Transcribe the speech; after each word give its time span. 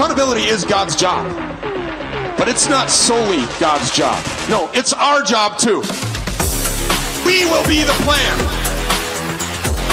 Accountability 0.00 0.44
is 0.44 0.64
God's 0.64 0.96
job, 0.96 1.28
but 2.38 2.48
it's 2.48 2.70
not 2.70 2.88
solely 2.88 3.44
God's 3.60 3.90
job. 3.94 4.16
No, 4.48 4.70
it's 4.72 4.94
our 4.94 5.22
job 5.22 5.58
too. 5.58 5.82
We 7.26 7.44
will 7.44 7.62
be 7.68 7.82
the 7.82 7.92
plan. 8.00 8.38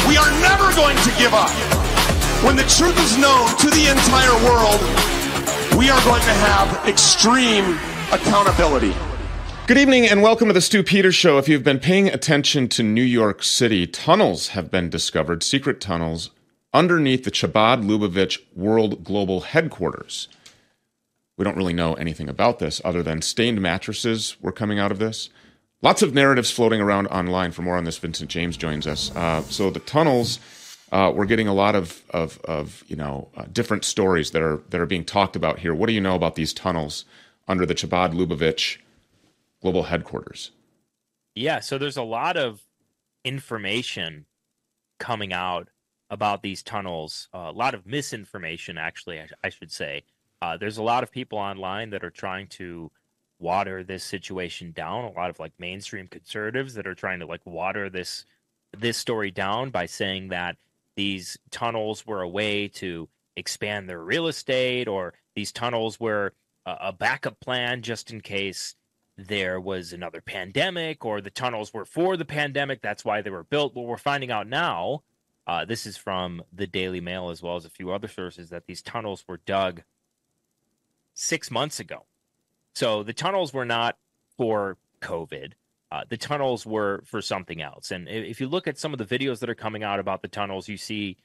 We 0.07 0.15
are 0.15 0.31
never 0.39 0.73
going 0.77 0.95
to 0.95 1.09
give 1.19 1.33
up. 1.33 1.51
When 2.41 2.55
the 2.55 2.63
truth 2.63 2.97
is 3.03 3.17
known 3.17 3.49
to 3.57 3.69
the 3.69 3.91
entire 3.91 4.31
world, 4.47 4.79
we 5.77 5.89
are 5.89 6.01
going 6.05 6.21
to 6.21 6.33
have 6.39 6.87
extreme 6.87 7.77
accountability. 8.13 8.95
Good 9.67 9.77
evening 9.77 10.05
and 10.05 10.21
welcome 10.21 10.47
to 10.47 10.53
the 10.53 10.61
Stew 10.61 10.83
Peters 10.83 11.15
Show. 11.15 11.37
If 11.37 11.49
you've 11.49 11.65
been 11.65 11.79
paying 11.79 12.07
attention 12.07 12.69
to 12.69 12.81
New 12.81 13.03
York 13.03 13.43
City, 13.43 13.85
tunnels 13.85 14.47
have 14.49 14.71
been 14.71 14.89
discovered, 14.89 15.43
secret 15.43 15.81
tunnels 15.81 16.29
underneath 16.73 17.23
the 17.23 17.31
Chabad 17.31 17.83
Lubavitch 17.83 18.39
World 18.55 19.03
Global 19.03 19.41
Headquarters. 19.41 20.27
We 21.37 21.43
don't 21.43 21.57
really 21.57 21.73
know 21.73 21.93
anything 21.93 22.29
about 22.29 22.59
this 22.59 22.81
other 22.83 23.03
than 23.03 23.21
stained 23.21 23.61
mattresses 23.61 24.37
were 24.41 24.51
coming 24.51 24.79
out 24.79 24.91
of 24.91 24.99
this. 24.99 25.29
Lots 25.83 26.01
of 26.01 26.13
narratives 26.13 26.49
floating 26.49 26.81
around 26.81 27.07
online. 27.07 27.51
For 27.51 27.61
more 27.61 27.77
on 27.77 27.83
this, 27.83 27.99
Vincent 27.99 28.31
James 28.31 28.57
joins 28.57 28.87
us. 28.87 29.15
Uh, 29.15 29.43
so 29.43 29.69
the 29.69 29.79
tunnels, 29.79 30.39
uh, 30.91 31.11
we're 31.13 31.25
getting 31.25 31.47
a 31.47 31.53
lot 31.53 31.75
of 31.75 32.03
of, 32.09 32.39
of 32.45 32.83
you 32.87 32.95
know 32.95 33.29
uh, 33.37 33.45
different 33.51 33.85
stories 33.85 34.31
that 34.31 34.41
are 34.41 34.61
that 34.69 34.81
are 34.81 34.87
being 34.87 35.05
talked 35.05 35.35
about 35.35 35.59
here. 35.59 35.75
What 35.75 35.87
do 35.87 35.93
you 35.93 36.01
know 36.01 36.15
about 36.15 36.33
these 36.33 36.51
tunnels 36.51 37.05
under 37.47 37.65
the 37.65 37.75
Chabad 37.75 38.13
Lubavitch 38.13 38.77
Global 39.61 39.83
Headquarters? 39.83 40.51
Yeah, 41.35 41.59
so 41.59 41.77
there's 41.77 41.97
a 41.97 42.03
lot 42.03 42.37
of 42.37 42.63
information 43.23 44.25
coming 44.97 45.31
out 45.31 45.69
about 46.09 46.41
these 46.41 46.63
tunnels. 46.63 47.27
Uh, 47.33 47.49
a 47.49 47.51
lot 47.51 47.73
of 47.73 47.85
misinformation, 47.85 48.77
actually, 48.77 49.19
I, 49.19 49.27
I 49.43 49.49
should 49.49 49.71
say. 49.71 50.03
Uh, 50.41 50.57
there's 50.57 50.77
a 50.77 50.83
lot 50.83 51.03
of 51.03 51.11
people 51.11 51.37
online 51.37 51.89
that 51.89 52.03
are 52.03 52.11
trying 52.11 52.47
to 52.47 52.91
water 53.39 53.83
this 53.83 54.03
situation 54.03 54.71
down. 54.71 55.05
A 55.05 55.11
lot 55.11 55.29
of 55.29 55.39
like 55.39 55.53
mainstream 55.59 56.07
conservatives 56.07 56.73
that 56.75 56.87
are 56.87 56.95
trying 56.95 57.19
to 57.19 57.25
like 57.25 57.45
water 57.45 57.89
this 57.89 58.25
this 58.77 58.97
story 58.97 59.31
down 59.31 59.69
by 59.69 59.85
saying 59.85 60.27
that 60.29 60.57
these 60.95 61.37
tunnels 61.51 62.05
were 62.05 62.21
a 62.21 62.27
way 62.27 62.67
to 62.67 63.07
expand 63.35 63.87
their 63.87 64.03
real 64.03 64.27
estate, 64.27 64.87
or 64.87 65.13
these 65.35 65.51
tunnels 65.51 65.99
were 65.99 66.33
a, 66.65 66.77
a 66.81 66.93
backup 66.93 67.39
plan 67.39 67.81
just 67.81 68.11
in 68.11 68.21
case 68.21 68.75
there 69.17 69.59
was 69.59 69.93
another 69.93 70.21
pandemic, 70.21 71.05
or 71.05 71.21
the 71.21 71.31
tunnels 71.31 71.73
were 71.73 71.85
for 71.85 72.17
the 72.17 72.25
pandemic. 72.25 72.81
That's 72.81 73.05
why 73.05 73.21
they 73.21 73.29
were 73.29 73.43
built. 73.43 73.75
What 73.75 73.85
we're 73.85 73.97
finding 73.97 74.31
out 74.31 74.47
now 74.47 75.03
uh, 75.47 75.63
this 75.65 75.85
is 75.85 75.95
from 75.95 76.43
the 76.51 76.67
Daily 76.67 76.99
Mail 76.99 77.29
as 77.29 77.41
well 77.41 77.55
as 77.55 77.65
a 77.65 77.69
few 77.69 77.91
other 77.91 78.09
sources 78.09 78.49
that 78.49 78.67
these 78.67 78.81
tunnels 78.81 79.23
were 79.27 79.39
dug 79.45 79.83
six 81.13 81.49
months 81.49 81.79
ago. 81.79 82.05
So 82.75 83.01
the 83.01 83.13
tunnels 83.13 83.53
were 83.53 83.65
not 83.65 83.97
for 84.37 84.77
COVID. 85.01 85.53
Uh, 85.89 86.03
the 86.09 86.17
tunnels 86.17 86.65
were 86.65 87.01
for 87.05 87.21
something 87.21 87.61
else. 87.61 87.91
And 87.91 88.09
if 88.09 88.41
you 88.41 88.47
look 88.47 88.67
at 88.67 88.77
some 88.77 88.93
of 88.93 88.99
the 88.99 89.05
videos 89.05 89.39
that 89.39 89.49
are 89.49 89.55
coming 89.55 89.83
out 89.83 89.99
about 89.99 90.21
the 90.21 90.27
tunnels, 90.27 90.67
you 90.67 90.75
see 90.75 91.17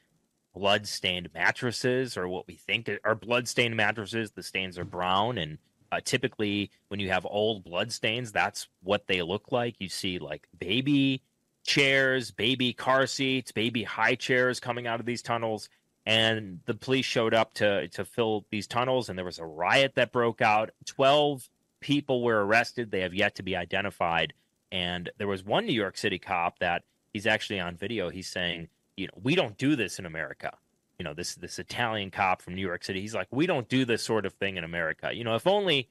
blood-stained 0.55 1.31
mattresses, 1.34 2.17
or 2.17 2.28
what 2.28 2.47
we 2.47 2.55
think 2.55 2.89
are 3.05 3.15
blood-stained 3.17 3.77
mattresses. 3.77 4.31
The 4.31 4.43
stains 4.43 4.78
are 4.78 4.84
brown, 4.84 5.37
and 5.37 5.59
uh, 5.91 6.00
typically, 6.05 6.70
when 6.89 7.00
you 7.00 7.11
have 7.11 7.27
old 7.28 7.65
blood 7.65 7.91
stains, 7.91 8.31
that's 8.31 8.69
what 8.83 9.09
they 9.09 9.20
look 9.20 9.50
like. 9.50 9.77
You 9.78 9.89
see 9.89 10.19
like 10.19 10.47
baby 10.56 11.23
chairs, 11.64 12.30
baby 12.30 12.72
car 12.72 13.06
seats, 13.06 13.52
baby 13.52 13.82
high 13.82 14.14
chairs 14.14 14.60
coming 14.60 14.86
out 14.86 15.00
of 15.00 15.06
these 15.06 15.22
tunnels. 15.22 15.69
And 16.04 16.60
the 16.66 16.74
police 16.74 17.06
showed 17.06 17.32
up 17.32 17.54
to 17.54 17.86
to 17.88 18.04
fill 18.04 18.44
these 18.50 18.66
tunnels, 18.66 19.08
and 19.08 19.16
there 19.16 19.24
was 19.24 19.38
a 19.38 19.46
riot 19.46 19.92
that 19.94 20.10
broke 20.10 20.42
out. 20.42 20.70
Twelve 20.84 21.48
people 21.80 22.22
were 22.22 22.44
arrested; 22.44 22.91
they 22.91 23.02
have 23.02 23.14
yet 23.14 23.36
to 23.36 23.44
be 23.44 23.54
identified. 23.54 24.32
And 24.72 25.10
there 25.19 25.28
was 25.28 25.44
one 25.44 25.66
New 25.66 25.72
York 25.74 25.96
City 25.96 26.19
cop 26.19 26.59
that 26.59 26.82
he's 27.12 27.26
actually 27.26 27.60
on 27.60 27.76
video. 27.76 28.10
He's 28.10 28.26
saying, 28.26 28.69
"You 28.97 29.06
know, 29.06 29.20
we 29.22 29.37
don't 29.37 29.56
do 29.56 29.76
this 29.76 30.00
in 30.00 30.06
America." 30.06 30.56
You 30.98 31.04
know, 31.04 31.14
this 31.14 31.37
this 31.37 31.60
Italian 31.60 32.10
cop 32.10 32.42
from 32.42 32.56
New 32.56 32.66
York 32.66 32.82
City. 32.82 33.00
He's 33.00 33.14
like, 33.14 33.28
"We 33.31 33.47
don't 33.47 33.69
do 33.69 33.84
this 33.84 34.03
sort 34.03 34.26
of 34.26 34.32
thing 34.34 34.56
in 34.56 34.64
America." 34.64 35.12
You 35.14 35.22
know, 35.22 35.37
if 35.37 35.47
only 35.47 35.88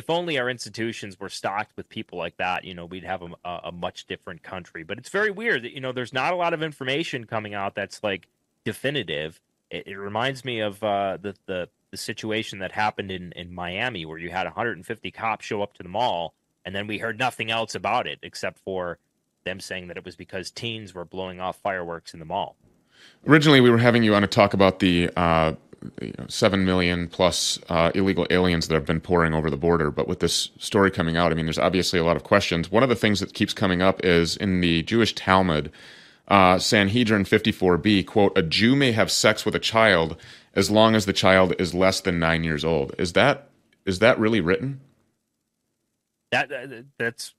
if 0.00 0.08
only 0.08 0.38
our 0.38 0.48
institutions 0.48 1.20
were 1.20 1.28
stocked 1.28 1.76
with 1.76 1.86
people 1.90 2.16
like 2.16 2.34
that, 2.38 2.64
you 2.64 2.72
know, 2.72 2.86
we'd 2.86 3.04
have 3.04 3.20
a, 3.20 3.60
a, 3.64 3.70
much 3.70 4.06
different 4.06 4.42
country. 4.42 4.82
But 4.82 4.96
it's 4.96 5.10
very 5.10 5.30
weird 5.30 5.62
that 5.64 5.72
you 5.72 5.80
know 5.82 5.92
there's 5.92 6.14
not 6.14 6.32
a 6.32 6.36
lot 6.36 6.54
of 6.54 6.62
information 6.62 7.26
coming 7.26 7.52
out 7.52 7.74
that's 7.74 8.02
like 8.02 8.26
definitive. 8.64 9.38
It, 9.70 9.88
it 9.88 9.96
reminds 9.96 10.42
me 10.42 10.60
of 10.60 10.82
uh, 10.82 11.18
the 11.20 11.34
the 11.44 11.68
the 11.90 11.98
situation 11.98 12.60
that 12.60 12.72
happened 12.72 13.10
in 13.10 13.32
in 13.32 13.54
Miami 13.54 14.06
where 14.06 14.16
you 14.16 14.30
had 14.30 14.44
150 14.44 15.10
cops 15.10 15.44
show 15.44 15.60
up 15.60 15.74
to 15.74 15.82
the 15.82 15.90
mall, 15.90 16.32
and 16.64 16.74
then 16.74 16.86
we 16.86 16.96
heard 16.96 17.18
nothing 17.18 17.50
else 17.50 17.74
about 17.74 18.06
it 18.06 18.20
except 18.22 18.58
for 18.60 18.96
them 19.44 19.60
saying 19.60 19.88
that 19.88 19.98
it 19.98 20.04
was 20.06 20.16
because 20.16 20.50
teens 20.50 20.94
were 20.94 21.04
blowing 21.04 21.40
off 21.40 21.58
fireworks 21.58 22.14
in 22.14 22.20
the 22.20 22.26
mall. 22.26 22.56
Originally, 23.26 23.60
we 23.60 23.68
were 23.68 23.76
having 23.78 24.02
you 24.02 24.14
on 24.14 24.22
to 24.22 24.28
talk 24.28 24.54
about 24.54 24.78
the 24.78 25.10
uh, 25.14 25.52
you 26.00 26.12
know, 26.18 26.26
seven 26.28 26.64
million 26.64 27.08
plus 27.08 27.58
uh, 27.68 27.90
illegal 27.94 28.26
aliens 28.30 28.68
that 28.68 28.74
have 28.74 28.86
been 28.86 29.00
pouring 29.00 29.34
over 29.34 29.50
the 29.50 29.56
border. 29.56 29.90
But 29.90 30.08
with 30.08 30.20
this 30.20 30.50
story 30.58 30.90
coming 30.90 31.16
out, 31.16 31.32
I 31.32 31.34
mean, 31.34 31.46
there's 31.46 31.58
obviously 31.58 31.98
a 31.98 32.04
lot 32.04 32.16
of 32.16 32.24
questions. 32.24 32.70
One 32.70 32.82
of 32.82 32.88
the 32.88 32.96
things 32.96 33.20
that 33.20 33.34
keeps 33.34 33.52
coming 33.52 33.82
up 33.82 34.04
is 34.04 34.36
in 34.36 34.60
the 34.60 34.82
Jewish 34.82 35.14
Talmud, 35.14 35.72
uh, 36.28 36.58
Sanhedrin 36.58 37.24
54b, 37.24 38.06
quote, 38.06 38.36
a 38.36 38.42
Jew 38.42 38.76
may 38.76 38.92
have 38.92 39.10
sex 39.10 39.44
with 39.44 39.54
a 39.54 39.60
child 39.60 40.16
as 40.54 40.70
long 40.70 40.94
as 40.94 41.06
the 41.06 41.12
child 41.12 41.54
is 41.58 41.74
less 41.74 42.00
than 42.00 42.18
nine 42.18 42.44
years 42.44 42.64
old. 42.64 42.94
Is 42.98 43.12
that 43.14 43.48
is 43.86 44.00
that 44.00 44.18
really 44.18 44.40
written? 44.40 44.80
That, 46.30 46.84
that's 46.98 47.34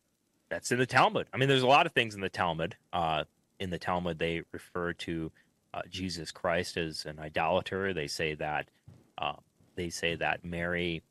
that's 0.49 0.71
in 0.71 0.79
the 0.79 0.85
Talmud. 0.85 1.27
I 1.33 1.37
mean, 1.37 1.47
there's 1.47 1.61
a 1.61 1.67
lot 1.67 1.85
of 1.85 1.93
things 1.93 2.15
in 2.15 2.21
the 2.21 2.29
Talmud. 2.29 2.75
Uh, 2.91 3.23
in 3.59 3.69
the 3.69 3.77
Talmud, 3.77 4.19
they 4.19 4.41
refer 4.51 4.91
to 4.93 5.31
uh, 5.73 5.81
Jesus 5.89 6.31
Christ 6.31 6.77
as 6.77 7.05
an 7.05 7.19
idolater. 7.19 7.93
They 7.93 8.07
say 8.07 8.35
that 8.35 8.69
uh, 9.17 9.33
they 9.75 9.89
say 9.89 10.15
that 10.15 10.43
Mary 10.43 11.03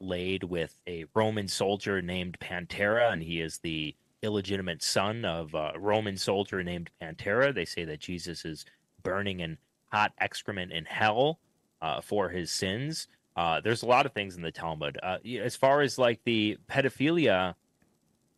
laid 0.00 0.44
with 0.44 0.76
a 0.86 1.04
Roman 1.14 1.48
soldier 1.48 2.02
named 2.02 2.38
Pantera, 2.40 3.12
and 3.12 3.22
he 3.22 3.40
is 3.40 3.58
the 3.58 3.94
illegitimate 4.22 4.82
son 4.82 5.24
of 5.24 5.54
a 5.54 5.72
Roman 5.78 6.16
soldier 6.16 6.62
named 6.62 6.90
Pantera. 7.00 7.54
They 7.54 7.64
say 7.64 7.84
that 7.84 8.00
Jesus 8.00 8.44
is 8.44 8.64
burning 9.02 9.40
in 9.40 9.58
hot 9.92 10.12
excrement 10.18 10.72
in 10.72 10.84
hell 10.84 11.38
uh, 11.80 12.00
for 12.00 12.28
his 12.28 12.50
sins. 12.50 13.06
Uh, 13.36 13.60
there's 13.60 13.82
a 13.82 13.86
lot 13.86 14.06
of 14.06 14.12
things 14.12 14.36
in 14.36 14.42
the 14.42 14.50
Talmud. 14.50 14.98
Uh, 15.02 15.18
as 15.40 15.56
far 15.56 15.82
as 15.82 15.98
like 15.98 16.20
the 16.24 16.56
pedophilia 16.68 17.54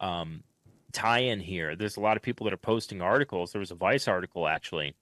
um, 0.00 0.42
tie-in 0.92 1.40
here, 1.40 1.76
there's 1.76 1.96
a 1.96 2.00
lot 2.00 2.16
of 2.16 2.22
people 2.22 2.44
that 2.44 2.52
are 2.52 2.58
posting 2.58 3.00
articles. 3.00 3.52
There 3.52 3.60
was 3.60 3.70
a 3.70 3.76
Vice 3.76 4.08
article 4.08 4.48
actually 4.48 4.94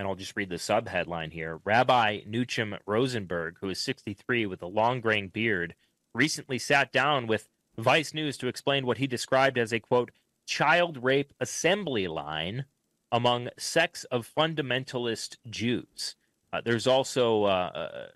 and 0.00 0.08
I'll 0.08 0.14
just 0.14 0.34
read 0.34 0.48
the 0.48 0.58
sub 0.58 0.88
headline 0.88 1.30
here. 1.30 1.60
Rabbi 1.62 2.20
Nuchem 2.22 2.78
Rosenberg, 2.86 3.58
who 3.60 3.68
is 3.68 3.78
63 3.80 4.46
with 4.46 4.62
a 4.62 4.66
long 4.66 5.02
graying 5.02 5.28
beard, 5.28 5.74
recently 6.14 6.58
sat 6.58 6.90
down 6.90 7.26
with 7.26 7.50
Vice 7.76 8.14
News 8.14 8.38
to 8.38 8.48
explain 8.48 8.86
what 8.86 8.96
he 8.96 9.06
described 9.06 9.58
as 9.58 9.74
a 9.74 9.78
quote, 9.78 10.10
child 10.46 11.04
rape 11.04 11.34
assembly 11.38 12.08
line 12.08 12.64
among 13.12 13.50
sects 13.58 14.04
of 14.04 14.26
fundamentalist 14.26 15.36
Jews. 15.50 16.16
Uh, 16.50 16.62
there's 16.64 16.86
also 16.86 17.44
uh, 17.44 18.06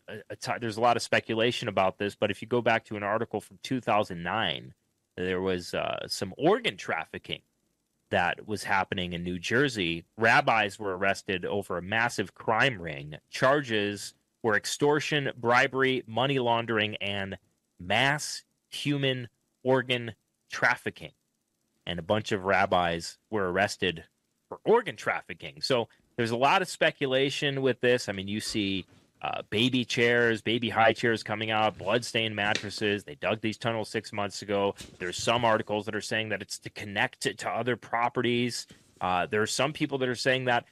there's 0.59 0.79
a 0.79 0.81
lot 0.81 0.97
of 0.97 1.03
speculation 1.03 1.69
about 1.69 1.99
this, 1.99 2.15
but 2.15 2.31
if 2.31 2.41
you 2.41 2.49
go 2.49 2.63
back 2.63 2.87
to 2.87 2.97
an 2.97 3.03
article 3.03 3.43
from 3.43 3.59
2009, 3.63 4.73
there 5.19 5.43
was 5.43 5.75
uh, 5.75 6.09
some 6.09 6.33
organ 6.39 6.79
trafficking 6.79 7.43
that 8.15 8.47
was 8.47 8.63
happening 8.63 9.13
in 9.13 9.25
New 9.25 9.41
Jersey. 9.41 10.05
Rabbis 10.17 10.79
were 10.79 10.97
arrested 10.97 11.45
over 11.45 11.77
a 11.77 11.83
massive 11.83 12.33
crime 12.33 12.81
ring. 12.81 13.17
Charges 13.29 14.15
were 14.41 14.55
extortion, 14.55 15.33
bribery, 15.37 16.05
money 16.07 16.39
laundering, 16.39 16.95
and 17.01 17.37
mass 17.81 18.45
human 18.69 19.27
organ 19.65 20.15
trafficking. 20.49 21.11
And 21.87 21.99
a 21.99 22.03
bunch 22.03 22.31
of 22.31 22.45
rabbis 22.45 23.19
were 23.31 23.51
arrested 23.51 24.05
for 24.49 24.61
organ 24.65 24.95
trafficking. 24.95 25.61
So 25.61 25.89
there's 26.17 26.31
a 26.31 26.37
lot 26.37 26.63
of 26.63 26.69
speculation 26.69 27.63
with 27.63 27.81
this. 27.81 28.09
I 28.09 28.13
mean, 28.13 28.29
you 28.29 28.39
see 28.39 28.87
uh, 29.23 29.43
baby 29.51 29.85
chairs, 29.85 30.43
baby 30.43 30.69
high 30.69 30.93
chairs 30.93 31.23
coming 31.23 31.51
out, 31.51 31.79
bloodstained 31.79 32.37
mattresses. 32.37 33.05
They 33.05 33.15
dug 33.15 33.41
these 33.41 33.57
tunnels 33.57 33.89
six 33.89 34.13
months 34.13 34.43
ago. 34.43 34.75
There's 34.99 35.17
some 35.17 35.45
articles 35.45 35.87
that 35.87 35.95
are 35.95 36.01
saying 36.01 36.29
that 36.31 36.43
it's 36.43 36.59
to 36.61 36.71
connect 36.71 37.27
it 37.27 37.39
to 37.39 37.49
other 37.51 37.77
properties. 37.77 38.67
Uh, 39.01 39.27
there 39.27 39.43
are 39.43 39.47
some 39.47 39.73
people 39.73 39.99
that 39.99 40.09
are 40.09 40.15
saying 40.15 40.47
that 40.47 40.65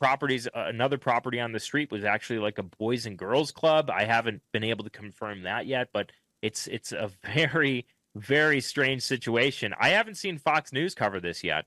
properties, 0.00 0.48
uh, 0.48 0.64
another 0.66 0.98
property 0.98 1.38
on 1.38 1.52
the 1.52 1.60
street 1.60 1.92
was 1.92 2.04
actually 2.04 2.38
like 2.40 2.58
a 2.58 2.62
boys 2.62 3.06
and 3.06 3.16
girls 3.16 3.52
club. 3.52 3.90
I 3.90 4.04
haven't 4.04 4.42
been 4.52 4.64
able 4.64 4.84
to 4.84 4.90
confirm 4.90 5.42
that 5.42 5.66
yet, 5.66 5.88
but 5.92 6.10
it's 6.42 6.66
it's 6.66 6.92
a 6.92 7.10
very 7.34 7.86
very 8.16 8.60
strange 8.60 9.02
situation. 9.02 9.72
I 9.78 9.90
haven't 9.90 10.16
seen 10.16 10.38
Fox 10.38 10.72
News 10.72 10.94
cover 10.94 11.20
this 11.20 11.44
yet. 11.44 11.66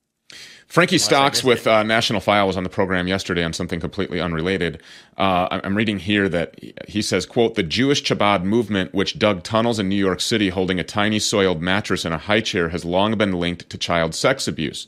Frankie 0.73 0.97
Stocks 0.97 1.43
with 1.43 1.67
uh, 1.67 1.83
National 1.83 2.19
File 2.19 2.47
was 2.47 2.57
on 2.57 2.63
the 2.63 2.69
program 2.69 3.07
yesterday 3.07 3.43
on 3.43 3.53
something 3.53 3.79
completely 3.79 4.19
unrelated. 4.19 4.81
Uh, 5.19 5.47
I'm 5.51 5.77
reading 5.77 5.99
here 5.99 6.27
that 6.27 6.59
he 6.87 7.03
says, 7.03 7.27
"quote 7.27 7.53
The 7.53 7.61
Jewish 7.61 8.03
Chabad 8.03 8.43
movement, 8.43 8.91
which 8.91 9.19
dug 9.19 9.43
tunnels 9.43 9.77
in 9.77 9.87
New 9.87 9.95
York 9.95 10.19
City, 10.19 10.49
holding 10.49 10.79
a 10.79 10.83
tiny 10.83 11.19
soiled 11.19 11.61
mattress 11.61 12.05
in 12.05 12.11
a 12.11 12.17
high 12.17 12.41
chair, 12.41 12.69
has 12.69 12.83
long 12.83 13.15
been 13.19 13.33
linked 13.33 13.69
to 13.69 13.77
child 13.77 14.15
sex 14.15 14.47
abuse." 14.47 14.87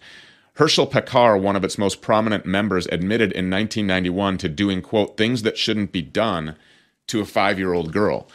Herschel 0.53 0.87
Pekar, 0.87 1.39
one 1.39 1.55
of 1.55 1.63
its 1.63 1.77
most 1.77 2.01
prominent 2.01 2.47
members, 2.47 2.87
admitted 2.87 3.31
in 3.33 3.51
1991 3.51 4.39
to 4.39 4.49
doing 4.49 4.81
quote 4.81 5.17
things 5.17 5.43
that 5.43 5.55
shouldn't 5.55 5.91
be 5.91 6.01
done 6.01 6.55
to 7.07 7.21
a 7.21 7.25
five-year-old 7.25 7.91
girl. 7.91 8.27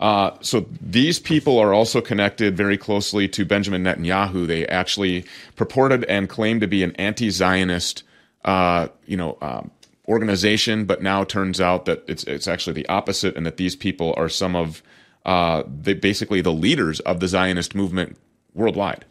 Uh, 0.00 0.30
so 0.40 0.66
these 0.80 1.18
people 1.18 1.58
are 1.58 1.72
also 1.72 2.00
connected 2.00 2.56
very 2.56 2.78
closely 2.78 3.26
to 3.28 3.44
Benjamin 3.44 3.82
Netanyahu. 3.82 4.46
They 4.46 4.66
actually 4.66 5.24
purported 5.56 6.04
and 6.04 6.28
claimed 6.28 6.60
to 6.60 6.68
be 6.68 6.82
an 6.84 6.94
anti-Zionist, 6.96 8.04
uh, 8.44 8.88
you 9.06 9.16
know, 9.16 9.38
um, 9.40 9.70
organization, 10.06 10.84
but 10.84 11.02
now 11.02 11.24
turns 11.24 11.60
out 11.60 11.84
that 11.86 12.04
it's 12.06 12.24
it's 12.24 12.48
actually 12.48 12.74
the 12.74 12.88
opposite, 12.88 13.36
and 13.36 13.44
that 13.44 13.56
these 13.56 13.76
people 13.76 14.14
are 14.16 14.28
some 14.28 14.54
of 14.54 14.82
uh, 15.26 15.64
the 15.66 15.94
basically 15.94 16.40
the 16.40 16.52
leaders 16.52 17.00
of 17.00 17.20
the 17.20 17.28
Zionist 17.28 17.74
movement 17.74 18.16
worldwide. 18.54 19.04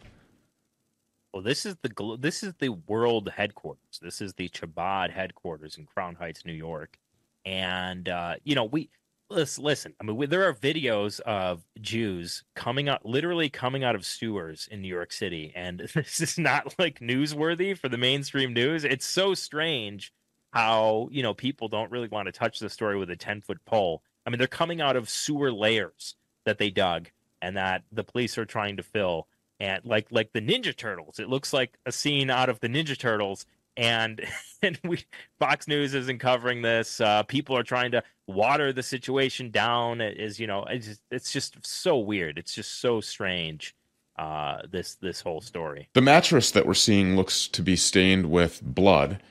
Well, 1.32 1.42
this 1.42 1.66
is 1.66 1.76
the 1.82 2.16
this 2.18 2.42
is 2.42 2.54
the 2.58 2.70
world 2.70 3.30
headquarters. 3.36 4.00
This 4.00 4.20
is 4.20 4.32
the 4.34 4.48
Chabad 4.48 5.10
headquarters 5.10 5.76
in 5.76 5.84
Crown 5.84 6.14
Heights, 6.14 6.44
New 6.44 6.54
York, 6.54 6.98
and 7.44 8.08
uh, 8.08 8.36
you 8.42 8.54
know 8.54 8.64
we 8.64 8.88
listen, 9.30 9.64
listen. 9.64 9.94
I 10.00 10.04
mean, 10.04 10.16
we, 10.16 10.26
there 10.26 10.48
are 10.48 10.54
videos 10.54 11.20
of 11.20 11.64
Jews 11.80 12.44
coming 12.54 12.88
out, 12.88 13.04
literally 13.04 13.48
coming 13.48 13.84
out 13.84 13.94
of 13.94 14.04
sewers 14.04 14.68
in 14.70 14.82
New 14.82 14.88
York 14.88 15.12
City, 15.12 15.52
and 15.54 15.80
this 15.94 16.20
is 16.20 16.38
not 16.38 16.74
like 16.78 17.00
newsworthy 17.00 17.76
for 17.76 17.88
the 17.88 17.98
mainstream 17.98 18.52
news. 18.52 18.84
It's 18.84 19.06
so 19.06 19.34
strange 19.34 20.12
how 20.52 21.08
you 21.12 21.22
know 21.22 21.34
people 21.34 21.68
don't 21.68 21.90
really 21.90 22.08
want 22.08 22.26
to 22.26 22.32
touch 22.32 22.58
the 22.58 22.70
story 22.70 22.96
with 22.98 23.10
a 23.10 23.16
ten 23.16 23.40
foot 23.40 23.64
pole. 23.64 24.02
I 24.26 24.30
mean, 24.30 24.38
they're 24.38 24.46
coming 24.46 24.80
out 24.80 24.96
of 24.96 25.08
sewer 25.08 25.52
lairs 25.52 26.14
that 26.44 26.58
they 26.58 26.70
dug 26.70 27.08
and 27.40 27.56
that 27.56 27.84
the 27.92 28.04
police 28.04 28.36
are 28.38 28.44
trying 28.44 28.76
to 28.76 28.82
fill, 28.82 29.28
and 29.60 29.84
like 29.84 30.08
like 30.10 30.32
the 30.32 30.40
Ninja 30.40 30.74
Turtles. 30.76 31.18
It 31.18 31.28
looks 31.28 31.52
like 31.52 31.78
a 31.86 31.92
scene 31.92 32.30
out 32.30 32.48
of 32.48 32.60
the 32.60 32.68
Ninja 32.68 32.98
Turtles, 32.98 33.46
and 33.78 34.20
and 34.62 34.78
we 34.84 34.98
Fox 35.38 35.66
News 35.66 35.94
isn't 35.94 36.18
covering 36.18 36.60
this. 36.60 37.00
Uh, 37.00 37.22
people 37.22 37.56
are 37.56 37.62
trying 37.62 37.92
to 37.92 38.02
water 38.26 38.72
the 38.72 38.82
situation 38.82 39.50
down. 39.50 40.02
It 40.02 40.18
is 40.18 40.38
you 40.38 40.46
know 40.46 40.64
it's 40.64 40.86
just, 40.86 41.00
it's 41.10 41.32
just 41.32 41.66
so 41.66 41.98
weird. 41.98 42.36
It's 42.36 42.54
just 42.54 42.80
so 42.80 43.00
strange. 43.00 43.74
Uh, 44.18 44.62
this 44.70 44.96
this 44.96 45.20
whole 45.20 45.40
story. 45.40 45.88
The 45.94 46.02
mattress 46.02 46.50
that 46.50 46.66
we're 46.66 46.74
seeing 46.74 47.16
looks 47.16 47.46
to 47.48 47.62
be 47.62 47.76
stained 47.76 48.30
with 48.30 48.60
blood. 48.62 49.22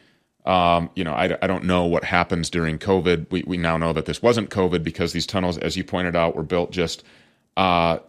Um, 0.45 0.89
you 0.95 1.03
know, 1.03 1.11
I, 1.11 1.37
I 1.41 1.47
don't 1.47 1.65
know 1.65 1.83
what 1.83 2.05
happens 2.05 2.49
during 2.49 2.79
COVID. 2.79 3.29
We, 3.29 3.43
we 3.45 3.57
now 3.57 3.75
know 3.75 3.91
that 3.91 4.05
this 4.05 4.21
wasn't 4.21 4.49
COVID 4.49 4.81
because 4.81 5.11
these 5.11 5.25
tunnels, 5.25 5.57
as 5.57 5.75
you 5.75 5.83
pointed 5.83 6.15
out, 6.15 6.37
were 6.37 6.43
built 6.43 6.71
just 6.71 7.03
uh, 7.57 7.99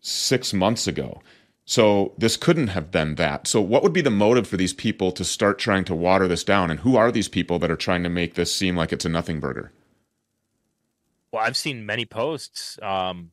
six 0.00 0.54
months 0.54 0.86
ago. 0.86 1.20
So 1.66 2.12
this 2.18 2.36
couldn't 2.36 2.68
have 2.68 2.90
been 2.90 3.14
that. 3.14 3.46
So 3.46 3.60
what 3.60 3.82
would 3.82 3.92
be 3.92 4.02
the 4.02 4.10
motive 4.10 4.46
for 4.46 4.56
these 4.56 4.74
people 4.74 5.12
to 5.12 5.24
start 5.24 5.58
trying 5.58 5.84
to 5.84 5.94
water 5.94 6.28
this 6.28 6.44
down? 6.44 6.70
And 6.70 6.80
who 6.80 6.96
are 6.96 7.10
these 7.10 7.28
people 7.28 7.58
that 7.60 7.70
are 7.70 7.76
trying 7.76 8.02
to 8.02 8.10
make 8.10 8.34
this 8.34 8.54
seem 8.54 8.76
like 8.76 8.92
it's 8.92 9.06
a 9.06 9.08
nothing 9.08 9.40
burger? 9.40 9.72
Well, 11.32 11.42
I've 11.42 11.56
seen 11.56 11.86
many 11.86 12.04
posts 12.04 12.78
um, 12.82 13.32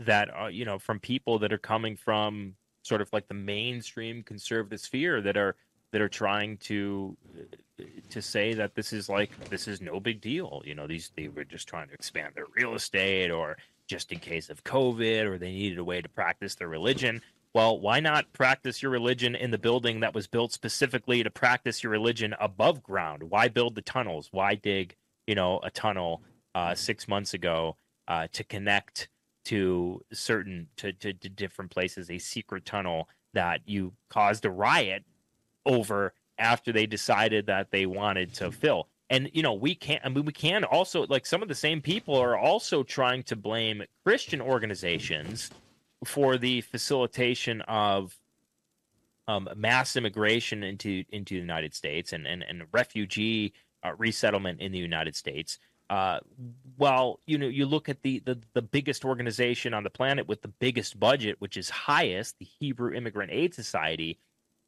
that 0.00 0.30
are, 0.30 0.50
you 0.50 0.64
know, 0.64 0.78
from 0.78 0.98
people 0.98 1.38
that 1.40 1.52
are 1.52 1.58
coming 1.58 1.94
from 1.96 2.54
sort 2.82 3.02
of 3.02 3.12
like 3.12 3.28
the 3.28 3.34
mainstream 3.34 4.22
conservative 4.22 4.80
sphere 4.80 5.20
that 5.20 5.36
are 5.36 5.54
that 5.90 6.00
are 6.00 6.08
trying 6.08 6.56
to 6.58 7.16
to 8.10 8.20
say 8.20 8.54
that 8.54 8.74
this 8.74 8.92
is 8.92 9.08
like 9.08 9.30
this 9.50 9.68
is 9.68 9.80
no 9.80 10.00
big 10.00 10.20
deal. 10.20 10.62
You 10.64 10.74
know, 10.74 10.86
these 10.86 11.12
they 11.16 11.28
were 11.28 11.44
just 11.44 11.68
trying 11.68 11.88
to 11.88 11.94
expand 11.94 12.32
their 12.34 12.46
real 12.56 12.74
estate 12.74 13.30
or 13.30 13.58
just 13.86 14.10
in 14.10 14.18
case 14.18 14.50
of 14.50 14.64
COVID 14.64 15.26
or 15.26 15.38
they 15.38 15.52
needed 15.52 15.78
a 15.78 15.84
way 15.84 16.00
to 16.00 16.08
practice 16.08 16.54
their 16.54 16.68
religion 16.68 17.22
well, 17.58 17.80
why 17.80 17.98
not 17.98 18.32
practice 18.32 18.80
your 18.80 18.92
religion 18.92 19.34
in 19.34 19.50
the 19.50 19.58
building 19.58 19.98
that 19.98 20.14
was 20.14 20.28
built 20.28 20.52
specifically 20.52 21.24
to 21.24 21.28
practice 21.28 21.82
your 21.82 21.90
religion 21.90 22.32
above 22.38 22.84
ground? 22.84 23.24
Why 23.24 23.48
build 23.48 23.74
the 23.74 23.82
tunnels? 23.82 24.28
Why 24.30 24.54
dig, 24.54 24.94
you 25.26 25.34
know, 25.34 25.58
a 25.64 25.70
tunnel 25.72 26.22
uh, 26.54 26.76
six 26.76 27.08
months 27.08 27.34
ago 27.34 27.74
uh, 28.06 28.28
to 28.30 28.44
connect 28.44 29.08
to 29.46 30.04
certain 30.12 30.68
to, 30.76 30.92
to, 30.92 31.12
to 31.12 31.28
different 31.28 31.72
places? 31.72 32.12
A 32.12 32.18
secret 32.18 32.64
tunnel 32.64 33.08
that 33.34 33.62
you 33.66 33.92
caused 34.08 34.44
a 34.44 34.50
riot 34.50 35.02
over 35.66 36.12
after 36.38 36.70
they 36.70 36.86
decided 36.86 37.46
that 37.46 37.72
they 37.72 37.86
wanted 37.86 38.34
to 38.34 38.52
fill. 38.52 38.86
And 39.10 39.30
you 39.34 39.42
know, 39.42 39.54
we 39.54 39.74
can't. 39.74 40.06
I 40.06 40.10
mean, 40.10 40.26
we 40.26 40.32
can 40.32 40.62
also 40.62 41.06
like 41.08 41.26
some 41.26 41.42
of 41.42 41.48
the 41.48 41.56
same 41.56 41.80
people 41.80 42.14
are 42.14 42.38
also 42.38 42.84
trying 42.84 43.24
to 43.24 43.34
blame 43.34 43.82
Christian 44.04 44.40
organizations 44.40 45.50
for 46.04 46.38
the 46.38 46.60
facilitation 46.62 47.60
of 47.62 48.16
um, 49.26 49.48
mass 49.56 49.96
immigration 49.96 50.62
into 50.62 51.04
into 51.10 51.34
the 51.34 51.40
United 51.40 51.74
States 51.74 52.12
and 52.12 52.26
and, 52.26 52.42
and 52.48 52.64
refugee 52.72 53.52
uh, 53.84 53.92
resettlement 53.98 54.60
in 54.60 54.72
the 54.72 54.78
United 54.78 55.14
States. 55.14 55.58
Uh, 55.90 56.18
well, 56.76 57.20
you 57.26 57.38
know, 57.38 57.46
you 57.46 57.64
look 57.64 57.88
at 57.88 58.02
the, 58.02 58.20
the 58.24 58.38
the 58.54 58.62
biggest 58.62 59.04
organization 59.04 59.74
on 59.74 59.84
the 59.84 59.90
planet 59.90 60.28
with 60.28 60.42
the 60.42 60.48
biggest 60.48 60.98
budget, 60.98 61.36
which 61.38 61.56
is 61.56 61.70
HIAS, 61.70 62.34
the 62.38 62.46
Hebrew 62.58 62.94
Immigrant 62.94 63.30
Aid 63.32 63.54
Society, 63.54 64.18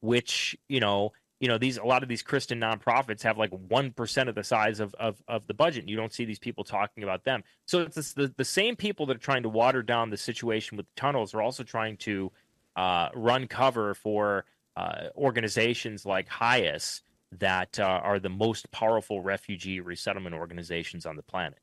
which 0.00 0.56
you 0.68 0.80
know 0.80 1.12
you 1.40 1.48
know 1.48 1.58
these 1.58 1.78
a 1.78 1.84
lot 1.84 2.02
of 2.02 2.08
these 2.08 2.22
christian 2.22 2.60
nonprofits 2.60 3.22
have 3.22 3.38
like 3.38 3.50
1% 3.50 4.28
of 4.28 4.34
the 4.34 4.44
size 4.44 4.78
of, 4.78 4.94
of, 4.94 5.20
of 5.26 5.46
the 5.46 5.54
budget. 5.54 5.88
You 5.88 5.96
don't 5.96 6.12
see 6.12 6.24
these 6.24 6.38
people 6.38 6.64
talking 6.64 7.02
about 7.02 7.24
them. 7.24 7.42
So 7.66 7.80
it's 7.80 8.12
the, 8.12 8.32
the 8.36 8.44
same 8.44 8.76
people 8.76 9.06
that 9.06 9.16
are 9.16 9.20
trying 9.20 9.42
to 9.42 9.48
water 9.48 9.82
down 9.82 10.10
the 10.10 10.16
situation 10.16 10.76
with 10.76 10.86
the 10.86 11.00
tunnels 11.00 11.34
are 11.34 11.42
also 11.42 11.64
trying 11.64 11.96
to 11.98 12.30
uh, 12.76 13.08
run 13.14 13.46
cover 13.46 13.94
for 13.94 14.44
uh, 14.76 15.08
organizations 15.16 16.06
like 16.06 16.28
HIAS 16.28 17.00
that 17.38 17.78
uh, 17.78 17.84
are 17.84 18.18
the 18.18 18.28
most 18.28 18.70
powerful 18.70 19.20
refugee 19.20 19.80
resettlement 19.80 20.34
organizations 20.34 21.06
on 21.06 21.16
the 21.16 21.22
planet 21.22 21.59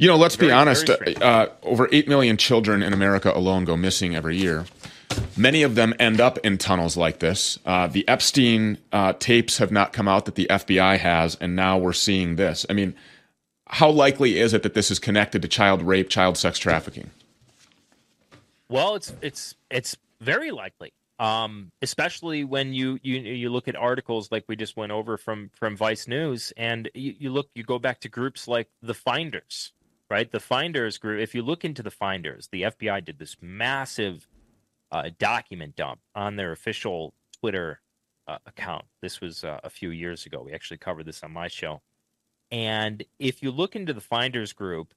you 0.00 0.08
know, 0.08 0.16
let's 0.16 0.34
very, 0.36 0.48
be 0.48 0.52
honest. 0.52 0.88
Uh, 0.88 1.48
over 1.62 1.86
8 1.92 2.08
million 2.08 2.38
children 2.38 2.82
in 2.82 2.94
America 2.94 3.30
alone 3.36 3.66
go 3.66 3.76
missing 3.76 4.16
every 4.16 4.34
year. 4.34 4.64
Many 5.36 5.62
of 5.62 5.74
them 5.74 5.92
end 5.98 6.22
up 6.22 6.38
in 6.38 6.56
tunnels 6.56 6.96
like 6.96 7.18
this. 7.18 7.58
Uh, 7.66 7.86
the 7.86 8.08
Epstein 8.08 8.78
uh, 8.92 9.12
tapes 9.18 9.58
have 9.58 9.70
not 9.70 9.92
come 9.92 10.08
out 10.08 10.24
that 10.24 10.36
the 10.36 10.46
FBI 10.48 10.98
has, 10.98 11.34
and 11.34 11.54
now 11.54 11.76
we're 11.76 11.92
seeing 11.92 12.36
this. 12.36 12.64
I 12.70 12.72
mean, 12.72 12.94
how 13.66 13.90
likely 13.90 14.38
is 14.38 14.54
it 14.54 14.62
that 14.62 14.72
this 14.72 14.90
is 14.90 14.98
connected 14.98 15.42
to 15.42 15.48
child 15.48 15.82
rape, 15.82 16.08
child 16.08 16.38
sex 16.38 16.58
trafficking? 16.58 17.10
Well, 18.70 18.94
it's 18.94 19.12
it's 19.20 19.54
it's 19.70 19.98
very 20.22 20.50
likely, 20.50 20.94
um, 21.18 21.72
especially 21.82 22.44
when 22.44 22.72
you, 22.72 22.98
you 23.02 23.18
you 23.18 23.50
look 23.50 23.68
at 23.68 23.76
articles 23.76 24.32
like 24.32 24.44
we 24.48 24.56
just 24.56 24.78
went 24.78 24.92
over 24.92 25.18
from 25.18 25.50
from 25.52 25.76
Vice 25.76 26.08
News, 26.08 26.54
and 26.56 26.88
you, 26.94 27.14
you 27.18 27.30
look 27.30 27.50
you 27.54 27.64
go 27.64 27.78
back 27.78 28.00
to 28.00 28.08
groups 28.08 28.48
like 28.48 28.68
the 28.80 28.94
Finders, 28.94 29.72
right? 30.10 30.30
The 30.30 30.40
Finders 30.40 30.98
group. 30.98 31.20
If 31.20 31.34
you 31.34 31.42
look 31.42 31.64
into 31.64 31.82
the 31.82 31.90
Finders, 31.90 32.48
the 32.50 32.62
FBI 32.62 33.04
did 33.04 33.18
this 33.18 33.36
massive 33.40 34.26
uh, 34.90 35.10
document 35.18 35.76
dump 35.76 36.00
on 36.14 36.36
their 36.36 36.52
official 36.52 37.14
Twitter 37.38 37.80
uh, 38.26 38.38
account. 38.44 38.84
This 39.00 39.20
was 39.20 39.44
uh, 39.44 39.60
a 39.62 39.70
few 39.70 39.90
years 39.90 40.26
ago. 40.26 40.42
We 40.44 40.52
actually 40.52 40.78
covered 40.78 41.06
this 41.06 41.22
on 41.22 41.32
my 41.32 41.48
show. 41.48 41.80
And 42.50 43.04
if 43.18 43.42
you 43.42 43.52
look 43.52 43.76
into 43.76 43.92
the 43.92 44.00
Finders 44.00 44.52
group, 44.52 44.92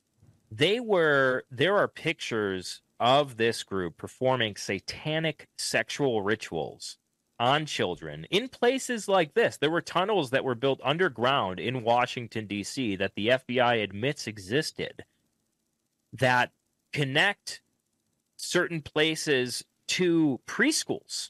they 0.51 0.79
were 0.79 1.43
there 1.51 1.77
are 1.77 1.88
pictures 1.88 2.82
of 3.00 3.38
this 3.38 3.63
group 3.63 3.98
performing 3.98 4.55
satanic 4.55 5.48
sexual 5.58 6.22
rituals 6.22 6.98
on 7.40 7.66
children 7.66 8.25
in 8.30 8.48
places 8.48 9.08
like 9.08 9.34
this. 9.34 9.58
There 9.58 9.72
were 9.72 9.82
tunnels 9.82 10.30
that 10.30 10.44
were 10.44 10.56
built 10.56 10.80
underground 10.84 11.60
in 11.60 11.84
Washington, 11.84 12.48
D.C., 12.48 12.96
that 12.98 13.16
the 13.16 13.30
FBI 13.30 13.84
admits 13.84 14.28
existed 14.28 15.04
that 16.13 16.52
connect 16.92 17.62
certain 18.38 18.82
places 18.82 19.63
to 19.88 20.40
preschools. 20.48 21.30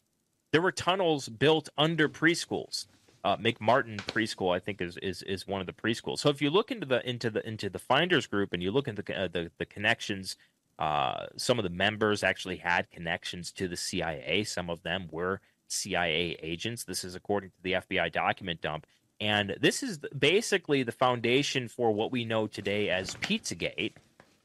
There 0.52 0.62
were 0.62 0.72
tunnels 0.72 1.30
built 1.30 1.70
under 1.78 2.10
preschools. 2.10 2.88
Uh, 3.24 3.38
McMartin 3.38 3.98
Preschool, 4.00 4.54
I 4.54 4.60
think, 4.60 4.82
is, 4.82 4.98
is 4.98 5.22
is 5.24 5.48
one 5.48 5.62
of 5.62 5.68
the 5.68 5.74
preschools. 5.74 6.20
So 6.20 6.30
if 6.30 6.42
you 6.42 6.50
look 6.50 6.72
into 6.72 6.86
the 6.86 7.08
into 7.10 7.30
the 7.30 7.48
into 7.48 7.70
the 7.70 7.80
Finders 7.80 8.28
group 8.28 8.52
and 8.52 8.62
you 8.62 8.70
look 8.70 8.90
into 8.90 9.02
the 9.02 9.18
uh, 9.18 9.28
the, 9.30 9.50
the 9.58 9.66
connections, 9.66 10.36
uh, 10.78 11.28
some 11.38 11.58
of 11.58 11.64
the 11.64 11.70
members 11.70 12.22
actually 12.22 12.58
had 12.58 12.92
connections 12.92 13.54
to 13.54 13.70
the 13.70 13.78
CIA. 13.78 14.44
Some 14.44 14.70
of 14.70 14.84
them 14.84 15.08
were 15.10 15.40
CIA 15.74 16.38
agents. 16.42 16.84
This 16.84 17.04
is 17.04 17.16
according 17.16 17.52
to 17.52 17.62
the 17.62 17.74
FBI 17.74 18.12
document 18.12 18.62
dump. 18.62 18.86
And 19.20 19.56
this 19.62 19.84
is 19.84 20.00
basically 20.18 20.84
the 20.84 20.92
foundation 20.92 21.68
for 21.68 21.92
what 21.92 22.12
we 22.12 22.26
know 22.26 22.48
today 22.48 22.90
as 22.90 23.16
Pizzagate, 23.16 23.94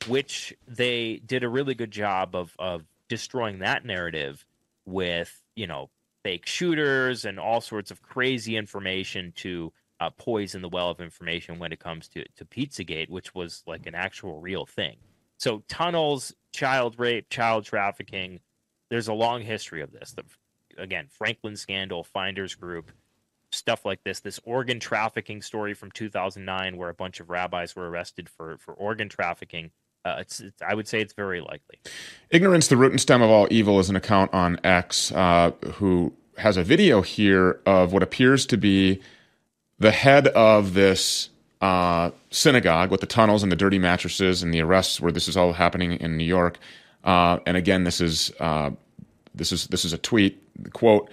which 0.06 0.54
they 0.66 1.20
did 1.24 1.42
a 1.42 1.48
really 1.48 1.74
good 1.74 1.90
job 1.90 2.34
of, 2.34 2.54
of 2.58 2.84
destroying 3.08 3.60
that 3.60 3.84
narrative 3.84 4.44
with, 4.84 5.42
you 5.56 5.66
know, 5.66 5.90
fake 6.22 6.46
shooters 6.46 7.24
and 7.24 7.38
all 7.40 7.60
sorts 7.60 7.90
of 7.90 8.02
crazy 8.02 8.56
information 8.56 9.32
to 9.36 9.72
uh, 10.00 10.10
poison 10.10 10.62
the 10.62 10.68
well 10.68 10.90
of 10.90 11.00
information 11.00 11.58
when 11.58 11.72
it 11.72 11.80
comes 11.80 12.08
to 12.08 12.24
to 12.36 12.44
Pizzagate, 12.44 13.08
which 13.08 13.34
was 13.34 13.62
like 13.66 13.86
an 13.86 13.94
actual 13.94 14.40
real 14.40 14.66
thing. 14.66 14.96
So 15.38 15.62
tunnels, 15.68 16.34
child 16.52 16.98
rape, 16.98 17.28
child 17.30 17.64
trafficking. 17.64 18.40
There's 18.90 19.08
a 19.08 19.14
long 19.14 19.42
history 19.42 19.82
of 19.82 19.92
this. 19.92 20.12
The, 20.12 20.24
again, 20.78 21.08
Franklin 21.10 21.56
scandal, 21.56 22.04
Finders 22.04 22.54
Group, 22.54 22.90
stuff 23.52 23.84
like 23.84 24.02
this. 24.04 24.20
This 24.20 24.40
organ 24.44 24.80
trafficking 24.80 25.42
story 25.42 25.74
from 25.74 25.90
2009, 25.90 26.76
where 26.76 26.88
a 26.88 26.94
bunch 26.94 27.20
of 27.20 27.30
rabbis 27.30 27.76
were 27.76 27.88
arrested 27.88 28.28
for 28.28 28.56
for 28.58 28.74
organ 28.74 29.08
trafficking. 29.08 29.70
Uh, 30.04 30.16
it's, 30.20 30.40
it's, 30.40 30.62
I 30.62 30.74
would 30.74 30.88
say 30.88 31.00
it's 31.00 31.12
very 31.12 31.40
likely. 31.40 31.80
Ignorance, 32.30 32.68
the 32.68 32.76
root 32.76 32.92
and 32.92 33.00
stem 33.00 33.20
of 33.20 33.30
all 33.30 33.48
evil, 33.50 33.78
is 33.78 33.90
an 33.90 33.96
account 33.96 34.32
on 34.32 34.58
X 34.64 35.12
uh, 35.12 35.50
who 35.74 36.12
has 36.38 36.56
a 36.56 36.62
video 36.62 37.02
here 37.02 37.60
of 37.66 37.92
what 37.92 38.02
appears 38.02 38.46
to 38.46 38.56
be 38.56 39.00
the 39.78 39.90
head 39.90 40.28
of 40.28 40.74
this 40.74 41.30
uh, 41.60 42.10
synagogue 42.30 42.90
with 42.90 43.00
the 43.00 43.06
tunnels 43.06 43.42
and 43.42 43.50
the 43.50 43.56
dirty 43.56 43.78
mattresses 43.78 44.42
and 44.42 44.54
the 44.54 44.60
arrests 44.60 45.00
where 45.00 45.12
this 45.12 45.28
is 45.28 45.36
all 45.36 45.52
happening 45.52 45.92
in 45.92 46.16
New 46.16 46.24
York. 46.24 46.58
Uh, 47.04 47.38
and 47.46 47.56
again, 47.56 47.84
this 47.84 48.00
is 48.00 48.32
uh, 48.40 48.70
this 49.38 49.52
is 49.52 49.66
this 49.68 49.84
is 49.84 49.92
a 49.92 49.98
tweet 49.98 50.42
quote. 50.72 51.10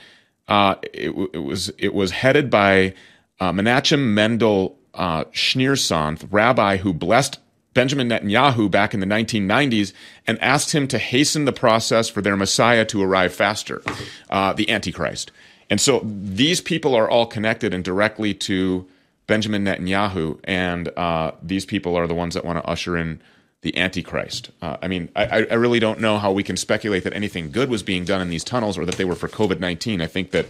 Uh, 0.48 0.76
it, 0.94 1.10
it, 1.34 1.40
was 1.40 1.70
it 1.78 1.94
was 1.94 2.12
headed 2.12 2.50
by 2.50 2.94
uh, 3.40 3.52
Menachem 3.52 4.14
Mendel 4.14 4.78
uh, 4.94 5.24
Schneersohn, 5.26 6.28
rabbi 6.30 6.78
who 6.78 6.94
blessed 6.94 7.40
Benjamin 7.74 8.10
Netanyahu 8.10 8.70
back 8.72 8.94
in 8.94 9.00
the 9.00 9.06
1990s 9.06 9.92
and 10.26 10.42
asked 10.42 10.72
him 10.72 10.88
to 10.88 10.98
hasten 10.98 11.46
the 11.46 11.52
process 11.52 12.10
for 12.10 12.22
their 12.22 12.38
Messiah 12.38 12.86
to 12.86 13.04
arrive 13.04 13.34
faster, 13.34 13.82
uh, 14.30 14.54
the 14.54 14.70
Antichrist. 14.70 15.32
And 15.70 15.82
so 15.82 16.02
these 16.04 16.62
people 16.62 16.96
are 16.96 17.10
all 17.10 17.26
connected 17.26 17.74
and 17.74 17.84
directly 17.84 18.34
to 18.36 18.88
Benjamin 19.28 19.66
Netanyahu, 19.66 20.40
and 20.44 20.88
uh, 20.90 21.32
these 21.42 21.66
people 21.66 21.98
are 21.98 22.06
the 22.08 22.14
ones 22.14 22.36
that 22.36 22.46
want 22.46 22.64
to 22.64 22.70
usher 22.70 22.96
in 22.96 23.20
the 23.66 23.76
Antichrist. 23.78 24.52
Uh, 24.62 24.78
I 24.82 24.88
mean, 24.88 25.10
I, 25.16 25.48
I, 25.50 25.56
really 25.56 25.80
don't 25.80 26.00
know 26.00 26.20
how 26.20 26.32
we 26.32 26.44
can 26.44 26.56
speculate 26.56 27.04
that 27.04 27.14
anything 27.14 27.50
good 27.50 27.68
was 27.68 27.82
being 27.82 28.06
done 28.06 28.22
in 28.22 28.30
these 28.30 28.44
tunnels 28.44 28.78
or 28.78 28.86
that 28.86 28.96
they 28.96 29.06
were 29.06 29.16
for 29.16 29.28
COVID 29.28 29.60
19. 29.60 30.02
I 30.02 30.06
think 30.06 30.30
that 30.32 30.46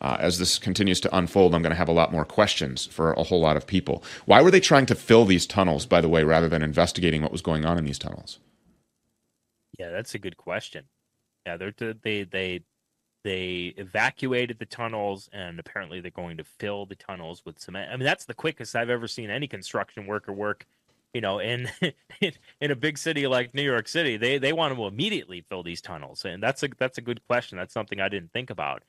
uh, 0.00 0.16
as 0.18 0.40
this 0.40 0.58
continues 0.58 1.00
to 1.02 1.16
unfold, 1.16 1.54
I'm 1.54 1.62
going 1.62 1.70
to 1.70 1.76
have 1.76 1.88
a 1.88 1.92
lot 1.92 2.10
more 2.10 2.24
questions 2.24 2.84
for 2.84 3.12
a 3.12 3.22
whole 3.22 3.40
lot 3.40 3.56
of 3.56 3.68
people. 3.68 4.02
Why 4.24 4.42
were 4.42 4.50
they 4.50 4.58
trying 4.58 4.86
to 4.86 4.96
fill 4.96 5.24
these 5.24 5.46
tunnels, 5.46 5.86
by 5.86 6.00
the 6.00 6.08
way, 6.08 6.24
rather 6.24 6.48
than 6.48 6.60
investigating 6.60 7.22
what 7.22 7.30
was 7.30 7.40
going 7.40 7.64
on 7.64 7.78
in 7.78 7.84
these 7.84 8.00
tunnels? 8.00 8.40
Yeah, 9.78 9.90
that's 9.90 10.16
a 10.16 10.18
good 10.18 10.36
question. 10.36 10.86
Yeah, 11.46 11.56
they 11.56 11.72
they 12.02 12.24
they 12.24 12.60
they 13.22 13.74
evacuated 13.76 14.58
the 14.58 14.66
tunnels, 14.66 15.30
and 15.32 15.60
apparently 15.60 16.00
they're 16.00 16.10
going 16.10 16.38
to 16.38 16.44
fill 16.44 16.84
the 16.84 16.96
tunnels 16.96 17.42
with 17.44 17.60
cement. 17.60 17.92
I 17.92 17.96
mean, 17.96 18.06
that's 18.06 18.24
the 18.24 18.34
quickest 18.34 18.74
I've 18.74 18.90
ever 18.90 19.06
seen 19.06 19.30
any 19.30 19.46
construction 19.46 20.06
worker 20.06 20.32
work. 20.32 20.66
You 21.14 21.20
know, 21.20 21.38
in 21.38 21.68
in 22.60 22.70
a 22.70 22.76
big 22.76 22.98
city 22.98 23.26
like 23.26 23.54
New 23.54 23.62
York 23.62 23.88
City, 23.88 24.16
they 24.16 24.38
they 24.38 24.52
want 24.52 24.76
to 24.76 24.86
immediately 24.86 25.44
fill 25.48 25.62
these 25.62 25.80
tunnels, 25.80 26.24
and 26.24 26.42
that's 26.42 26.62
a 26.62 26.68
that's 26.78 26.98
a 26.98 27.02
good 27.02 27.26
question. 27.26 27.58
That's 27.58 27.74
something 27.74 28.00
I 28.00 28.08
didn't 28.08 28.32
think 28.32 28.50
about. 28.50 28.82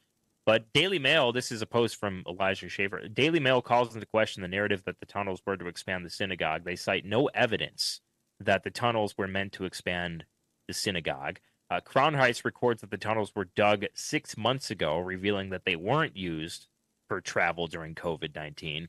But 0.45 0.71
Daily 0.71 0.97
Mail, 0.97 1.33
this 1.33 1.51
is 1.51 1.61
a 1.61 1.65
post 1.65 1.97
from 1.97 2.23
Elijah 2.25 2.69
Schaffer. 2.69 3.05
Daily 3.09 3.41
Mail 3.41 3.61
calls 3.61 3.93
into 3.93 4.07
question 4.07 4.41
the 4.41 4.47
narrative 4.47 4.81
that 4.85 4.97
the 5.01 5.05
tunnels 5.05 5.41
were 5.45 5.57
to 5.57 5.67
expand 5.67 6.05
the 6.05 6.09
synagogue. 6.09 6.63
They 6.63 6.77
cite 6.77 7.03
no 7.03 7.25
evidence 7.33 7.99
that 8.39 8.63
the 8.63 8.71
tunnels 8.71 9.17
were 9.17 9.27
meant 9.27 9.51
to 9.53 9.65
expand 9.65 10.23
the 10.67 10.73
synagogue. 10.73 11.39
Uh, 11.69 11.81
Crown 11.81 12.13
Heights 12.13 12.45
records 12.45 12.79
that 12.79 12.91
the 12.91 12.97
tunnels 12.97 13.33
were 13.35 13.49
dug 13.55 13.83
six 13.93 14.37
months 14.37 14.71
ago, 14.71 14.99
revealing 14.99 15.49
that 15.49 15.65
they 15.65 15.75
weren't 15.75 16.15
used 16.15 16.67
for 17.09 17.19
travel 17.19 17.67
during 17.67 17.93
COVID 17.93 18.33
19. 18.33 18.87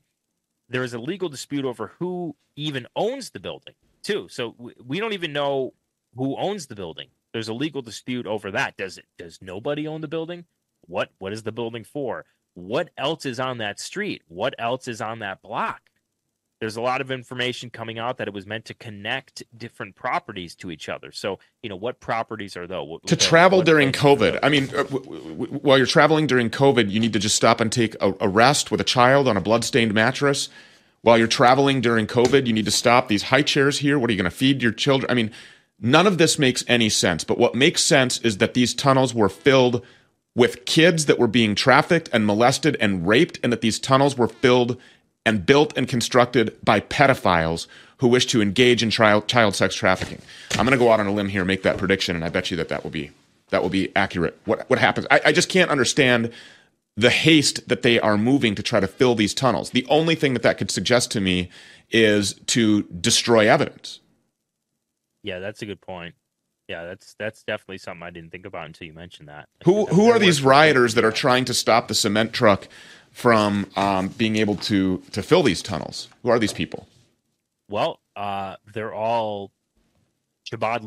There 0.69 0.83
is 0.83 0.93
a 0.93 0.99
legal 0.99 1.29
dispute 1.29 1.65
over 1.65 1.93
who 1.99 2.35
even 2.55 2.87
owns 2.95 3.31
the 3.31 3.39
building, 3.39 3.73
too. 4.03 4.27
So 4.29 4.55
we 4.85 4.99
don't 4.99 5.13
even 5.13 5.33
know 5.33 5.73
who 6.15 6.37
owns 6.37 6.67
the 6.67 6.75
building. 6.75 7.07
There's 7.33 7.47
a 7.47 7.53
legal 7.53 7.81
dispute 7.81 8.27
over 8.27 8.51
that. 8.51 8.77
Does 8.77 8.97
it? 8.97 9.05
Does 9.17 9.39
nobody 9.41 9.87
own 9.87 10.01
the 10.01 10.07
building? 10.07 10.45
What? 10.81 11.11
What 11.19 11.33
is 11.33 11.43
the 11.43 11.51
building 11.51 11.83
for? 11.83 12.25
What 12.53 12.89
else 12.97 13.25
is 13.25 13.39
on 13.39 13.59
that 13.59 13.79
street? 13.79 14.23
What 14.27 14.55
else 14.57 14.87
is 14.87 15.01
on 15.01 15.19
that 15.19 15.41
block? 15.41 15.81
There's 16.59 16.75
a 16.75 16.81
lot 16.81 16.99
of 16.99 17.09
information 17.09 17.69
coming 17.69 17.97
out 17.99 18.17
that 18.17 18.27
it 18.27 18.33
was 18.33 18.45
meant 18.45 18.65
to 18.65 18.73
connect 18.73 19.43
different 19.57 19.95
properties 19.95 20.55
to 20.55 20.71
each 20.71 20.89
other. 20.89 21.11
So, 21.11 21.39
you 21.63 21.69
know, 21.69 21.75
what 21.75 21.99
properties 21.99 22.57
are 22.57 22.67
those? 22.67 22.99
To 23.07 23.15
travel 23.15 23.61
during 23.61 23.91
COVID. 23.91 24.39
I 24.43 24.49
mean, 24.49 24.65
uh, 24.65 24.83
w- 24.83 25.03
w- 25.03 25.53
while 25.59 25.77
you're 25.77 25.87
traveling 25.87 26.27
during 26.27 26.49
COVID, 26.49 26.91
you 26.91 26.99
need 26.99 27.13
to 27.13 27.19
just 27.19 27.35
stop 27.35 27.61
and 27.61 27.71
take 27.71 27.95
a, 28.01 28.13
a 28.19 28.27
rest 28.27 28.71
with 28.71 28.81
a 28.81 28.83
child 28.83 29.27
on 29.27 29.37
a 29.37 29.41
bloodstained 29.41 29.93
mattress. 29.93 30.49
While 31.01 31.17
you're 31.17 31.27
traveling 31.27 31.79
during 31.79 32.07
COVID, 32.07 32.45
you 32.45 32.51
need 32.51 32.65
to 32.65 32.71
stop 32.71 33.07
these 33.07 33.23
high 33.23 33.41
chairs 33.41 33.79
here. 33.79 33.97
What 33.97 34.09
are 34.09 34.13
you 34.13 34.21
going 34.21 34.29
to 34.29 34.35
feed 34.35 34.61
your 34.61 34.73
children? 34.73 35.09
I 35.09 35.13
mean, 35.13 35.31
none 35.79 36.07
of 36.07 36.17
this 36.17 36.37
makes 36.37 36.65
any 36.67 36.89
sense. 36.89 37.23
But 37.23 37.37
what 37.37 37.55
makes 37.55 37.81
sense 37.83 38.19
is 38.19 38.39
that 38.39 38.53
these 38.53 38.73
tunnels 38.73 39.13
were 39.13 39.29
filled 39.29 39.85
with 40.35 40.65
kids 40.65 41.05
that 41.05 41.17
were 41.17 41.27
being 41.27 41.55
trafficked 41.55 42.09
and 42.11 42.25
molested 42.25 42.75
and 42.81 43.07
raped, 43.07 43.39
and 43.43 43.51
that 43.53 43.61
these 43.61 43.79
tunnels 43.79 44.17
were 44.17 44.27
filled 44.27 44.77
and 45.25 45.45
built 45.45 45.73
and 45.77 45.87
constructed 45.87 46.57
by 46.63 46.79
pedophiles 46.79 47.67
who 47.97 48.07
wish 48.07 48.25
to 48.27 48.41
engage 48.41 48.81
in 48.81 48.89
child, 48.89 49.27
child 49.27 49.55
sex 49.55 49.75
trafficking. 49.75 50.21
I'm 50.51 50.65
going 50.65 50.71
to 50.71 50.77
go 50.77 50.91
out 50.91 50.99
on 50.99 51.07
a 51.07 51.11
limb 51.11 51.29
here, 51.29 51.43
make 51.45 51.63
that 51.63 51.77
prediction, 51.77 52.15
and 52.15 52.23
I 52.23 52.29
bet 52.29 52.49
you 52.49 52.57
that 52.57 52.69
that 52.69 52.83
will 52.83 52.91
be 52.91 53.11
that 53.49 53.61
will 53.61 53.69
be 53.69 53.95
accurate. 53.95 54.39
What 54.45 54.69
what 54.69 54.79
happens? 54.79 55.07
I, 55.11 55.21
I 55.25 55.31
just 55.31 55.49
can't 55.49 55.69
understand 55.69 56.31
the 56.95 57.09
haste 57.09 57.67
that 57.69 57.81
they 57.81 57.99
are 57.99 58.17
moving 58.17 58.55
to 58.55 58.63
try 58.63 58.79
to 58.79 58.87
fill 58.87 59.15
these 59.15 59.33
tunnels. 59.33 59.69
The 59.69 59.85
only 59.89 60.15
thing 60.15 60.33
that 60.33 60.43
that 60.43 60.57
could 60.57 60.69
suggest 60.69 61.11
to 61.11 61.21
me 61.21 61.49
is 61.89 62.33
to 62.47 62.83
destroy 62.83 63.49
evidence. 63.49 63.99
Yeah, 65.23 65.39
that's 65.39 65.61
a 65.61 65.65
good 65.65 65.81
point. 65.81 66.15
Yeah, 66.69 66.85
that's 66.85 67.15
that's 67.17 67.41
definitely 67.43 67.79
something 67.79 68.03
I 68.03 68.11
didn't 68.11 68.29
think 68.29 68.45
about 68.45 68.67
until 68.67 68.85
you 68.85 68.93
mentioned 68.93 69.27
that. 69.27 69.49
Who 69.65 69.87
who 69.87 70.11
are 70.11 70.19
these 70.19 70.43
rioters 70.43 70.93
that 70.93 71.03
are 71.03 71.11
trying 71.11 71.43
to 71.45 71.53
stop 71.55 71.87
the 71.87 71.95
cement 71.95 72.31
truck 72.31 72.67
from 73.11 73.65
um, 73.75 74.09
being 74.09 74.35
able 74.35 74.55
to 74.55 75.01
to 75.11 75.23
fill 75.23 75.41
these 75.41 75.63
tunnels? 75.63 76.09
Who 76.21 76.29
are 76.29 76.37
these 76.37 76.53
people? 76.53 76.87
Well, 77.67 77.99
uh, 78.15 78.57
they're 78.71 78.93
all 78.93 79.51
Chabad 80.47 80.83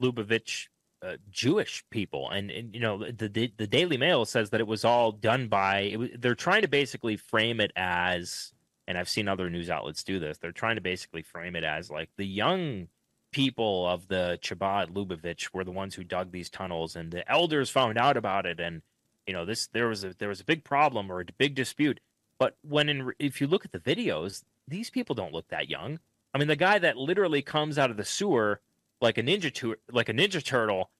Lubavitch 0.00 0.68
uh, 1.02 1.16
Jewish 1.32 1.84
people, 1.90 2.30
and, 2.30 2.52
and 2.52 2.72
you 2.72 2.80
know 2.80 3.10
the, 3.10 3.28
the, 3.28 3.52
the 3.56 3.66
Daily 3.66 3.96
Mail 3.96 4.24
says 4.24 4.50
that 4.50 4.60
it 4.60 4.68
was 4.68 4.84
all 4.84 5.10
done 5.10 5.48
by. 5.48 5.80
It, 5.80 6.22
they're 6.22 6.36
trying 6.36 6.62
to 6.62 6.68
basically 6.68 7.16
frame 7.16 7.60
it 7.60 7.72
as, 7.74 8.52
and 8.86 8.96
I've 8.96 9.08
seen 9.08 9.26
other 9.26 9.50
news 9.50 9.68
outlets 9.68 10.04
do 10.04 10.20
this. 10.20 10.38
They're 10.38 10.52
trying 10.52 10.76
to 10.76 10.80
basically 10.80 11.22
frame 11.22 11.56
it 11.56 11.64
as 11.64 11.90
like 11.90 12.10
the 12.16 12.24
young 12.24 12.86
people 13.34 13.86
of 13.88 14.06
the 14.06 14.38
Chabad 14.40 14.92
Lubavitch 14.92 15.48
were 15.52 15.64
the 15.64 15.72
ones 15.72 15.94
who 15.94 16.04
dug 16.04 16.30
these 16.30 16.48
tunnels, 16.48 16.94
and 16.94 17.10
the 17.10 17.28
elders 17.30 17.68
found 17.68 17.98
out 17.98 18.16
about 18.16 18.46
it, 18.46 18.60
and 18.60 18.80
you 19.26 19.32
know 19.32 19.44
this 19.44 19.66
there 19.68 19.88
was 19.88 20.04
a 20.04 20.14
there 20.18 20.28
was 20.28 20.40
a 20.40 20.44
big 20.44 20.62
problem 20.64 21.10
or 21.10 21.20
a 21.20 21.24
big 21.36 21.54
dispute. 21.54 22.00
But 22.38 22.56
when 22.62 22.88
in 22.88 23.12
if 23.18 23.40
you 23.40 23.46
look 23.46 23.64
at 23.64 23.72
the 23.72 23.78
videos 23.78 24.42
these 24.68 24.90
people 24.90 25.14
don't 25.14 25.32
look 25.32 25.48
that 25.48 25.68
young. 25.68 25.98
I 26.32 26.38
mean 26.38 26.48
the 26.48 26.56
guy 26.56 26.78
that 26.78 26.96
literally 26.96 27.42
comes 27.42 27.78
out 27.78 27.90
of 27.90 27.96
the 27.96 28.04
sewer 28.04 28.60
like 29.00 29.18
a 29.18 29.22
ninja 29.22 29.52
tu- 29.52 29.76
like 29.92 30.08
a 30.08 30.12
ninja 30.12 30.42
turtle 30.42 30.90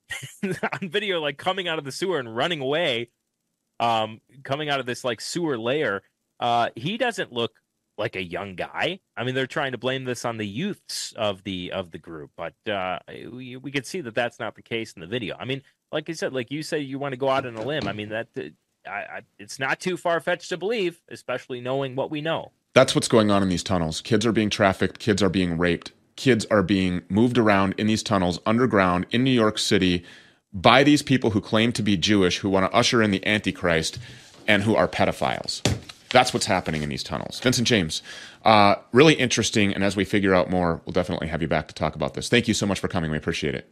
on 0.43 0.89
video 0.89 1.21
like 1.21 1.39
coming 1.39 1.69
out 1.69 1.79
of 1.79 1.85
the 1.85 1.93
sewer 1.93 2.19
and 2.19 2.37
running 2.37 2.61
away 2.61 3.11
um 3.81 4.21
coming 4.43 4.69
out 4.69 4.81
of 4.81 4.87
this 4.87 5.05
like 5.05 5.21
sewer 5.21 5.59
lair 5.59 6.03
uh 6.41 6.69
he 6.77 6.97
doesn't 6.97 7.33
look 7.33 7.53
like 7.97 8.17
a 8.17 8.23
young 8.23 8.55
guy. 8.55 9.01
I 9.17 9.25
mean, 9.25 9.35
they're 9.35 9.47
trying 9.47 9.73
to 9.73 9.79
blame 9.79 10.05
this 10.05 10.25
on 10.25 10.37
the 10.37 10.47
youths 10.47 11.13
of 11.17 11.45
the 11.45 11.73
of 11.73 11.91
the 11.91 11.99
group, 11.99 12.31
but 12.37 12.55
uh, 12.71 12.99
we 13.09 13.57
we 13.57 13.71
could 13.71 13.87
see 13.87 14.01
that 14.01 14.15
that's 14.15 14.39
not 14.39 14.55
the 14.55 14.63
case 14.63 14.93
in 14.93 15.01
the 15.01 15.07
video. 15.07 15.37
I 15.39 15.45
mean, 15.45 15.63
like 15.93 16.09
I 16.09 16.13
said, 16.13 16.33
like 16.33 16.51
you 16.51 16.63
say, 16.63 16.79
you 16.81 16.99
want 16.99 17.13
to 17.13 17.19
go 17.19 17.29
out 17.29 17.47
on 17.47 17.57
a 17.57 17.63
limb. 17.63 17.87
I 17.87 17.93
mean, 17.93 18.09
that 18.11 18.29
uh, 18.37 18.43
I, 18.89 18.91
I, 18.91 19.21
it's 19.39 19.59
not 19.59 19.81
too 19.81 19.97
far 19.97 20.21
fetched 20.21 20.49
to 20.51 20.57
believe, 20.57 21.01
especially 21.09 21.61
knowing 21.61 21.97
what 21.97 22.11
we 22.11 22.21
know. 22.21 22.53
That's 22.75 22.95
what's 22.95 23.09
going 23.09 23.31
on 23.31 23.43
in 23.43 23.49
these 23.49 23.63
tunnels. 23.63 24.01
Kids 24.01 24.27
are 24.27 24.33
being 24.33 24.51
trafficked. 24.51 24.99
Kids 24.99 25.23
are 25.23 25.29
being 25.29 25.57
raped. 25.57 25.93
Kids 26.17 26.45
are 26.47 26.63
being 26.63 27.03
moved 27.09 27.39
around 27.39 27.75
in 27.79 27.87
these 27.87 28.03
tunnels 28.03 28.41
underground 28.47 29.07
in 29.11 29.25
New 29.25 29.31
York 29.31 29.59
City 29.59 30.05
by 30.53 30.85
these 30.85 31.03
people 31.03 31.31
who 31.31 31.41
claim 31.41 31.73
to 31.73 31.83
be 31.83 31.97
Jewish, 31.97 32.39
who 32.39 32.49
want 32.49 32.71
to 32.71 32.77
usher 32.77 33.03
in 33.03 33.11
the 33.11 33.25
Antichrist, 33.27 33.99
and 34.47 34.63
who 34.63 34.77
are 34.77 34.87
pedophiles. 34.87 35.63
That's 36.15 36.33
what's 36.33 36.47
happening 36.47 36.85
in 36.85 36.89
these 36.89 37.03
tunnels. 37.03 37.41
Vincent 37.41 37.67
James, 37.67 38.01
uh, 38.45 38.77
really 38.93 39.15
interesting. 39.15 39.75
And 39.75 39.83
as 39.83 39.97
we 39.97 40.05
figure 40.05 40.33
out 40.33 40.49
more, 40.49 40.81
we'll 40.85 40.93
definitely 40.93 41.27
have 41.27 41.43
you 41.43 41.49
back 41.49 41.67
to 41.67 41.75
talk 41.75 41.97
about 41.97 42.15
this. 42.15 42.29
Thank 42.29 42.47
you 42.47 42.55
so 42.55 42.67
much 42.67 42.79
for 42.79 42.87
coming. 42.87 43.11
We 43.11 43.17
appreciate 43.17 43.57
it. 43.57 43.69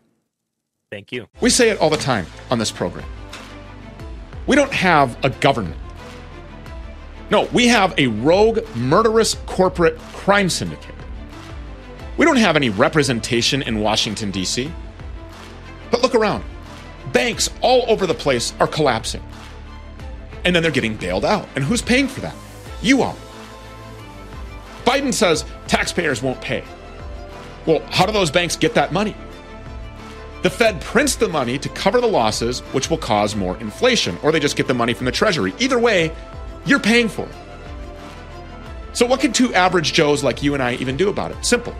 Thank 0.90 1.12
you. 1.12 1.28
We 1.40 1.50
say 1.50 1.70
it 1.70 1.78
all 1.78 1.88
the 1.88 1.96
time 1.96 2.26
on 2.50 2.58
this 2.58 2.72
program. 2.72 3.08
We 4.48 4.56
don't 4.56 4.72
have 4.72 5.16
a 5.24 5.30
government. 5.30 5.76
No, 7.30 7.44
we 7.52 7.68
have 7.68 7.94
a 7.96 8.08
rogue, 8.08 8.58
murderous 8.74 9.34
corporate 9.46 9.96
crime 9.98 10.50
syndicate. 10.50 10.96
We 12.16 12.26
don't 12.26 12.38
have 12.38 12.56
any 12.56 12.70
representation 12.70 13.62
in 13.62 13.78
Washington, 13.78 14.32
D.C. 14.32 14.68
But 15.92 16.02
look 16.02 16.16
around. 16.16 16.42
Banks 17.12 17.50
all 17.60 17.84
over 17.88 18.04
the 18.04 18.14
place 18.14 18.52
are 18.58 18.66
collapsing. 18.66 19.22
And 20.44 20.54
then 20.54 20.62
they're 20.62 20.72
getting 20.72 20.96
bailed 20.96 21.24
out. 21.24 21.48
And 21.54 21.64
who's 21.64 21.82
paying 21.82 22.08
for 22.08 22.20
that? 22.20 22.34
You 22.80 23.02
are. 23.02 23.14
Biden 24.84 25.12
says 25.14 25.44
taxpayers 25.68 26.22
won't 26.22 26.40
pay. 26.40 26.64
Well, 27.66 27.80
how 27.90 28.06
do 28.06 28.12
those 28.12 28.30
banks 28.30 28.56
get 28.56 28.74
that 28.74 28.92
money? 28.92 29.16
The 30.42 30.50
Fed 30.50 30.80
prints 30.80 31.14
the 31.14 31.28
money 31.28 31.56
to 31.58 31.68
cover 31.68 32.00
the 32.00 32.08
losses, 32.08 32.60
which 32.72 32.90
will 32.90 32.98
cause 32.98 33.36
more 33.36 33.56
inflation, 33.58 34.18
or 34.24 34.32
they 34.32 34.40
just 34.40 34.56
get 34.56 34.66
the 34.66 34.74
money 34.74 34.92
from 34.92 35.06
the 35.06 35.12
Treasury. 35.12 35.54
Either 35.60 35.78
way, 35.78 36.12
you're 36.66 36.80
paying 36.80 37.08
for 37.08 37.26
it. 37.26 37.34
So, 38.92 39.06
what 39.06 39.20
can 39.20 39.32
two 39.32 39.54
average 39.54 39.92
Joes 39.92 40.24
like 40.24 40.42
you 40.42 40.54
and 40.54 40.62
I 40.62 40.74
even 40.74 40.96
do 40.96 41.08
about 41.08 41.30
it? 41.30 41.44
Simple. 41.44 41.74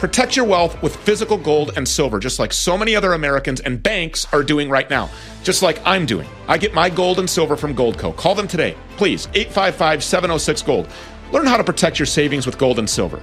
Protect 0.00 0.34
your 0.34 0.46
wealth 0.46 0.82
with 0.82 0.96
physical 0.96 1.36
gold 1.36 1.72
and 1.76 1.86
silver, 1.86 2.18
just 2.18 2.38
like 2.38 2.54
so 2.54 2.78
many 2.78 2.96
other 2.96 3.12
Americans 3.12 3.60
and 3.60 3.82
banks 3.82 4.26
are 4.32 4.42
doing 4.42 4.70
right 4.70 4.88
now, 4.88 5.10
just 5.42 5.60
like 5.60 5.78
I'm 5.84 6.06
doing. 6.06 6.26
I 6.48 6.56
get 6.56 6.72
my 6.72 6.88
gold 6.88 7.18
and 7.18 7.28
silver 7.28 7.54
from 7.54 7.76
Goldco. 7.76 8.16
Call 8.16 8.34
them 8.34 8.48
today, 8.48 8.74
please, 8.96 9.28
855 9.34 10.02
706 10.02 10.62
Gold. 10.62 10.88
Learn 11.32 11.44
how 11.44 11.58
to 11.58 11.64
protect 11.64 11.98
your 11.98 12.06
savings 12.06 12.46
with 12.46 12.56
gold 12.56 12.78
and 12.78 12.88
silver. 12.88 13.22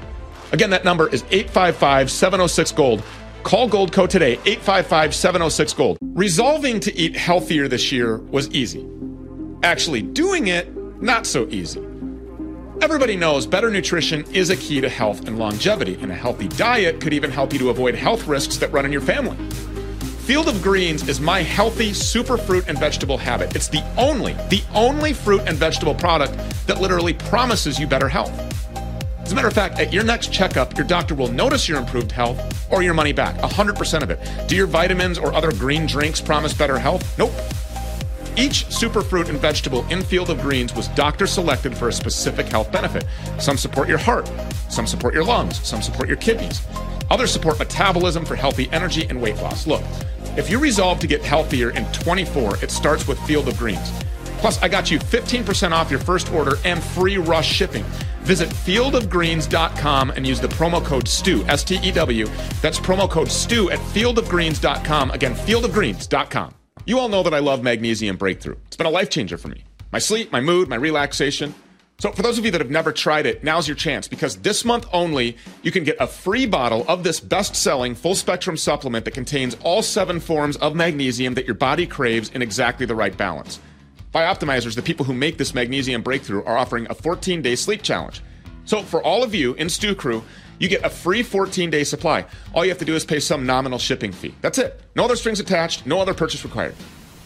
Again, 0.51 0.69
that 0.69 0.86
number 0.86 1.10
is 1.10 1.24
855 1.31 2.12
706 2.12 2.72
Gold. 2.74 3.01
Call 3.41 3.67
Goldco 3.67 4.07
today, 4.07 4.34
855 4.46 5.15
706 5.15 5.74
Gold. 5.74 5.98
Resolving 6.03 6.79
to 6.81 6.96
eat 6.96 7.15
healthier 7.15 7.67
this 7.67 7.91
year 7.91 8.17
was 8.17 8.51
easy. 8.51 8.88
Actually, 9.63 10.03
doing 10.03 10.46
it, 10.46 10.72
not 11.01 11.25
so 11.25 11.48
easy. 11.50 11.87
Everybody 12.79 13.15
knows 13.15 13.48
better 13.48 13.72
nutrition 13.72 14.24
is 14.34 14.51
a 14.51 14.55
key 14.55 14.81
to 14.81 14.89
health 14.89 15.27
and 15.27 15.39
longevity, 15.39 15.96
and 15.96 16.12
a 16.12 16.15
healthy 16.15 16.48
diet 16.48 17.01
could 17.01 17.12
even 17.12 17.31
help 17.31 17.51
you 17.51 17.60
to 17.60 17.69
avoid 17.69 17.96
health 17.96 18.27
risks 18.27 18.57
that 18.57 18.72
run 18.72 18.86
in 18.86 18.91
your 18.91 19.01
family. 19.01 19.36
Field 20.25 20.48
of 20.48 20.62
Greens 20.62 21.07
is 21.10 21.19
my 21.19 21.41
healthy 21.41 21.91
super 21.91 22.38
fruit 22.38 22.65
and 22.67 22.77
vegetable 22.77 23.17
habit. 23.17 23.55
It's 23.55 23.67
the 23.67 23.84
only, 23.98 24.34
the 24.50 24.62
only 24.75 25.12
fruit 25.13 25.41
and 25.48 25.57
vegetable 25.57 25.96
product 25.96 26.38
that 26.67 26.79
literally 26.79 27.13
promises 27.13 27.79
you 27.79 27.88
better 27.88 28.07
health. 28.07 28.31
As 29.24 29.31
a 29.31 29.36
matter 29.36 29.48
of 29.48 29.53
fact, 29.53 29.79
at 29.79 29.91
your 29.91 30.03
next 30.03 30.31
checkup, 30.31 30.77
your 30.77 30.86
doctor 30.86 31.15
will 31.15 31.31
notice 31.31 31.67
your 31.67 31.79
improved 31.79 32.12
health 32.12 32.72
or 32.72 32.84
your 32.84 32.93
money 32.93 33.12
back, 33.12 33.38
100% 33.38 34.03
of 34.03 34.12
it. 34.12 34.19
Do 34.48 34.55
your 34.55 34.67
vitamins 34.67 35.17
or 35.17 35.34
other 35.34 35.51
green 35.51 35.88
drinks 35.88 36.22
promise 36.22 36.53
better 36.53 36.77
health? 36.77 37.17
Nope. 37.17 37.34
Each 38.38 38.65
superfruit 38.65 39.29
and 39.29 39.39
vegetable 39.39 39.84
in 39.89 40.03
Field 40.03 40.29
of 40.29 40.39
Greens 40.41 40.75
was 40.75 40.88
doctor 40.89 41.25
selected 41.25 41.75
for 41.75 41.88
a 41.88 41.94
specific 41.94 42.46
health 42.46 42.72
benefit. 42.72 43.03
Some 43.39 43.58
support 43.58 43.89
your 43.89 43.98
heart, 43.98 44.29
some 44.70 44.86
support 44.86 45.15
your 45.15 45.24
lungs, 45.24 45.65
some 45.67 45.82
support 45.82 46.08
your 46.08 46.17
kidneys. 46.17 46.62
Others 47.10 47.32
support 47.32 47.58
metabolism 47.58 48.25
for 48.25 48.36
healthy 48.36 48.70
energy 48.72 49.08
and 49.10 49.20
weight 49.20 49.38
loss. 49.38 49.65
Look, 49.65 49.82
if 50.38 50.51
you 50.51 50.60
resolve 50.60 51.00
to 51.00 51.08
get 51.08 51.24
healthier 51.24 51.72
in 51.72 51.86
24, 51.94 52.63
it 52.63 52.70
starts 52.70 53.08
with 53.08 53.20
Field 53.22 53.48
of 53.48 53.58
Greens. 53.58 53.91
Plus, 54.38 54.62
I 54.62 54.67
got 54.67 54.91
you 54.91 55.00
15% 55.00 55.72
off 55.72 55.89
your 55.89 56.00
first 56.00 56.32
order 56.32 56.58
and 56.63 56.84
free 56.84 57.17
rush 57.17 57.51
shipping. 57.51 57.84
Visit 58.20 58.50
fieldofgreens.com 58.50 60.12
and 60.12 60.27
use 60.27 60.39
the 60.39 60.50
promo 60.50 60.84
code 60.86 61.08
STEW, 61.08 61.44
S 61.48 61.63
T 61.63 61.79
E 61.82 61.91
W. 61.91 62.27
That's 62.62 62.79
promo 62.79 63.10
code 63.10 63.32
STEW 63.32 63.72
at 63.72 63.79
fieldofgreens.com. 63.79 65.10
Again, 65.12 65.34
fieldofgreens.com. 65.34 66.56
You 66.88 67.00
all 67.00 67.10
know 67.10 67.22
that 67.24 67.34
I 67.34 67.39
love 67.39 67.63
Magnesium 67.63 68.15
Breakthrough. 68.15 68.56
It's 68.67 68.77
been 68.77 68.88
a 68.88 68.89
life 68.89 69.10
changer 69.10 69.38
for 69.38 69.50
me. 69.50 69.65
My 69.91 70.00
sleep, 70.00 70.32
my 70.32 70.39
mood, 70.39 70.70
my 70.70 70.77
relaxation. 70.77 71.53
So, 72.00 72.13
for 72.13 72.22
those 72.22 72.38
of 72.38 72.46
you 72.46 72.51
that 72.51 72.62
have 72.62 72.70
never 72.70 72.94
tried 72.94 73.25
it, 73.25 73.44
now's 73.44 73.67
your 73.67 73.75
chance 73.75 74.08
because 74.08 74.38
this 74.38 74.63
month 74.63 74.88
only, 74.94 75.36
you 75.63 75.72
can 75.74 75.84
get 75.84 75.98
a 76.00 76.08
free 76.08 76.46
bottle 76.46 76.86
of 76.88 77.03
this 77.03 77.20
best 77.20 77.58
selling 77.58 77.94
full 77.94 78.15
spectrum 78.15 78.56
supplement 78.56 79.03
that 79.03 79.13
contains 79.13 79.58
all 79.63 79.82
seven 79.82 80.22
forms 80.22 80.56
of 80.58 80.77
magnesium 80.77 81.34
that 81.34 81.46
your 81.46 81.56
body 81.56 81.86
craves 81.86 82.29
in 82.29 82.41
exactly 82.41 82.86
the 82.86 82.96
right 82.96 83.17
balance. 83.17 83.60
Bioptimizers, 84.15 84.75
the 84.75 84.82
people 84.82 85.06
who 85.06 85.13
make 85.13 85.38
this 85.38 85.53
magnesium 85.53 86.01
breakthrough, 86.01 86.46
are 86.46 86.58
offering 86.58 86.88
a 86.89 86.94
14 86.94 87.41
day 87.41 87.58
sleep 87.58 87.82
challenge. 87.82 88.22
So, 88.63 88.82
for 88.82 89.03
all 89.03 89.24
of 89.24 89.36
you 89.36 89.56
in 89.56 89.67
Stew 89.67 89.94
Crew, 89.94 90.24
you 90.59 90.67
get 90.67 90.83
a 90.85 90.89
free 90.89 91.23
14 91.23 91.69
day 91.69 91.83
supply. 91.83 92.25
All 92.53 92.63
you 92.63 92.71
have 92.71 92.79
to 92.79 92.85
do 92.85 92.95
is 92.95 93.05
pay 93.05 93.19
some 93.19 93.45
nominal 93.45 93.79
shipping 93.79 94.11
fee. 94.11 94.35
That's 94.41 94.57
it. 94.57 94.81
No 94.95 95.05
other 95.05 95.15
strings 95.15 95.39
attached, 95.39 95.85
no 95.85 95.99
other 95.99 96.13
purchase 96.13 96.43
required. 96.43 96.75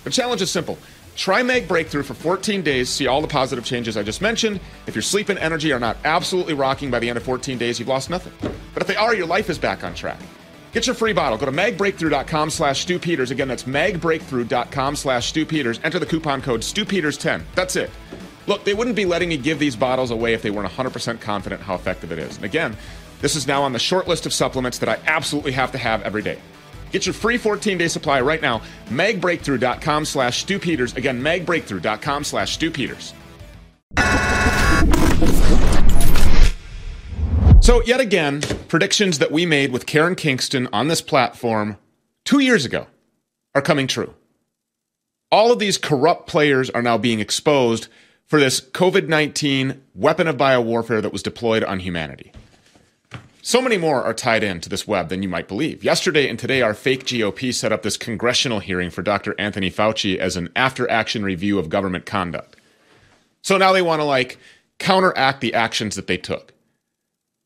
The 0.03 0.09
challenge 0.09 0.41
is 0.41 0.51
simple. 0.51 0.77
Try 1.15 1.43
Mag 1.43 1.67
Breakthrough 1.67 2.03
for 2.03 2.13
14 2.13 2.61
days, 2.61 2.89
see 2.89 3.07
all 3.07 3.21
the 3.21 3.27
positive 3.27 3.65
changes 3.65 3.97
I 3.97 4.03
just 4.03 4.21
mentioned. 4.21 4.59
If 4.87 4.95
your 4.95 5.01
sleep 5.01 5.29
and 5.29 5.37
energy 5.37 5.71
are 5.73 5.79
not 5.79 5.97
absolutely 6.05 6.53
rocking 6.53 6.89
by 6.89 6.99
the 6.99 7.09
end 7.09 7.17
of 7.17 7.23
14 7.23 7.57
days, 7.57 7.79
you've 7.79 7.89
lost 7.89 8.09
nothing. 8.09 8.33
But 8.73 8.81
if 8.81 8.87
they 8.87 8.95
are, 8.95 9.13
your 9.13 9.27
life 9.27 9.49
is 9.49 9.57
back 9.57 9.83
on 9.83 9.93
track. 9.93 10.19
Get 10.71 10.87
your 10.87 10.95
free 10.95 11.11
bottle. 11.11 11.37
Go 11.37 11.45
to 11.45 11.51
magbreakthrough.com 11.51 12.49
slash 12.49 12.85
stewpeters. 12.85 13.29
Again, 13.29 13.49
that's 13.49 13.63
magbreakthrough.com 13.63 14.95
slash 14.95 15.31
stewpeters. 15.33 15.81
Enter 15.83 15.99
the 15.99 16.05
coupon 16.05 16.41
code 16.41 16.61
stewpeters10. 16.61 17.43
That's 17.55 17.75
it. 17.75 17.91
Look, 18.47 18.63
they 18.63 18.73
wouldn't 18.73 18.95
be 18.95 19.05
letting 19.05 19.29
me 19.29 19.37
give 19.37 19.59
these 19.59 19.75
bottles 19.75 20.11
away 20.11 20.33
if 20.33 20.41
they 20.41 20.49
weren't 20.49 20.71
100% 20.71 21.19
confident 21.19 21.61
how 21.61 21.75
effective 21.75 22.11
it 22.11 22.19
is. 22.19 22.37
And 22.37 22.45
again, 22.45 22.75
this 23.21 23.35
is 23.35 23.47
now 23.47 23.63
on 23.63 23.73
the 23.73 23.79
short 23.79 24.07
list 24.07 24.25
of 24.25 24.33
supplements 24.33 24.79
that 24.79 24.89
I 24.89 24.99
absolutely 25.05 25.53
have 25.53 25.71
to 25.71 25.77
have 25.77 26.01
every 26.03 26.21
day. 26.21 26.39
Get 26.91 27.05
your 27.05 27.13
free 27.13 27.37
14-day 27.37 27.87
supply 27.87 28.19
right 28.21 28.41
now. 28.41 28.61
Magbreakthrough.com 28.89 30.05
slash 30.05 30.43
stewpeters. 30.43 30.95
Again, 30.95 31.21
magbreakthrough.com 31.21 32.23
slash 32.23 32.57
stewpeters. 32.57 33.13
So 37.61 37.83
yet 37.83 37.99
again, 37.99 38.41
predictions 38.67 39.19
that 39.19 39.31
we 39.31 39.45
made 39.45 39.71
with 39.71 39.85
Karen 39.85 40.15
Kingston 40.15 40.67
on 40.73 40.87
this 40.87 41.01
platform 41.01 41.77
two 42.25 42.39
years 42.39 42.65
ago 42.65 42.87
are 43.53 43.61
coming 43.61 43.87
true. 43.87 44.13
All 45.31 45.51
of 45.51 45.59
these 45.59 45.77
corrupt 45.77 46.27
players 46.27 46.69
are 46.71 46.81
now 46.81 46.97
being 46.97 47.19
exposed 47.19 47.87
for 48.25 48.39
this 48.39 48.59
COVID 48.59 49.07
19 49.07 49.81
weapon 49.93 50.27
of 50.27 50.37
biowarfare 50.37 51.01
that 51.01 51.13
was 51.13 51.23
deployed 51.23 51.63
on 51.63 51.79
humanity. 51.79 52.31
So 53.43 53.59
many 53.59 53.77
more 53.77 54.03
are 54.03 54.13
tied 54.13 54.43
into 54.43 54.69
this 54.69 54.87
web 54.87 55.09
than 55.09 55.23
you 55.23 55.29
might 55.29 55.47
believe. 55.47 55.83
Yesterday 55.83 56.29
and 56.29 56.37
today, 56.37 56.61
our 56.61 56.75
fake 56.75 57.05
GOP 57.05 57.51
set 57.51 57.71
up 57.71 57.81
this 57.81 57.97
congressional 57.97 58.59
hearing 58.59 58.91
for 58.91 59.01
Dr. 59.01 59.33
Anthony 59.39 59.71
Fauci 59.71 60.17
as 60.17 60.35
an 60.35 60.49
after 60.55 60.89
action 60.91 61.23
review 61.23 61.57
of 61.57 61.67
government 61.67 62.05
conduct. 62.05 62.55
So 63.41 63.57
now 63.57 63.71
they 63.71 63.81
want 63.81 63.99
to 63.99 64.05
like 64.05 64.37
counteract 64.77 65.41
the 65.41 65.55
actions 65.55 65.95
that 65.95 66.05
they 66.05 66.17
took. 66.17 66.53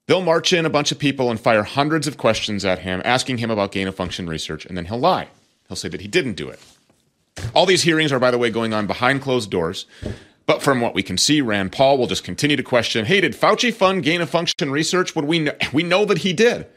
They'll 0.07 0.21
march 0.21 0.51
in 0.51 0.65
a 0.65 0.69
bunch 0.69 0.91
of 0.91 0.99
people 0.99 1.31
and 1.31 1.39
fire 1.39 1.63
hundreds 1.63 2.07
of 2.07 2.17
questions 2.17 2.65
at 2.65 2.79
him, 2.79 3.01
asking 3.05 3.37
him 3.37 3.49
about 3.49 3.71
gain 3.71 3.87
of 3.87 3.95
function 3.95 4.27
research, 4.27 4.65
and 4.65 4.77
then 4.77 4.85
he'll 4.85 4.99
lie. 4.99 5.29
He'll 5.69 5.77
say 5.77 5.89
that 5.89 6.01
he 6.01 6.09
didn't 6.09 6.33
do 6.33 6.49
it. 6.49 6.59
All 7.53 7.65
these 7.65 7.83
hearings 7.83 8.11
are, 8.11 8.19
by 8.19 8.31
the 8.31 8.37
way, 8.37 8.49
going 8.49 8.73
on 8.73 8.85
behind 8.85 9.21
closed 9.21 9.49
doors. 9.49 9.85
But 10.45 10.61
from 10.61 10.79
what 10.79 10.93
we 10.93 11.03
can 11.03 11.17
see, 11.17 11.41
Rand 11.41 11.71
Paul 11.71 11.97
will 11.97 12.07
just 12.07 12.23
continue 12.23 12.55
to 12.55 12.63
question, 12.63 13.05
hey, 13.05 13.21
did 13.21 13.33
Fauci 13.33 13.73
fund 13.73 14.03
gain 14.03 14.21
of 14.21 14.29
function 14.29 14.69
research? 14.69 15.15
Would 15.15 15.25
we? 15.25 15.49
We 15.73 15.83
know 15.83 16.05
that 16.05 16.19
he 16.19 16.33
did. 16.33 16.67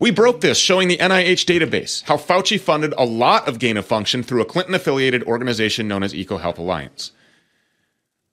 We 0.00 0.10
broke 0.10 0.40
this 0.40 0.58
showing 0.58 0.88
the 0.88 0.96
NIH 0.96 1.44
database, 1.44 2.02
how 2.02 2.16
Fauci 2.16 2.58
funded 2.58 2.92
a 2.98 3.04
lot 3.04 3.46
of 3.46 3.60
gain 3.60 3.76
of 3.76 3.86
function 3.86 4.22
through 4.22 4.40
a 4.40 4.44
Clinton 4.44 4.74
affiliated 4.74 5.22
organization 5.24 5.86
known 5.86 6.02
as 6.02 6.12
EcoHealth 6.12 6.58
Alliance. 6.58 7.12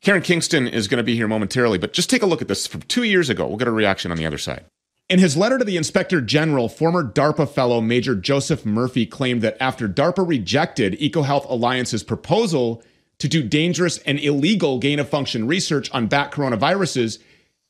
Karen 0.02 0.22
Kingston 0.22 0.68
is 0.68 0.88
going 0.88 0.98
to 0.98 1.04
be 1.04 1.16
here 1.16 1.28
momentarily, 1.28 1.78
but 1.78 1.94
just 1.94 2.10
take 2.10 2.24
a 2.24 2.26
look 2.26 2.42
at 2.42 2.48
this 2.48 2.66
from 2.66 2.82
two 2.84 3.04
years 3.04 3.30
ago. 3.30 3.46
We'll 3.46 3.58
get 3.58 3.68
a 3.68 3.72
reaction 3.72 4.10
on 4.10 4.18
the 4.18 4.26
other 4.26 4.38
side. 4.38 4.66
In 5.10 5.20
his 5.20 5.36
letter 5.36 5.58
to 5.58 5.66
the 5.66 5.78
Inspector 5.78 6.20
General, 6.22 6.70
former 6.70 7.04
DARPA 7.04 7.50
fellow 7.50 7.82
Major 7.82 8.16
Joseph 8.16 8.66
Murphy 8.66 9.06
claimed 9.06 9.42
that 9.42 9.58
after 9.60 9.90
DARPA 9.90 10.28
rejected 10.28 10.94
EcoHealth 11.00 11.50
Alliance's 11.50 12.04
proposal 12.04 12.82
to 13.20 13.28
do 13.28 13.44
dangerous 13.44 13.98
and 14.00 14.20
illegal 14.20 14.80
gain 14.80 15.00
of 15.00 15.10
function 15.10 15.48
research 15.48 15.92
on 15.92 16.08
bat 16.08 16.32
coronaviruses, 16.32 17.20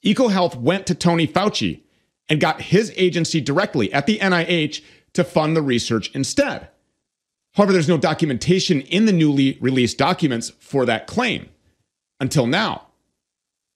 EcoHealth 0.05 0.55
went 0.55 0.87
to 0.87 0.95
Tony 0.95 1.27
Fauci 1.27 1.81
and 2.29 2.39
got 2.39 2.61
his 2.61 2.93
agency 2.95 3.41
directly 3.41 3.91
at 3.91 4.05
the 4.05 4.19
NIH 4.19 4.81
to 5.13 5.23
fund 5.23 5.55
the 5.55 5.61
research 5.61 6.11
instead. 6.13 6.69
However, 7.53 7.73
there's 7.73 7.89
no 7.89 7.97
documentation 7.97 8.81
in 8.81 9.05
the 9.05 9.11
newly 9.11 9.57
released 9.59 9.97
documents 9.97 10.51
for 10.59 10.85
that 10.85 11.07
claim 11.07 11.49
until 12.19 12.45
now. 12.45 12.87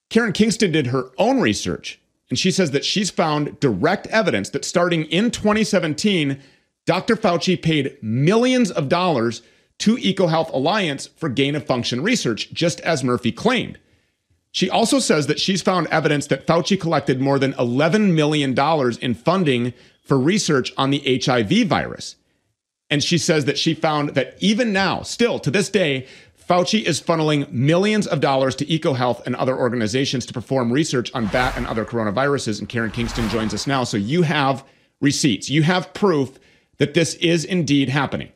Karen 0.09 0.31
Kingston 0.31 0.71
did 0.71 0.87
her 0.87 1.09
own 1.17 1.41
research, 1.41 1.99
and 2.29 2.37
she 2.37 2.51
says 2.51 2.69
that 2.71 2.85
she's 2.85 3.09
found 3.09 3.59
direct 3.59 4.05
evidence 4.07 4.49
that 4.51 4.63
starting 4.63 5.05
in 5.05 5.31
2017, 5.31 6.39
Dr. 6.85 7.15
Fauci 7.15 7.59
paid 7.59 7.97
millions 8.03 8.69
of 8.69 8.89
dollars 8.89 9.41
to 9.79 9.97
EcoHealth 9.97 10.51
Alliance 10.53 11.07
for 11.07 11.29
gain 11.29 11.55
of 11.55 11.65
function 11.65 12.01
research, 12.01 12.51
just 12.53 12.79
as 12.81 13.03
Murphy 13.03 13.31
claimed. 13.31 13.79
She 14.51 14.69
also 14.69 14.99
says 14.99 15.27
that 15.27 15.39
she's 15.39 15.63
found 15.63 15.87
evidence 15.87 16.27
that 16.27 16.45
Fauci 16.45 16.79
collected 16.79 17.19
more 17.19 17.39
than 17.39 17.53
$11 17.53 18.13
million 18.13 18.57
in 19.01 19.13
funding 19.15 19.73
for 20.03 20.19
research 20.19 20.71
on 20.77 20.91
the 20.91 21.21
HIV 21.25 21.67
virus. 21.67 22.15
And 22.89 23.03
she 23.03 23.17
says 23.17 23.45
that 23.45 23.57
she 23.57 23.73
found 23.73 24.09
that 24.09 24.35
even 24.39 24.71
now, 24.71 25.01
still 25.01 25.39
to 25.39 25.49
this 25.49 25.69
day, 25.69 26.07
Fauci 26.47 26.83
is 26.83 27.01
funneling 27.01 27.51
millions 27.51 28.05
of 28.05 28.19
dollars 28.19 28.55
to 28.57 28.65
EcoHealth 28.65 29.25
and 29.25 29.35
other 29.35 29.57
organizations 29.57 30.25
to 30.27 30.33
perform 30.33 30.71
research 30.71 31.09
on 31.15 31.27
bat 31.27 31.57
and 31.57 31.65
other 31.65 31.85
coronaviruses. 31.85 32.59
And 32.59 32.69
Karen 32.69 32.91
Kingston 32.91 33.29
joins 33.29 33.53
us 33.53 33.65
now. 33.65 33.83
So 33.83 33.97
you 33.97 34.21
have 34.21 34.63
receipts, 35.01 35.49
you 35.49 35.63
have 35.63 35.93
proof 35.93 36.37
that 36.77 36.93
this 36.93 37.15
is 37.15 37.45
indeed 37.45 37.89
happening. 37.89 38.31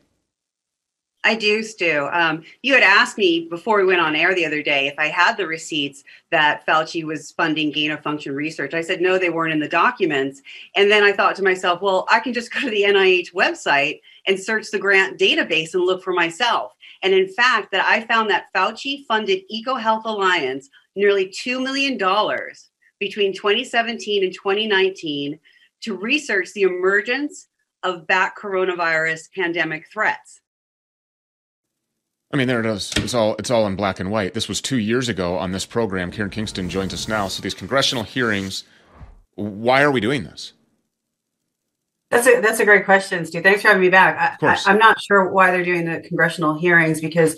I 1.28 1.34
do, 1.34 1.62
Stew. 1.62 2.08
Um, 2.10 2.42
you 2.62 2.72
had 2.72 2.82
asked 2.82 3.18
me 3.18 3.48
before 3.50 3.76
we 3.76 3.84
went 3.84 4.00
on 4.00 4.16
air 4.16 4.34
the 4.34 4.46
other 4.46 4.62
day 4.62 4.86
if 4.86 4.94
I 4.96 5.08
had 5.08 5.36
the 5.36 5.46
receipts 5.46 6.02
that 6.30 6.64
Fauci 6.66 7.04
was 7.04 7.32
funding 7.32 7.70
gain 7.70 7.90
of 7.90 8.02
function 8.02 8.34
research. 8.34 8.72
I 8.72 8.80
said, 8.80 9.02
no, 9.02 9.18
they 9.18 9.28
weren't 9.28 9.52
in 9.52 9.58
the 9.58 9.68
documents. 9.68 10.40
And 10.74 10.90
then 10.90 11.04
I 11.04 11.12
thought 11.12 11.36
to 11.36 11.42
myself, 11.42 11.82
well, 11.82 12.06
I 12.10 12.20
can 12.20 12.32
just 12.32 12.50
go 12.50 12.60
to 12.60 12.70
the 12.70 12.84
NIH 12.84 13.34
website 13.34 14.00
and 14.26 14.40
search 14.40 14.70
the 14.70 14.78
grant 14.78 15.18
database 15.18 15.74
and 15.74 15.84
look 15.84 16.02
for 16.02 16.14
myself. 16.14 16.72
And 17.02 17.12
in 17.12 17.28
fact, 17.28 17.72
that 17.72 17.84
I 17.84 18.06
found 18.06 18.30
that 18.30 18.46
Fauci 18.56 19.04
funded 19.04 19.42
EcoHealth 19.52 20.06
Alliance 20.06 20.70
nearly 20.96 21.26
$2 21.26 21.62
million 21.62 21.98
between 22.98 23.34
2017 23.34 24.24
and 24.24 24.32
2019 24.32 25.38
to 25.82 25.94
research 25.94 26.54
the 26.54 26.62
emergence 26.62 27.48
of 27.82 28.06
bat 28.06 28.32
coronavirus 28.34 29.30
pandemic 29.34 29.90
threats. 29.92 30.40
I 32.30 32.36
mean, 32.36 32.46
there 32.46 32.60
it 32.60 32.66
is. 32.66 32.92
It's 32.96 33.14
all 33.14 33.36
it's 33.36 33.50
all 33.50 33.66
in 33.66 33.74
black 33.74 34.00
and 34.00 34.10
white. 34.10 34.34
This 34.34 34.48
was 34.48 34.60
two 34.60 34.78
years 34.78 35.08
ago 35.08 35.38
on 35.38 35.52
this 35.52 35.64
program. 35.64 36.10
Karen 36.10 36.30
Kingston 36.30 36.68
joins 36.68 36.92
us 36.92 37.08
now. 37.08 37.28
So 37.28 37.42
these 37.42 37.54
congressional 37.54 38.04
hearings, 38.04 38.64
why 39.34 39.82
are 39.82 39.90
we 39.90 40.00
doing 40.00 40.24
this? 40.24 40.52
That's 42.10 42.26
a 42.26 42.40
that's 42.40 42.60
a 42.60 42.66
great 42.66 42.84
question, 42.84 43.24
Steve. 43.24 43.42
Thanks 43.42 43.62
for 43.62 43.68
having 43.68 43.82
me 43.82 43.88
back. 43.88 44.42
I, 44.42 44.58
am 44.66 44.78
not 44.78 45.00
sure 45.00 45.30
why 45.30 45.50
they're 45.50 45.64
doing 45.64 45.86
the 45.86 46.00
congressional 46.00 46.58
hearings 46.58 47.00
because 47.00 47.36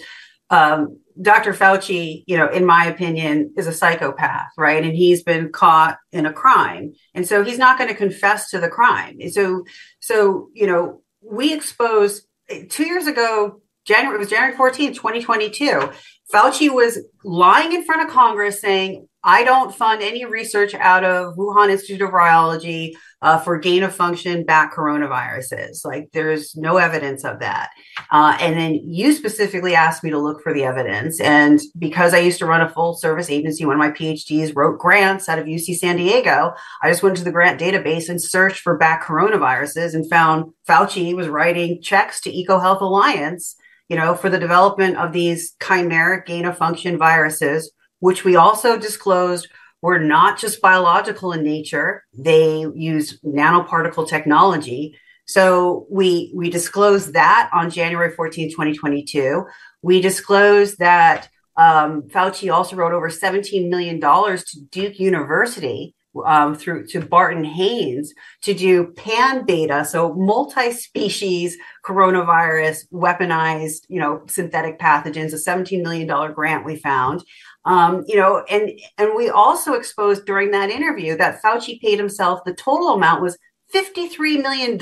um, 0.51 0.99
Dr. 1.21 1.53
Fauci, 1.53 2.25
you 2.27 2.37
know, 2.37 2.49
in 2.49 2.65
my 2.65 2.87
opinion, 2.87 3.53
is 3.57 3.69
a 3.69 3.73
psychopath, 3.73 4.51
right? 4.57 4.85
And 4.85 4.95
he's 4.95 5.23
been 5.23 5.53
caught 5.53 5.99
in 6.11 6.27
a 6.27 6.33
crime, 6.33 6.95
and 7.15 7.27
so 7.27 7.45
he's 7.45 7.59
not 7.59 7.79
going 7.79 7.91
to 7.91 7.97
confess 7.97 8.51
to 8.51 8.59
the 8.59 8.69
crime. 8.69 9.21
So, 9.31 9.65
so 10.01 10.49
you 10.53 10.67
know, 10.67 11.03
we 11.23 11.53
expose 11.53 12.27
two 12.69 12.87
years 12.87 13.07
ago 13.07 13.60
January, 13.91 14.15
it 14.15 14.21
was 14.21 14.31
January 14.31 14.57
14th, 14.57 14.95
2022. 14.95 15.91
Fauci 16.33 16.71
was 16.71 17.01
lying 17.25 17.73
in 17.73 17.85
front 17.85 18.03
of 18.03 18.09
Congress 18.09 18.61
saying, 18.61 19.09
I 19.25 19.43
don't 19.43 19.75
fund 19.75 20.01
any 20.01 20.25
research 20.25 20.75
out 20.75 21.03
of 21.03 21.37
Wuhan 21.37 21.71
Institute 21.71 22.01
of 22.01 22.11
Virology 22.11 22.93
uh, 23.21 23.39
for 23.39 23.59
gain 23.59 23.83
of 23.83 23.93
function 23.93 24.45
bat 24.45 24.71
coronaviruses. 24.73 25.85
Like 25.85 26.11
there's 26.13 26.57
no 26.57 26.77
evidence 26.77 27.25
of 27.25 27.41
that. 27.41 27.71
Uh, 28.13 28.39
and 28.41 28.57
then 28.57 28.75
you 28.77 29.13
specifically 29.13 29.75
asked 29.75 30.05
me 30.05 30.11
to 30.11 30.19
look 30.19 30.41
for 30.41 30.55
the 30.55 30.63
evidence. 30.63 31.21
And 31.21 31.61
because 31.77 32.15
I 32.15 32.21
used 32.21 32.39
to 32.39 32.47
run 32.47 32.63
a 32.63 32.71
full 32.71 32.95
service 32.95 33.29
agency, 33.29 33.67
one 33.67 33.75
of 33.75 33.81
my 33.81 33.91
PhDs 33.91 34.55
wrote 34.55 34.79
grants 34.79 35.29
out 35.29 35.41
of 35.41 35.47
UC 35.47 35.79
San 35.79 35.97
Diego. 35.97 36.55
I 36.81 36.89
just 36.89 37.03
went 37.03 37.17
to 37.17 37.25
the 37.25 37.33
grant 37.33 37.61
database 37.61 38.09
and 38.09 38.23
searched 38.23 38.61
for 38.61 38.79
bat 38.79 39.03
coronaviruses 39.03 39.95
and 39.95 40.09
found 40.09 40.53
Fauci 40.69 41.15
was 41.15 41.29
writing 41.29 41.83
checks 41.83 42.21
to 42.21 42.33
EcoHealth 42.33 42.81
Alliance 42.81 43.57
you 43.91 43.97
know, 43.97 44.15
for 44.15 44.31
the 44.31 44.39
development 44.39 44.97
of 44.97 45.13
these 45.13 45.57
chimeric 45.61 46.25
gain 46.25 46.45
of 46.45 46.57
function 46.57 46.97
viruses, 46.97 47.73
which 47.99 48.25
we 48.25 48.37
also 48.37 48.79
disclosed 48.79 49.49
were 49.83 49.99
not 49.99 50.39
just 50.39 50.63
biological 50.63 51.33
in 51.33 51.43
nature. 51.43 52.05
They 52.17 52.67
use 52.75 53.19
nanoparticle 53.23 54.09
technology. 54.09 54.97
So 55.27 55.87
we 55.91 56.33
we 56.37 56.51
disclosed 56.51 57.15
that 57.15 57.51
on 57.53 57.71
January 57.71 58.13
14, 58.13 58.51
2022. 58.51 59.45
We 59.83 60.01
disclosed 60.01 60.79
that 60.79 61.29
um, 61.57 62.03
Fauci 62.03 62.53
also 62.53 62.77
wrote 62.77 62.93
over 62.93 63.11
$17 63.11 63.69
million 63.69 64.01
to 64.01 64.61
Duke 64.71 65.01
University 65.01 65.95
um, 66.25 66.55
through 66.55 66.87
to 66.89 67.01
Barton 67.01 67.45
Haynes 67.45 68.13
to 68.43 68.55
do 68.55 68.93
pan 68.93 69.45
beta, 69.45 69.85
so 69.85 70.15
multi-species 70.15 71.57
coronavirus 71.85 72.87
weaponized, 72.93 73.85
you 73.89 74.01
know, 74.01 74.23
synthetic 74.29 74.79
pathogens. 74.79 75.33
A 75.33 75.37
$17 75.37 75.83
million 75.83 76.07
grant 76.33 76.65
we 76.65 76.77
found, 76.77 77.23
um, 77.65 78.03
you 78.07 78.17
know, 78.17 78.45
and 78.51 78.71
and 78.99 79.11
we 79.17 79.31
also 79.31 79.75
exposed 79.75 80.27
during 80.27 80.51
that 80.51 80.71
interview 80.71 81.17
that 81.17 81.43
Fauci 81.43 81.81
paid 81.81 81.99
himself. 81.99 82.41
The 82.45 82.55
total 82.55 82.89
amount 82.91 83.23
was 83.23 83.39
$53 83.75 84.43
million 84.43 84.79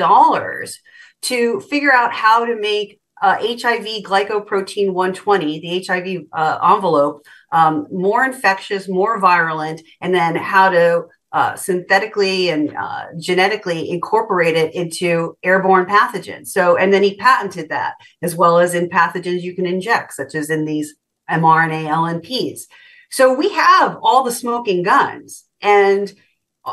to 1.22 1.60
figure 1.60 1.92
out 1.92 2.12
how 2.12 2.44
to 2.44 2.56
make 2.56 3.00
uh, 3.20 3.36
HIV 3.40 4.04
glycoprotein 4.04 4.92
120, 4.92 5.60
the 5.60 5.84
HIV 5.86 6.26
uh, 6.32 6.74
envelope, 6.74 7.22
um, 7.52 7.86
more 7.90 8.24
infectious, 8.24 8.88
more 8.88 9.20
virulent, 9.20 9.82
and 10.00 10.14
then 10.14 10.36
how 10.36 10.70
to 10.70 11.06
uh, 11.32 11.54
synthetically 11.56 12.48
and 12.48 12.74
uh, 12.74 13.06
genetically 13.18 13.90
incorporate 13.90 14.56
it 14.56 14.74
into 14.74 15.36
airborne 15.42 15.86
pathogens. 15.86 16.48
So, 16.48 16.76
and 16.76 16.92
then 16.92 17.02
he 17.02 17.16
patented 17.16 17.68
that 17.68 17.94
as 18.22 18.34
well 18.34 18.58
as 18.58 18.74
in 18.74 18.88
pathogens 18.88 19.42
you 19.42 19.54
can 19.54 19.66
inject, 19.66 20.14
such 20.14 20.34
as 20.34 20.48
in 20.48 20.64
these 20.64 20.94
mRNA 21.30 21.86
LNPs. 21.86 22.62
So 23.10 23.34
we 23.34 23.50
have 23.52 23.98
all 24.02 24.24
the 24.24 24.32
smoking 24.32 24.82
guns 24.82 25.44
and 25.60 26.12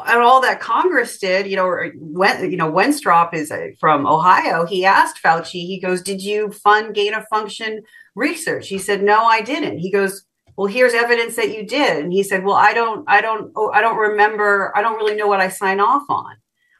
and 0.07 0.21
all 0.21 0.41
that 0.41 0.59
Congress 0.59 1.19
did, 1.19 1.47
you 1.47 1.55
know, 1.55 1.73
when 1.95 2.51
you 2.51 2.57
know 2.57 2.69
Wenstrup 2.71 3.33
is 3.33 3.49
uh, 3.49 3.67
from 3.79 4.05
Ohio. 4.05 4.65
He 4.65 4.83
asked 4.83 5.23
Fauci. 5.23 5.65
He 5.65 5.79
goes, 5.79 6.01
"Did 6.01 6.21
you 6.21 6.51
fund 6.51 6.93
gain 6.93 7.13
of 7.13 7.25
function 7.29 7.81
research?" 8.13 8.67
He 8.67 8.77
said, 8.77 9.03
"No, 9.03 9.23
I 9.23 9.41
didn't." 9.41 9.77
He 9.77 9.91
goes, 9.91 10.25
well 10.55 10.67
here's 10.67 10.93
evidence 10.93 11.35
that 11.35 11.55
you 11.55 11.65
did. 11.65 12.03
And 12.03 12.13
he 12.13 12.23
said 12.23 12.43
well 12.43 12.55
i 12.55 12.73
don't 12.73 13.03
i 13.07 13.21
don't 13.21 13.51
oh, 13.55 13.71
i 13.71 13.81
don't 13.81 13.97
remember 13.97 14.71
i 14.75 14.81
don't 14.81 14.97
really 14.97 15.15
know 15.15 15.27
what 15.27 15.41
i 15.41 15.49
sign 15.49 15.79
off 15.79 16.03
on. 16.09 16.35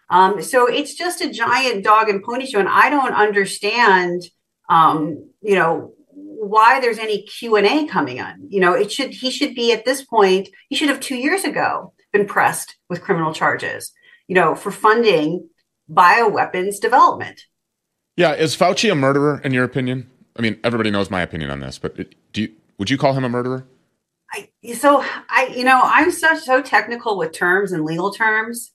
Um, 0.07 0.41
so 0.41 0.67
it's 0.67 0.93
just 0.93 1.21
a 1.21 1.31
giant 1.31 1.83
dog 1.83 2.09
and 2.09 2.23
pony 2.23 2.45
show. 2.45 2.59
And 2.59 2.69
i 2.69 2.89
don't 2.89 3.13
understand 3.13 4.23
um, 4.69 5.29
you 5.41 5.55
know 5.55 5.93
why 6.13 6.79
there's 6.79 6.99
any 6.99 7.23
q&a 7.23 7.87
coming 7.87 8.19
on 8.19 8.35
you 8.49 8.59
know 8.59 8.73
it 8.73 8.91
should 8.91 9.11
he 9.11 9.31
should 9.31 9.55
be 9.55 9.71
at 9.71 9.85
this 9.85 10.03
point 10.03 10.49
he 10.69 10.75
should 10.75 10.89
have 10.89 10.99
two 10.99 11.15
years 11.15 11.43
ago 11.43 11.93
been 12.13 12.25
pressed 12.25 12.75
with 12.89 13.01
criminal 13.01 13.33
charges 13.33 13.91
you 14.27 14.35
know 14.35 14.55
for 14.55 14.71
funding 14.71 15.49
bioweapons 15.91 16.79
development. 16.79 17.41
Yeah 18.15 18.33
is 18.33 18.55
fauci 18.55 18.91
a 18.91 18.95
murderer 18.95 19.41
in 19.43 19.53
your 19.53 19.63
opinion? 19.63 20.09
I 20.37 20.41
mean 20.41 20.59
everybody 20.63 20.91
knows 20.91 21.09
my 21.09 21.21
opinion 21.21 21.49
on 21.49 21.59
this 21.59 21.79
but 21.79 21.95
do 22.31 22.41
you 22.41 22.51
would 22.77 22.89
you 22.89 22.97
call 22.97 23.13
him 23.13 23.23
a 23.23 23.29
murderer? 23.29 23.65
I, 24.33 24.49
so 24.73 25.03
I, 25.29 25.53
you 25.55 25.63
know, 25.63 25.81
I'm 25.83 26.11
such 26.11 26.39
so 26.39 26.61
technical 26.61 27.17
with 27.17 27.31
terms 27.31 27.71
and 27.71 27.85
legal 27.85 28.11
terms 28.11 28.71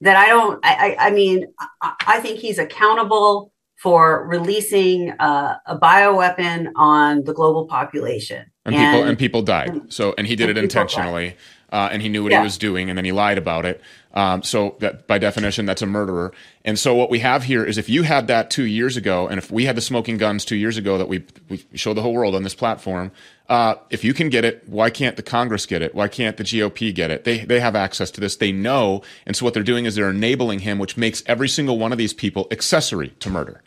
that 0.00 0.16
I 0.16 0.26
don't. 0.26 0.64
I, 0.64 0.96
I, 0.98 1.06
I 1.06 1.10
mean, 1.10 1.46
I, 1.80 1.94
I, 2.06 2.20
think 2.20 2.38
he's 2.38 2.58
accountable 2.58 3.52
for 3.76 4.26
releasing 4.26 5.12
uh, 5.12 5.56
a 5.66 5.78
bioweapon 5.78 6.70
on 6.76 7.24
the 7.24 7.32
global 7.32 7.66
population, 7.66 8.50
and, 8.64 8.74
and 8.74 8.92
people 8.92 9.08
and 9.08 9.18
people 9.18 9.42
died. 9.42 9.92
So, 9.92 10.14
and 10.18 10.26
he 10.26 10.36
did 10.36 10.50
it 10.50 10.58
intentionally, 10.58 11.36
uh, 11.72 11.88
and 11.92 12.02
he 12.02 12.08
knew 12.08 12.22
what 12.22 12.32
yeah. 12.32 12.40
he 12.40 12.44
was 12.44 12.58
doing, 12.58 12.88
and 12.88 12.96
then 12.96 13.04
he 13.04 13.12
lied 13.12 13.38
about 13.38 13.64
it. 13.64 13.80
Um, 14.12 14.42
so 14.42 14.76
that 14.80 15.06
by 15.06 15.18
definition, 15.18 15.66
that's 15.66 15.82
a 15.82 15.86
murderer. 15.86 16.32
And 16.64 16.78
so 16.78 16.94
what 16.96 17.10
we 17.10 17.20
have 17.20 17.44
here 17.44 17.64
is 17.64 17.78
if 17.78 17.88
you 17.88 18.02
had 18.02 18.26
that 18.26 18.50
two 18.50 18.64
years 18.64 18.96
ago, 18.96 19.28
and 19.28 19.38
if 19.38 19.52
we 19.52 19.66
had 19.66 19.76
the 19.76 19.80
smoking 19.80 20.16
guns 20.16 20.44
two 20.44 20.56
years 20.56 20.76
ago 20.76 20.98
that 20.98 21.08
we, 21.08 21.24
we 21.48 21.64
showed 21.74 21.94
the 21.94 22.02
whole 22.02 22.12
world 22.12 22.34
on 22.34 22.42
this 22.42 22.54
platform, 22.54 23.12
uh, 23.48 23.76
if 23.88 24.02
you 24.02 24.12
can 24.12 24.28
get 24.28 24.44
it, 24.44 24.64
why 24.66 24.90
can't 24.90 25.16
the 25.16 25.22
Congress 25.22 25.64
get 25.64 25.80
it? 25.80 25.94
Why 25.94 26.08
can't 26.08 26.36
the 26.36 26.44
GOP 26.44 26.92
get 26.92 27.10
it? 27.10 27.24
They, 27.24 27.44
they 27.44 27.60
have 27.60 27.76
access 27.76 28.10
to 28.12 28.20
this. 28.20 28.36
They 28.36 28.50
know. 28.50 29.02
And 29.26 29.36
so 29.36 29.44
what 29.44 29.54
they're 29.54 29.62
doing 29.62 29.84
is 29.84 29.94
they're 29.94 30.10
enabling 30.10 30.60
him, 30.60 30.78
which 30.78 30.96
makes 30.96 31.22
every 31.26 31.48
single 31.48 31.78
one 31.78 31.92
of 31.92 31.98
these 31.98 32.14
people 32.14 32.48
accessory 32.50 33.10
to 33.20 33.30
murder. 33.30 33.62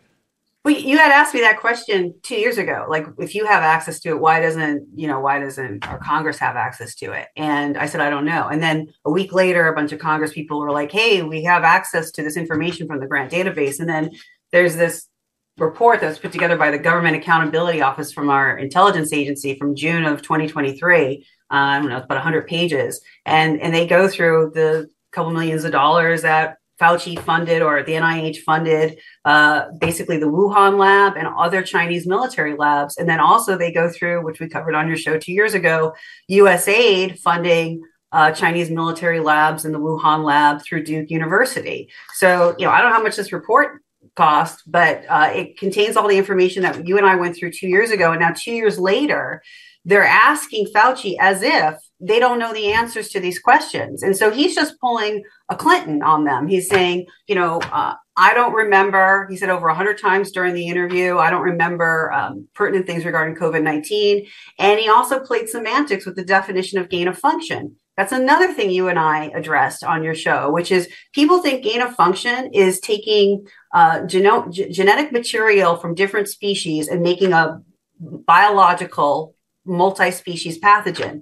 Well, 0.63 0.73
you 0.73 0.97
had 0.97 1.11
asked 1.11 1.33
me 1.33 1.41
that 1.41 1.59
question 1.59 2.15
two 2.23 2.35
years 2.35 2.57
ago. 2.57 2.85
Like, 2.87 3.05
if 3.19 3.35
you 3.35 3.45
have 3.45 3.63
access 3.63 3.99
to 4.01 4.09
it, 4.09 4.19
why 4.19 4.39
doesn't 4.39 4.87
you 4.95 5.07
know 5.07 5.19
why 5.19 5.39
doesn't 5.39 5.85
our 5.85 5.99
Congress 5.99 6.39
have 6.39 6.55
access 6.55 6.95
to 6.95 7.11
it? 7.11 7.27
And 7.35 7.77
I 7.77 7.85
said, 7.85 7.99
I 7.99 8.09
don't 8.09 8.23
know. 8.23 8.47
And 8.47 8.63
then 8.63 8.87
a 9.03 9.11
week 9.11 9.33
later, 9.33 9.67
a 9.67 9.75
bunch 9.75 9.91
of 9.91 9.99
Congress 9.99 10.31
people 10.31 10.61
were 10.61 10.71
like, 10.71 10.91
Hey, 10.91 11.21
we 11.21 11.43
have 11.43 11.63
access 11.63 12.11
to 12.11 12.23
this 12.23 12.37
information 12.37 12.87
from 12.87 13.01
the 13.01 13.07
grant 13.07 13.31
database. 13.31 13.79
And 13.81 13.89
then 13.89 14.11
there's 14.53 14.77
this 14.77 15.09
report 15.57 15.99
that 15.99 16.07
was 16.07 16.19
put 16.19 16.31
together 16.31 16.57
by 16.57 16.71
the 16.71 16.79
Government 16.79 17.17
Accountability 17.17 17.81
Office 17.81 18.13
from 18.13 18.29
our 18.29 18.57
intelligence 18.57 19.11
agency 19.11 19.55
from 19.55 19.75
June 19.75 20.05
of 20.05 20.21
2023. 20.21 21.25
Uh, 21.51 21.55
I 21.55 21.79
don't 21.79 21.89
know, 21.89 21.97
it's 21.97 22.05
about 22.05 22.15
100 22.15 22.47
pages, 22.47 23.01
and 23.25 23.59
and 23.61 23.73
they 23.73 23.85
go 23.85 24.07
through 24.07 24.53
the 24.55 24.89
couple 25.11 25.31
millions 25.31 25.65
of 25.65 25.73
dollars 25.73 26.21
that 26.21 26.57
Fauci 26.81 27.19
funded 27.19 27.61
or 27.61 27.83
the 27.83 27.93
NIH 27.93 28.37
funded 28.37 28.99
uh, 29.25 29.65
basically 29.79 30.17
the 30.17 30.25
Wuhan 30.25 30.77
lab 30.77 31.15
and 31.15 31.27
other 31.27 31.61
Chinese 31.61 32.07
military 32.07 32.55
labs. 32.55 32.97
And 32.97 33.07
then 33.07 33.19
also 33.19 33.57
they 33.57 33.71
go 33.71 33.89
through, 33.89 34.23
which 34.23 34.39
we 34.39 34.47
covered 34.49 34.75
on 34.75 34.87
your 34.87 34.97
show 34.97 35.17
two 35.17 35.33
years 35.33 35.53
ago, 35.53 35.93
USAID 36.29 37.19
funding 37.19 37.81
uh, 38.11 38.31
Chinese 38.31 38.69
military 38.69 39.19
labs 39.19 39.65
and 39.65 39.73
the 39.73 39.79
Wuhan 39.79 40.23
lab 40.23 40.61
through 40.61 40.83
Duke 40.83 41.09
University. 41.09 41.89
So, 42.13 42.55
you 42.59 42.65
know, 42.65 42.71
I 42.71 42.81
don't 42.81 42.91
know 42.91 42.97
how 42.97 43.03
much 43.03 43.15
this 43.15 43.33
report 43.33 43.81
cost, 44.15 44.63
but 44.67 45.03
uh, 45.09 45.31
it 45.33 45.57
contains 45.57 45.97
all 45.97 46.07
the 46.07 46.17
information 46.17 46.61
that 46.63 46.87
you 46.87 46.97
and 46.97 47.07
I 47.07 47.15
went 47.15 47.35
through 47.35 47.51
two 47.51 47.67
years 47.67 47.89
ago. 47.89 48.11
And 48.11 48.21
now, 48.21 48.33
two 48.35 48.51
years 48.51 48.77
later, 48.77 49.41
they're 49.85 50.05
asking 50.05 50.67
Fauci 50.73 51.15
as 51.19 51.41
if 51.41 51.75
they 52.05 52.19
don't 52.19 52.39
know 52.39 52.53
the 52.53 52.73
answers 52.73 53.09
to 53.09 53.19
these 53.19 53.39
questions. 53.39 54.03
And 54.03 54.15
so 54.15 54.29
he's 54.29 54.53
just 54.53 54.79
pulling 54.79 55.23
a 55.49 55.55
Clinton 55.55 56.03
on 56.03 56.25
them. 56.25 56.47
He's 56.47 56.67
saying, 56.67 57.05
you 57.27 57.35
know, 57.35 57.59
uh, 57.71 57.93
I 58.17 58.33
don't 58.33 58.53
remember, 58.53 59.25
he 59.29 59.37
said 59.37 59.49
over 59.49 59.67
100 59.67 59.97
times 59.97 60.31
during 60.31 60.53
the 60.53 60.67
interview, 60.67 61.17
I 61.17 61.29
don't 61.29 61.41
remember 61.41 62.11
um, 62.11 62.47
pertinent 62.53 62.85
things 62.85 63.05
regarding 63.05 63.35
COVID 63.35 63.63
19. 63.63 64.25
And 64.59 64.79
he 64.79 64.89
also 64.89 65.19
played 65.21 65.47
semantics 65.47 66.05
with 66.05 66.17
the 66.17 66.25
definition 66.25 66.77
of 66.77 66.89
gain 66.89 67.07
of 67.07 67.17
function. 67.17 67.77
That's 67.95 68.11
another 68.11 68.51
thing 68.51 68.69
you 68.69 68.89
and 68.89 68.99
I 68.99 69.25
addressed 69.35 69.83
on 69.83 70.03
your 70.03 70.15
show, 70.15 70.51
which 70.51 70.71
is 70.71 70.89
people 71.13 71.41
think 71.41 71.63
gain 71.63 71.81
of 71.81 71.95
function 71.95 72.49
is 72.53 72.79
taking 72.79 73.45
uh, 73.73 74.05
geno- 74.05 74.49
g- 74.49 74.69
genetic 74.69 75.11
material 75.11 75.77
from 75.77 75.95
different 75.95 76.27
species 76.27 76.87
and 76.87 77.01
making 77.01 77.33
a 77.33 77.61
biological 77.99 79.35
multi 79.65 80.11
species 80.11 80.59
pathogen. 80.59 81.21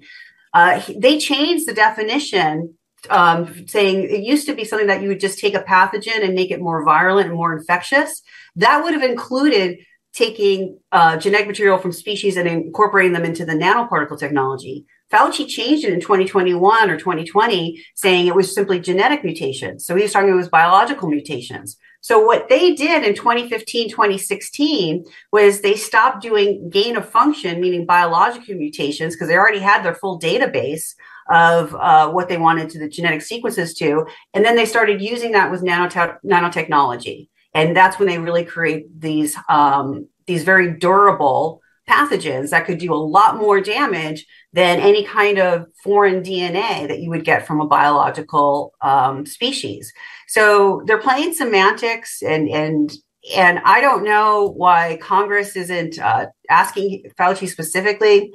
Uh, 0.53 0.81
they 0.97 1.17
changed 1.17 1.67
the 1.67 1.73
definition 1.73 2.75
um, 3.09 3.67
saying 3.67 4.03
it 4.03 4.21
used 4.21 4.45
to 4.47 4.53
be 4.53 4.63
something 4.63 4.87
that 4.87 5.01
you 5.01 5.07
would 5.07 5.19
just 5.19 5.39
take 5.39 5.55
a 5.55 5.63
pathogen 5.63 6.23
and 6.23 6.35
make 6.35 6.51
it 6.51 6.61
more 6.61 6.83
virulent 6.85 7.27
and 7.27 7.35
more 7.35 7.57
infectious. 7.57 8.21
That 8.55 8.83
would 8.83 8.93
have 8.93 9.03
included 9.03 9.79
taking 10.13 10.77
uh, 10.91 11.17
genetic 11.17 11.47
material 11.47 11.77
from 11.77 11.93
species 11.93 12.37
and 12.37 12.47
incorporating 12.47 13.13
them 13.13 13.23
into 13.23 13.45
the 13.45 13.53
nanoparticle 13.53 14.19
technology. 14.19 14.85
Fauci 15.11 15.47
changed 15.47 15.85
it 15.85 15.93
in 15.93 15.99
2021 15.99 16.89
or 16.89 16.97
2020, 16.97 17.83
saying 17.95 18.27
it 18.27 18.35
was 18.35 18.53
simply 18.53 18.79
genetic 18.79 19.23
mutations. 19.23 19.85
So 19.85 19.95
he 19.95 20.03
was 20.03 20.13
talking 20.13 20.29
it 20.29 20.33
was 20.33 20.49
biological 20.49 21.09
mutations. 21.09 21.77
So 22.01 22.19
what 22.19 22.49
they 22.49 22.73
did 22.73 23.03
in 23.05 23.13
2015, 23.13 23.89
2016 23.89 25.05
was 25.31 25.61
they 25.61 25.75
stopped 25.75 26.21
doing 26.21 26.69
gain 26.69 26.95
of 26.95 27.07
function, 27.07 27.61
meaning 27.61 27.85
biological 27.85 28.55
mutations, 28.55 29.15
because 29.15 29.27
they 29.27 29.37
already 29.37 29.59
had 29.59 29.83
their 29.83 29.93
full 29.95 30.19
database 30.19 30.95
of 31.29 31.75
uh, 31.75 32.09
what 32.09 32.27
they 32.27 32.37
wanted 32.37 32.69
to 32.71 32.79
the 32.79 32.89
genetic 32.89 33.21
sequences 33.21 33.75
to. 33.75 34.05
And 34.33 34.43
then 34.43 34.55
they 34.55 34.65
started 34.65 35.01
using 35.01 35.31
that 35.33 35.51
with 35.51 35.61
nanotechnology. 35.61 37.29
And 37.53 37.77
that's 37.77 37.99
when 37.99 38.07
they 38.07 38.17
really 38.17 38.45
create 38.45 38.99
these, 38.99 39.37
um, 39.47 40.07
these 40.25 40.43
very 40.43 40.71
durable 40.77 41.61
pathogens 41.91 42.49
that 42.51 42.65
could 42.65 42.77
do 42.77 42.93
a 42.93 42.95
lot 42.95 43.37
more 43.37 43.59
damage 43.59 44.25
than 44.53 44.79
any 44.79 45.03
kind 45.03 45.37
of 45.37 45.65
foreign 45.83 46.23
DNA 46.23 46.87
that 46.87 46.99
you 46.99 47.09
would 47.09 47.25
get 47.25 47.45
from 47.45 47.59
a 47.59 47.67
biological 47.67 48.73
um, 48.81 49.25
species. 49.25 49.91
So 50.27 50.81
they're 50.85 50.97
playing 51.01 51.33
semantics 51.33 52.21
and, 52.21 52.47
and 52.49 52.91
and 53.35 53.59
I 53.63 53.81
don't 53.81 54.03
know 54.03 54.51
why 54.57 54.97
Congress 54.99 55.55
isn't 55.55 55.99
uh, 55.99 56.27
asking 56.49 57.03
Fauci 57.19 57.47
specifically. 57.47 58.33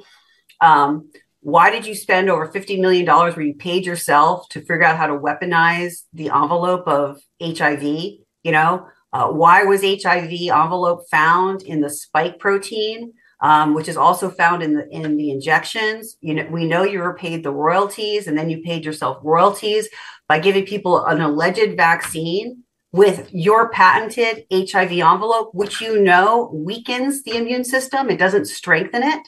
Um, 0.61 1.11
why 1.41 1.69
did 1.69 1.85
you 1.85 1.93
spend 1.93 2.29
over 2.29 2.47
$50 2.47 2.79
million 2.79 3.05
where 3.05 3.41
you 3.41 3.53
paid 3.53 3.85
yourself 3.85 4.47
to 4.49 4.59
figure 4.59 4.83
out 4.83 4.97
how 4.97 5.07
to 5.07 5.17
weaponize 5.17 6.03
the 6.13 6.29
envelope 6.29 6.87
of 6.87 7.19
HIV? 7.41 7.83
You 7.83 8.51
know, 8.51 8.87
uh, 9.13 9.27
why 9.29 9.63
was 9.63 9.81
HIV 9.81 10.31
envelope 10.31 11.03
found 11.09 11.63
in 11.63 11.81
the 11.81 11.89
spike 11.89 12.39
protein, 12.39 13.13
um, 13.41 13.73
which 13.73 13.87
is 13.87 13.97
also 13.97 14.29
found 14.29 14.63
in 14.63 14.73
the 14.73 14.87
in 14.89 15.17
the 15.17 15.31
injections? 15.31 16.17
You 16.21 16.35
know, 16.35 16.47
we 16.49 16.65
know 16.65 16.83
you 16.83 16.99
were 16.99 17.15
paid 17.15 17.43
the 17.43 17.51
royalties, 17.51 18.27
and 18.27 18.37
then 18.37 18.49
you 18.49 18.61
paid 18.61 18.85
yourself 18.85 19.19
royalties 19.23 19.89
by 20.27 20.39
giving 20.39 20.65
people 20.65 21.05
an 21.05 21.21
alleged 21.21 21.75
vaccine 21.77 22.63
with 22.91 23.29
your 23.31 23.69
patented 23.69 24.45
HIV 24.51 24.91
envelope, 24.91 25.51
which 25.53 25.81
you 25.81 26.01
know 26.01 26.51
weakens 26.53 27.23
the 27.23 27.37
immune 27.37 27.63
system. 27.63 28.09
It 28.09 28.17
doesn't 28.17 28.45
strengthen 28.45 29.03
it 29.03 29.27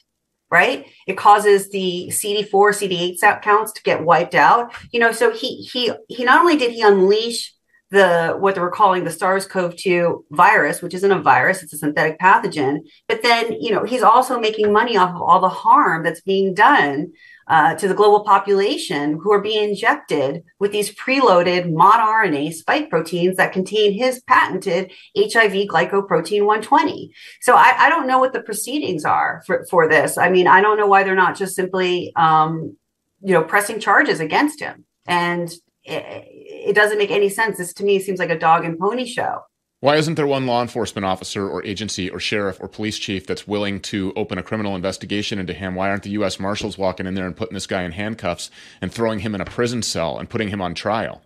right? 0.52 0.88
It 1.08 1.17
causes 1.17 1.69
the 1.69 2.08
CD4, 2.12 2.50
CD8 2.50 3.41
counts 3.41 3.72
to 3.74 3.84
get 3.84 4.04
wiped 4.04 4.36
out. 4.36 4.74
You 4.91 5.00
know, 5.00 5.12
so 5.12 5.32
he 5.32 5.62
he 5.63 5.91
he 6.08 6.24
not 6.24 6.41
only 6.41 6.58
did 6.58 6.72
he 6.72 6.82
unleash 6.82 7.54
the 7.91 8.36
what 8.39 8.56
they 8.56 8.62
were 8.62 8.69
calling 8.69 9.04
the 9.04 9.12
SARS-CoV-2 9.12 10.23
virus, 10.32 10.82
which 10.82 10.93
isn't 10.93 11.12
a 11.12 11.21
virus, 11.21 11.63
it's 11.63 11.73
a 11.73 11.78
synthetic 11.78 12.19
pathogen, 12.19 12.80
but 13.08 13.23
then 13.23 13.54
you 13.60 13.71
know 13.71 13.84
he's 13.84 14.04
also 14.04 14.39
making 14.39 14.71
money 14.71 14.95
off 14.95 15.15
of 15.15 15.21
all 15.21 15.41
the 15.41 15.49
harm 15.49 16.04
that's 16.04 16.21
being 16.21 16.54
done 16.54 17.12
uh, 17.49 17.73
to 17.75 17.88
the 17.88 17.95
global 17.95 18.23
population 18.23 19.19
who 19.21 19.34
are 19.34 19.41
being 19.41 19.69
injected 19.69 20.43
with 20.60 20.71
these 20.71 20.93
preloaded 20.95 21.71
mod 21.73 21.95
RNA 21.95 22.54
spike 22.54 22.89
proteins 22.91 23.38
that 23.38 23.52
contain 23.52 23.91
his 23.91 24.21
patented 24.21 24.91
HIV 25.17 25.67
glycoprotein 25.67 26.45
120. 26.45 27.12
So 27.41 27.56
I, 27.56 27.73
I 27.78 27.89
don't 27.89 28.08
know 28.08 28.19
what 28.19 28.34
the 28.34 28.43
proceedings 28.43 29.04
are 29.04 29.41
for, 29.47 29.65
for 29.67 29.89
this. 29.89 30.17
I 30.17 30.30
mean, 30.30 30.47
I 30.47 30.62
don't 30.62 30.78
know 30.78 30.86
why 30.86 31.04
they're 31.04 31.15
not 31.15 31.36
just 31.36 31.56
simply, 31.56 32.13
um, 32.15 32.78
you 33.21 33.34
know, 33.34 33.43
pressing 33.43 33.80
charges 33.80 34.19
against 34.19 34.60
him. 34.60 34.86
And 35.08 35.52
it, 35.89 36.28
it 36.69 36.75
doesn't 36.75 36.97
make 36.97 37.12
any 37.12 37.30
sense. 37.30 37.58
This 37.58 37.73
to 37.73 37.84
me 37.84 37.99
seems 37.99 38.19
like 38.19 38.30
a 38.30 38.39
dog 38.39 38.65
and 38.65 38.78
pony 38.78 39.06
show. 39.06 39.41
Why 39.82 39.95
isn't 39.95 40.15
there 40.15 40.28
one 40.28 40.45
law 40.45 40.62
enforcement 40.62 41.06
officer 41.06 41.47
or 41.47 41.65
agency 41.65 42.10
or 42.10 42.19
sheriff 42.19 42.58
or 42.60 42.67
police 42.67 42.97
chief 42.97 43.25
that's 43.25 43.47
willing 43.47 43.80
to 43.82 44.12
open 44.17 44.38
a 44.38 44.43
criminal 44.43 44.75
investigation 44.75 45.39
into 45.39 45.54
him? 45.54 45.73
Why 45.73 45.89
aren't 45.89 46.04
the 46.04 46.10
U.S. 46.12 46.38
Marshals 46.38 46.78
walking 46.78 47.06
in 47.06 47.13
there 47.13 47.25
and 47.25 47.36
putting 47.36 47.54
this 47.54 47.67
guy 47.67 47.84
in 47.84 47.93
handcuffs 47.93 48.52
and 48.82 48.91
throwing 48.91 49.19
him 49.19 49.34
in 49.34 49.39
a 49.39 49.45
prison 49.45 49.82
cell 49.82 50.17
and 50.17 50.30
putting 50.30 50.49
him 50.49 50.62
on 50.62 50.73
trial? 50.73 51.21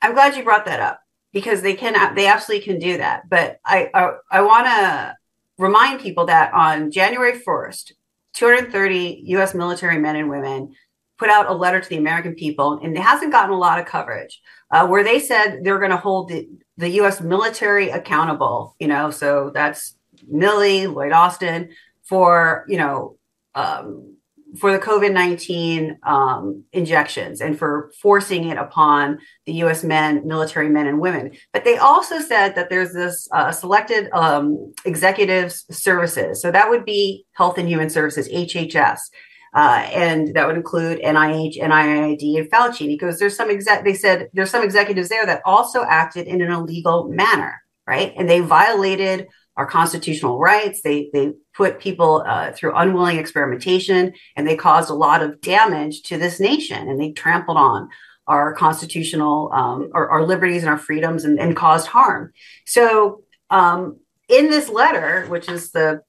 I'm 0.00 0.14
glad 0.14 0.36
you 0.36 0.42
brought 0.42 0.64
that 0.64 0.80
up 0.80 1.00
because 1.34 1.60
they 1.60 1.74
can 1.74 2.14
they 2.14 2.26
absolutely 2.26 2.64
can 2.64 2.78
do 2.78 2.96
that. 2.96 3.28
But 3.28 3.60
I 3.64 3.90
I, 3.92 4.12
I 4.30 4.40
want 4.40 4.66
to 4.66 5.16
remind 5.58 6.00
people 6.00 6.26
that 6.26 6.54
on 6.54 6.90
January 6.90 7.38
1st, 7.38 7.92
230 8.32 9.22
U.S. 9.26 9.54
military 9.54 9.98
men 9.98 10.16
and 10.16 10.30
women 10.30 10.74
put 11.22 11.30
out 11.30 11.48
a 11.48 11.54
letter 11.54 11.80
to 11.80 11.88
the 11.88 11.98
American 11.98 12.34
people, 12.34 12.80
and 12.82 12.96
it 12.96 13.00
hasn't 13.00 13.30
gotten 13.30 13.54
a 13.54 13.58
lot 13.58 13.78
of 13.78 13.86
coverage, 13.86 14.40
uh, 14.72 14.84
where 14.88 15.04
they 15.04 15.20
said 15.20 15.60
they're 15.62 15.78
going 15.78 15.92
to 15.92 15.96
hold 15.96 16.28
the, 16.28 16.48
the 16.78 16.88
U.S. 17.00 17.20
military 17.20 17.90
accountable. 17.90 18.74
You 18.80 18.88
know, 18.88 19.12
so 19.12 19.52
that's 19.54 19.96
Milley, 20.28 20.92
Lloyd 20.92 21.12
Austin 21.12 21.70
for 22.02 22.64
you 22.68 22.76
know 22.76 23.16
um, 23.54 24.16
for 24.58 24.72
the 24.72 24.80
COVID 24.80 25.12
nineteen 25.12 25.96
um, 26.02 26.64
injections 26.72 27.40
and 27.40 27.56
for 27.56 27.92
forcing 28.02 28.48
it 28.48 28.58
upon 28.58 29.20
the 29.46 29.52
U.S. 29.64 29.84
men, 29.84 30.26
military 30.26 30.68
men 30.68 30.88
and 30.88 30.98
women. 30.98 31.30
But 31.52 31.62
they 31.62 31.76
also 31.76 32.18
said 32.18 32.56
that 32.56 32.68
there's 32.68 32.92
this 32.92 33.28
uh, 33.30 33.52
selected 33.52 34.10
um, 34.12 34.74
executive 34.84 35.52
services. 35.70 36.42
So 36.42 36.50
that 36.50 36.68
would 36.68 36.84
be 36.84 37.26
Health 37.34 37.58
and 37.58 37.68
Human 37.68 37.90
Services 37.90 38.28
(HHS). 38.28 38.98
Uh, 39.54 39.86
and 39.92 40.34
that 40.34 40.46
would 40.46 40.56
include 40.56 41.00
NIH, 41.00 41.58
NIAID, 41.58 42.38
and 42.38 42.50
Fauci. 42.50 42.86
Because 42.86 43.18
there's 43.18 43.36
some 43.36 43.50
exec, 43.50 43.84
they 43.84 43.94
said 43.94 44.28
there's 44.32 44.50
some 44.50 44.64
executives 44.64 45.08
there 45.08 45.26
that 45.26 45.42
also 45.44 45.82
acted 45.82 46.26
in 46.26 46.40
an 46.40 46.50
illegal 46.50 47.08
manner, 47.08 47.62
right? 47.86 48.14
And 48.16 48.28
they 48.28 48.40
violated 48.40 49.28
our 49.56 49.66
constitutional 49.66 50.38
rights. 50.38 50.80
They 50.82 51.10
they 51.12 51.32
put 51.54 51.80
people 51.80 52.24
uh, 52.26 52.52
through 52.52 52.74
unwilling 52.74 53.18
experimentation, 53.18 54.14
and 54.36 54.46
they 54.46 54.56
caused 54.56 54.88
a 54.90 54.94
lot 54.94 55.22
of 55.22 55.40
damage 55.42 56.02
to 56.04 56.16
this 56.16 56.40
nation. 56.40 56.88
And 56.88 57.00
they 57.00 57.12
trampled 57.12 57.58
on 57.58 57.88
our 58.26 58.54
constitutional, 58.54 59.50
um, 59.52 59.90
our, 59.94 60.08
our, 60.08 60.22
liberties 60.22 60.62
and 60.62 60.70
our 60.70 60.78
freedoms, 60.78 61.24
and, 61.24 61.40
and 61.40 61.56
caused 61.56 61.88
harm. 61.88 62.32
So, 62.66 63.24
um, 63.50 63.98
in 64.28 64.48
this 64.48 64.68
letter, 64.68 65.26
which 65.26 65.48
is 65.48 65.72
the 65.72 66.02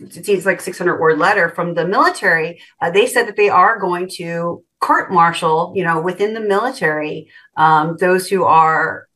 it 0.00 0.24
seems 0.24 0.46
like 0.46 0.60
600 0.60 1.00
word 1.00 1.18
letter 1.18 1.48
from 1.48 1.74
the 1.74 1.86
military 1.86 2.60
uh, 2.80 2.90
they 2.90 3.06
said 3.06 3.26
that 3.26 3.36
they 3.36 3.48
are 3.48 3.78
going 3.78 4.08
to 4.08 4.62
court 4.80 5.12
martial 5.12 5.72
you 5.74 5.82
know 5.82 6.00
within 6.00 6.34
the 6.34 6.40
military 6.40 7.28
um, 7.56 7.96
those 7.98 8.28
who 8.28 8.44
are 8.44 9.08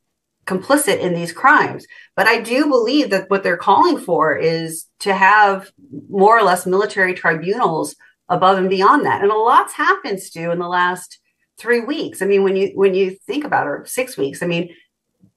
complicit 0.49 0.99
in 0.99 1.14
these 1.14 1.33
crimes. 1.33 1.87
But 2.16 2.27
i 2.27 2.40
do 2.40 2.66
believe 2.66 3.11
that 3.11 3.31
what 3.31 3.42
they're 3.42 3.57
calling 3.57 3.99
for 3.99 4.35
is 4.37 4.87
to 5.01 5.14
have 5.14 5.71
more 6.09 6.37
or 6.37 6.42
less 6.42 6.66
military 6.66 7.14
tribunals 7.14 7.94
above 8.29 8.59
and 8.59 8.68
beyond 8.68 9.07
that. 9.07 9.23
And 9.23 9.31
a 9.31 9.37
lot's 9.37 9.75
happened 9.75 10.21
Stew 10.21 10.51
in 10.51 10.59
the 10.59 10.68
last 10.68 11.18
three 11.59 11.81
weeks. 11.81 12.23
I 12.23 12.27
mean 12.27 12.42
when 12.42 12.57
you 12.57 12.73
when 12.75 12.94
you 12.94 13.16
think 13.27 13.44
about 13.44 13.66
it 13.66 13.71
or 13.71 13.87
six 13.87 14.16
weeks 14.16 14.42
i 14.42 14.47
mean 14.47 14.71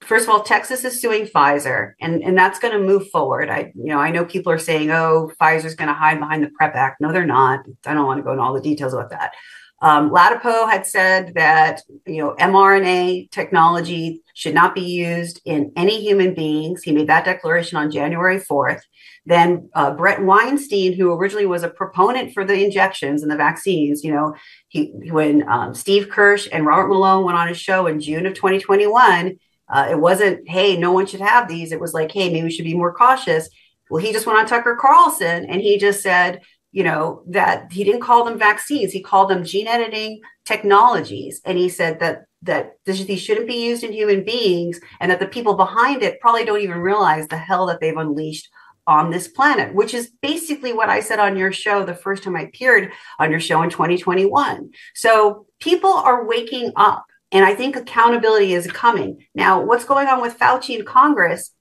first 0.02 0.28
of 0.28 0.30
all, 0.30 0.44
Texas 0.44 0.84
is 0.84 1.00
suing 1.00 1.26
Pfizer, 1.26 1.94
and, 2.02 2.24
and 2.24 2.38
that's 2.38 2.60
going 2.60 2.74
to 2.74 2.84
move 2.84 3.10
forward. 3.10 3.50
I, 3.50 3.72
you 3.76 3.86
know, 3.86 4.00
I 4.00 4.12
know 4.12 4.26
people 4.26 4.52
are 4.52 4.58
saying, 4.58 4.92
"Oh, 4.92 5.32
Pfizer's 5.40 5.76
going 5.76 5.88
to 5.88 5.94
hide 5.94 6.20
behind 6.20 6.44
the 6.44 6.50
PrEP 6.50 6.76
Act." 6.76 7.02
No, 7.02 7.12
they're 7.12 7.26
not. 7.26 7.62
I 7.86 7.94
don't 7.94 8.06
want 8.06 8.20
to 8.20 8.24
go 8.24 8.32
into 8.32 8.44
all 8.44 8.54
the 8.54 8.62
details 8.62 8.94
about 8.94 9.10
that. 9.12 9.34
Um, 9.82 10.12
Ladapo 10.12 10.70
had 10.70 10.86
said 10.86 11.34
that 11.36 11.82
you 12.06 12.18
know 12.18 12.36
mRNA 12.40 13.32
technology 13.32 14.22
should 14.36 14.54
not 14.54 14.76
be 14.76 14.82
used 14.82 15.42
in 15.46 15.72
any 15.76 16.00
human 16.02 16.34
beings. 16.34 16.84
He 16.84 16.92
made 16.92 17.08
that 17.08 17.26
declaration 17.26 17.78
on 17.78 17.92
January 17.92 18.40
fourth. 18.40 18.84
Then 19.26 19.70
uh, 19.76 19.92
Bret 19.92 20.24
Weinstein, 20.24 20.94
who 20.94 21.14
originally 21.14 21.46
was 21.46 21.64
a 21.64 21.70
proponent 21.70 22.34
for 22.34 22.44
the 22.44 22.64
injections 22.64 23.22
and 23.22 23.32
the 23.32 23.36
vaccines, 23.36 24.04
you 24.04 24.14
know, 24.14 24.36
he 24.68 24.94
when 25.10 25.48
um, 25.50 25.74
Steve 25.74 26.10
Kirsch 26.10 26.48
and 26.52 26.66
Robert 26.66 26.88
Malone 26.88 27.26
went 27.26 27.38
on 27.38 27.48
his 27.48 27.60
show 27.60 27.88
in 27.88 28.00
June 28.00 28.26
of 28.26 28.34
2021 28.34 29.38
uh, 29.72 29.88
it 29.90 30.00
wasn't, 30.00 30.48
hey, 30.48 30.78
no 30.78 30.92
one 30.92 31.06
should 31.06 31.22
have 31.22 31.48
these. 31.48 31.72
It 31.72 31.80
was 31.80 31.94
like, 31.94 32.12
hey, 32.12 32.30
maybe 32.30 32.44
we 32.44 32.52
should 32.52 32.66
be 32.66 32.76
more 32.76 32.94
cautious. 32.94 33.50
Well, 33.90 34.04
he 34.04 34.14
just 34.14 34.26
went 34.26 34.40
on 34.40 34.46
Tucker 34.46 34.78
Carlson 34.80 35.46
and 35.46 35.62
he 35.62 35.78
just 35.78 36.02
said, 36.02 36.42
you 36.72 36.84
know, 36.84 37.24
that 37.28 37.72
he 37.72 37.84
didn't 37.84 38.02
call 38.02 38.24
them 38.24 38.40
vaccines. 38.40 38.94
He 38.94 39.02
called 39.02 39.30
them 39.30 39.44
gene 39.44 39.68
editing 39.68 40.22
technologies. 40.46 41.42
And 41.46 41.58
he 41.58 41.70
said 41.70 42.00
that 42.00 42.26
that 42.44 42.78
these 42.86 43.22
shouldn't 43.22 43.48
be 43.48 43.66
used 43.66 43.84
in 43.84 43.94
human 43.94 44.24
beings 44.24 44.80
and 45.00 45.12
that 45.12 45.20
the 45.20 45.28
people 45.28 45.54
behind 45.54 46.02
it 46.02 46.20
probably 46.20 46.44
don't 46.44 46.62
even 46.62 46.80
realize 46.80 47.28
the 47.28 47.38
hell 47.38 47.68
that 47.68 47.80
they've 47.80 47.96
unleashed 47.96 48.50
on 48.88 49.12
this 49.12 49.28
planet, 49.28 49.76
which 49.76 49.94
is 49.94 50.12
basically 50.22 50.74
what 50.74 50.90
I 50.90 51.02
said 51.02 51.20
on 51.20 51.38
your 51.38 51.52
show 51.52 51.86
the 51.86 51.94
first 51.94 52.24
time 52.24 52.36
I 52.36 52.42
appeared 52.42 52.92
on 53.20 53.30
your 53.30 53.40
show 53.40 53.62
in 53.62 53.70
2021. 53.70 54.72
So 54.96 55.46
people 55.60 55.94
are 55.94 56.26
waking 56.26 56.72
up, 56.76 57.06
and 57.32 57.46
I 57.46 57.56
think 57.56 57.76
accountability 57.76 58.54
is 58.54 58.72
coming. 58.72 59.26
Now, 59.34 59.62
what's 59.62 59.86
going 59.86 60.08
on 60.08 60.22
with 60.22 60.38
Fauci 60.38 60.78
in 60.78 60.86
Congress? 60.86 61.52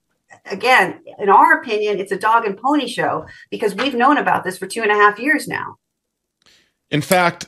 Again, 0.45 1.01
in 1.19 1.29
our 1.29 1.59
opinion, 1.59 1.99
it's 1.99 2.11
a 2.11 2.17
dog 2.17 2.45
and 2.45 2.57
pony 2.57 2.87
show 2.87 3.25
because 3.49 3.75
we've 3.75 3.93
known 3.93 4.17
about 4.17 4.43
this 4.43 4.57
for 4.57 4.67
two 4.67 4.81
and 4.81 4.91
a 4.91 4.95
half 4.95 5.19
years 5.19 5.47
now. 5.47 5.77
In 6.89 7.01
fact, 7.01 7.47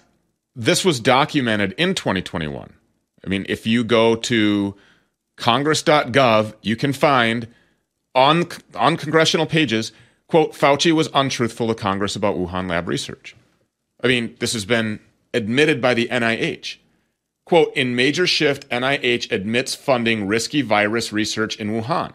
this 0.56 0.86
was 0.86 1.00
documented 1.00 1.74
in 1.78 1.96
2021. 1.96 2.74
I 3.26 3.30
mean, 3.30 3.46
if 3.50 3.66
you 3.66 3.84
go 3.84 4.16
to 4.16 4.76
congress.gov, 5.36 6.54
you 6.62 6.76
can 6.76 6.94
find 6.94 7.48
on 8.16 8.48
on 8.76 8.98
congressional 8.98 9.46
pages, 9.46 9.92
quote, 10.28 10.54
Fauci 10.54 10.92
was 10.92 11.10
untruthful 11.14 11.68
to 11.68 11.76
Congress 11.76 12.16
about 12.16 12.36
Wuhan 12.36 12.70
lab 12.70 12.88
research. 12.88 13.36
I 14.04 14.08
mean, 14.08 14.36
this 14.40 14.54
has 14.54 14.66
been 14.66 15.00
admitted 15.34 15.82
by 15.82 15.94
the 15.94 16.08
NIH. 16.10 16.78
Quote, 17.46 17.76
in 17.76 17.96
major 17.96 18.26
shift, 18.26 18.70
NIH 18.70 19.32
admits 19.32 19.76
funding 19.76 20.28
risky 20.28 20.62
virus 20.62 21.12
research 21.12 21.58
in 21.58 21.70
Wuhan. 21.70 22.14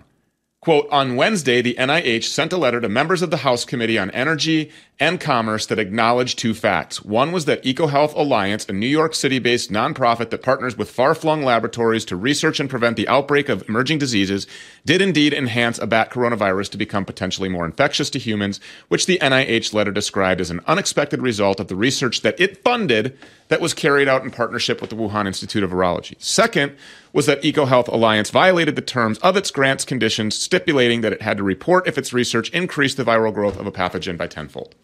Quote, 0.60 0.88
on 0.90 1.16
Wednesday, 1.16 1.62
the 1.62 1.74
NIH 1.78 2.24
sent 2.24 2.52
a 2.52 2.56
letter 2.56 2.80
to 2.80 2.88
members 2.88 3.22
of 3.22 3.30
the 3.30 3.38
House 3.38 3.64
Committee 3.64 3.98
on 3.98 4.10
Energy 4.10 4.70
and 5.00 5.20
Commerce 5.20 5.66
that 5.66 5.78
acknowledged 5.78 6.38
two 6.38 6.54
facts. 6.54 7.04
One 7.04 7.30
was 7.30 7.44
that 7.44 7.62
EcoHealth 7.62 8.14
Alliance, 8.16 8.68
a 8.68 8.72
New 8.72 8.88
York 8.88 9.14
City 9.14 9.38
based 9.38 9.70
nonprofit 9.70 10.30
that 10.30 10.42
partners 10.42 10.76
with 10.76 10.90
far 10.90 11.14
flung 11.14 11.42
laboratories 11.42 12.04
to 12.06 12.16
research 12.16 12.58
and 12.58 12.68
prevent 12.68 12.96
the 12.96 13.06
outbreak 13.06 13.48
of 13.48 13.68
emerging 13.68 13.98
diseases, 13.98 14.48
did 14.84 15.00
indeed 15.00 15.32
enhance 15.32 15.78
a 15.78 15.86
bat 15.86 16.10
coronavirus 16.10 16.70
to 16.70 16.78
become 16.78 17.04
potentially 17.04 17.48
more 17.48 17.64
infectious 17.64 18.10
to 18.10 18.18
humans, 18.18 18.58
which 18.88 19.06
the 19.06 19.18
NIH 19.18 19.72
letter 19.72 19.92
described 19.92 20.40
as 20.40 20.50
an 20.50 20.60
unexpected 20.66 21.22
result 21.22 21.60
of 21.60 21.68
the 21.68 21.76
research 21.76 22.22
that 22.22 22.38
it 22.40 22.64
funded 22.64 23.16
that 23.48 23.60
was 23.60 23.74
carried 23.74 24.08
out 24.08 24.24
in 24.24 24.32
partnership 24.32 24.80
with 24.80 24.90
the 24.90 24.96
Wuhan 24.96 25.28
Institute 25.28 25.62
of 25.62 25.70
Virology. 25.70 26.20
Second 26.20 26.76
was 27.12 27.26
that 27.26 27.42
EcoHealth 27.42 27.88
Alliance 27.88 28.30
violated 28.30 28.74
the 28.74 28.82
terms 28.82 29.18
of 29.18 29.36
its 29.36 29.52
grants 29.52 29.84
conditions, 29.84 30.34
stipulating 30.34 31.02
that 31.02 31.12
it 31.12 31.22
had 31.22 31.36
to 31.36 31.44
report 31.44 31.86
if 31.86 31.96
its 31.96 32.12
research 32.12 32.50
increased 32.50 32.96
the 32.96 33.04
viral 33.04 33.32
growth 33.32 33.56
of 33.56 33.66
a 33.66 33.72
pathogen 33.72 34.18
by 34.18 34.26
tenfold. 34.26 34.74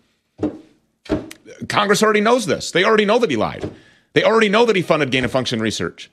Congress 1.68 2.02
already 2.02 2.20
knows 2.20 2.46
this. 2.46 2.70
They 2.70 2.84
already 2.84 3.04
know 3.04 3.18
that 3.18 3.30
he 3.30 3.36
lied. 3.36 3.70
They 4.12 4.22
already 4.24 4.48
know 4.48 4.64
that 4.64 4.76
he 4.76 4.82
funded 4.82 5.10
gain 5.10 5.24
of 5.24 5.30
function 5.30 5.60
research. 5.60 6.10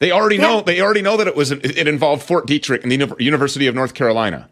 They 0.00 0.10
already 0.10 0.36
yeah. 0.36 0.42
know. 0.42 0.60
They 0.60 0.80
already 0.80 1.02
know 1.02 1.16
that 1.16 1.26
it 1.26 1.36
was 1.36 1.50
it 1.52 1.88
involved 1.88 2.22
Fort 2.22 2.46
Detrick 2.46 2.82
and 2.82 2.90
the 2.90 3.16
University 3.18 3.66
of 3.66 3.74
North 3.74 3.94
Carolina. 3.94 4.48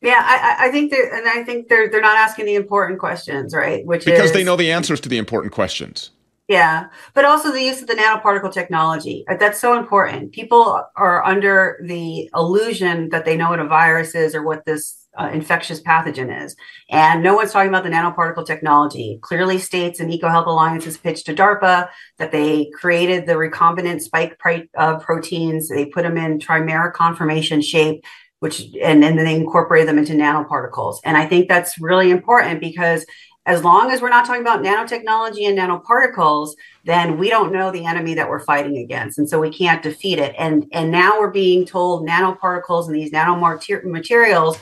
Yeah, 0.00 0.20
I, 0.22 0.66
I 0.66 0.70
think 0.70 0.90
they're, 0.90 1.14
and 1.14 1.26
I 1.26 1.44
think 1.44 1.68
they're 1.68 1.88
they're 1.88 2.02
not 2.02 2.18
asking 2.18 2.46
the 2.46 2.54
important 2.54 2.98
questions, 2.98 3.54
right? 3.54 3.86
Which 3.86 4.04
because 4.04 4.26
is, 4.26 4.32
they 4.32 4.44
know 4.44 4.56
the 4.56 4.70
answers 4.70 5.00
to 5.00 5.08
the 5.08 5.18
important 5.18 5.54
questions. 5.54 6.10
Yeah, 6.46 6.88
but 7.14 7.24
also 7.24 7.52
the 7.52 7.62
use 7.62 7.80
of 7.80 7.86
the 7.86 7.94
nanoparticle 7.94 8.52
technology. 8.52 9.24
That's 9.26 9.58
so 9.58 9.78
important. 9.78 10.32
People 10.32 10.84
are 10.94 11.24
under 11.24 11.80
the 11.82 12.28
illusion 12.34 13.08
that 13.10 13.24
they 13.24 13.34
know 13.34 13.48
what 13.48 13.60
a 13.60 13.66
virus 13.66 14.14
is 14.14 14.34
or 14.34 14.42
what 14.42 14.66
this 14.66 15.03
uh, 15.18 15.30
infectious 15.32 15.80
pathogen 15.80 16.44
is. 16.44 16.56
And 16.90 17.22
no 17.22 17.34
one's 17.34 17.52
talking 17.52 17.68
about 17.68 17.84
the 17.84 17.90
nanoparticle 17.90 18.46
technology. 18.46 19.18
Clearly 19.22 19.58
states 19.58 20.00
and 20.00 20.10
EcoHealth 20.10 20.46
Alliance 20.46 20.84
has 20.84 20.96
pitched 20.96 21.26
to 21.26 21.34
DARPA 21.34 21.88
that 22.18 22.32
they 22.32 22.70
created 22.74 23.26
the 23.26 23.34
recombinant 23.34 24.00
spike 24.00 24.38
uh, 24.76 24.98
proteins. 24.98 25.68
They 25.68 25.86
put 25.86 26.02
them 26.02 26.16
in 26.16 26.38
trimeric 26.38 26.94
conformation 26.94 27.62
shape, 27.62 28.04
which 28.40 28.60
and, 28.82 29.04
and 29.04 29.18
then 29.18 29.24
they 29.24 29.36
incorporated 29.36 29.88
them 29.88 29.98
into 29.98 30.14
nanoparticles. 30.14 30.98
And 31.04 31.16
I 31.16 31.26
think 31.26 31.48
that's 31.48 31.80
really 31.80 32.10
important 32.10 32.60
because 32.60 33.06
as 33.46 33.62
long 33.62 33.90
as 33.90 34.00
we're 34.00 34.08
not 34.08 34.24
talking 34.24 34.40
about 34.40 34.62
nanotechnology 34.62 35.46
and 35.46 35.58
nanoparticles 35.58 36.52
then 36.84 37.18
we 37.18 37.28
don't 37.28 37.52
know 37.52 37.70
the 37.70 37.84
enemy 37.84 38.14
that 38.14 38.28
we're 38.28 38.40
fighting 38.40 38.78
against 38.78 39.18
and 39.18 39.28
so 39.28 39.38
we 39.38 39.50
can't 39.50 39.82
defeat 39.82 40.18
it 40.18 40.34
and 40.38 40.66
and 40.72 40.90
now 40.90 41.18
we're 41.18 41.30
being 41.30 41.66
told 41.66 42.08
nanoparticles 42.08 42.86
and 42.86 42.94
these 42.94 43.12
nanomaterials 43.12 44.56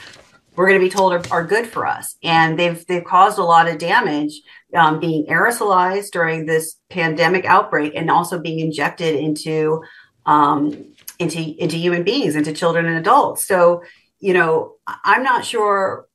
we're 0.56 0.68
going 0.68 0.78
to 0.78 0.84
be 0.84 0.90
told 0.90 1.12
are, 1.12 1.22
are, 1.30 1.46
good 1.46 1.66
for 1.66 1.86
us 1.86 2.16
and 2.22 2.58
they've 2.58 2.84
they've 2.86 3.04
caused 3.04 3.38
a 3.38 3.44
lot 3.44 3.68
of 3.68 3.78
damage 3.78 4.40
um, 4.74 5.00
being 5.00 5.26
aerosolized 5.26 6.10
during 6.10 6.46
this 6.46 6.76
pandemic 6.90 7.44
outbreak 7.44 7.92
and 7.94 8.10
also 8.10 8.38
being 8.38 8.58
injected 8.58 9.14
into 9.14 9.82
um, 10.26 10.94
into 11.18 11.40
into 11.58 11.76
human 11.76 12.02
beings 12.02 12.36
into 12.36 12.52
children 12.52 12.86
and 12.86 12.98
adults 12.98 13.46
so 13.46 13.82
you 14.20 14.32
know 14.32 14.74
i'm 15.04 15.22
not 15.22 15.44
sure 15.44 16.06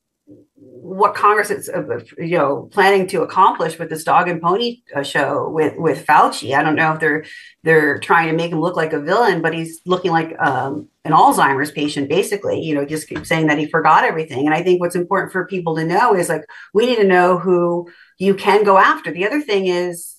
what 0.88 1.15
Congress 1.15 1.52
is, 1.52 1.69
uh, 1.69 2.00
you 2.17 2.38
know, 2.38 2.69
planning 2.71 3.08
to 3.08 3.21
accomplish 3.21 3.78
with 3.78 3.89
this 3.89 4.04
dog 4.04 4.28
and 4.28 4.41
pony 4.41 4.82
uh, 4.95 5.04
show 5.04 5.50
with 5.50 5.76
with 5.78 6.06
Fauci. 6.06 6.58
I 6.58 6.63
don't 6.63 6.76
know 6.76 6.93
if 6.93 7.00
they're 7.00 7.26
they're 7.63 8.00
trying 8.00 8.30
to 8.30 8.36
make 8.36 8.52
him 8.52 8.62
look 8.62 8.76
like 8.76 8.93
a 8.93 9.00
villain, 9.00 9.41
but 9.41 9.54
he's 9.54 9.82
looking 9.86 10.12
like 10.12 10.34
um, 10.39 10.88
an 11.08 11.13
Alzheimer's 11.13 11.72
patient, 11.72 12.10
basically. 12.10 12.62
You 12.62 12.76
know, 12.76 12.86
just 12.86 13.08
keep 13.08 13.26
saying 13.26 13.48
that 13.48 13.58
he 13.58 13.65
forgot 13.67 14.04
everything. 14.04 14.46
And 14.46 14.54
I 14.54 14.62
think 14.62 14.80
what's 14.80 14.96
important 14.96 15.32
for 15.32 15.48
people 15.48 15.76
to 15.76 15.86
know 15.86 16.15
is 16.15 16.30
like 16.30 16.43
we 16.74 16.86
need 16.86 16.98
to 16.98 17.08
know 17.08 17.38
who 17.38 17.89
you 18.20 18.36
can 18.36 18.63
go 18.63 18.78
after. 18.78 19.12
The 19.12 19.26
other 19.26 19.41
thing 19.41 19.67
is 19.67 20.16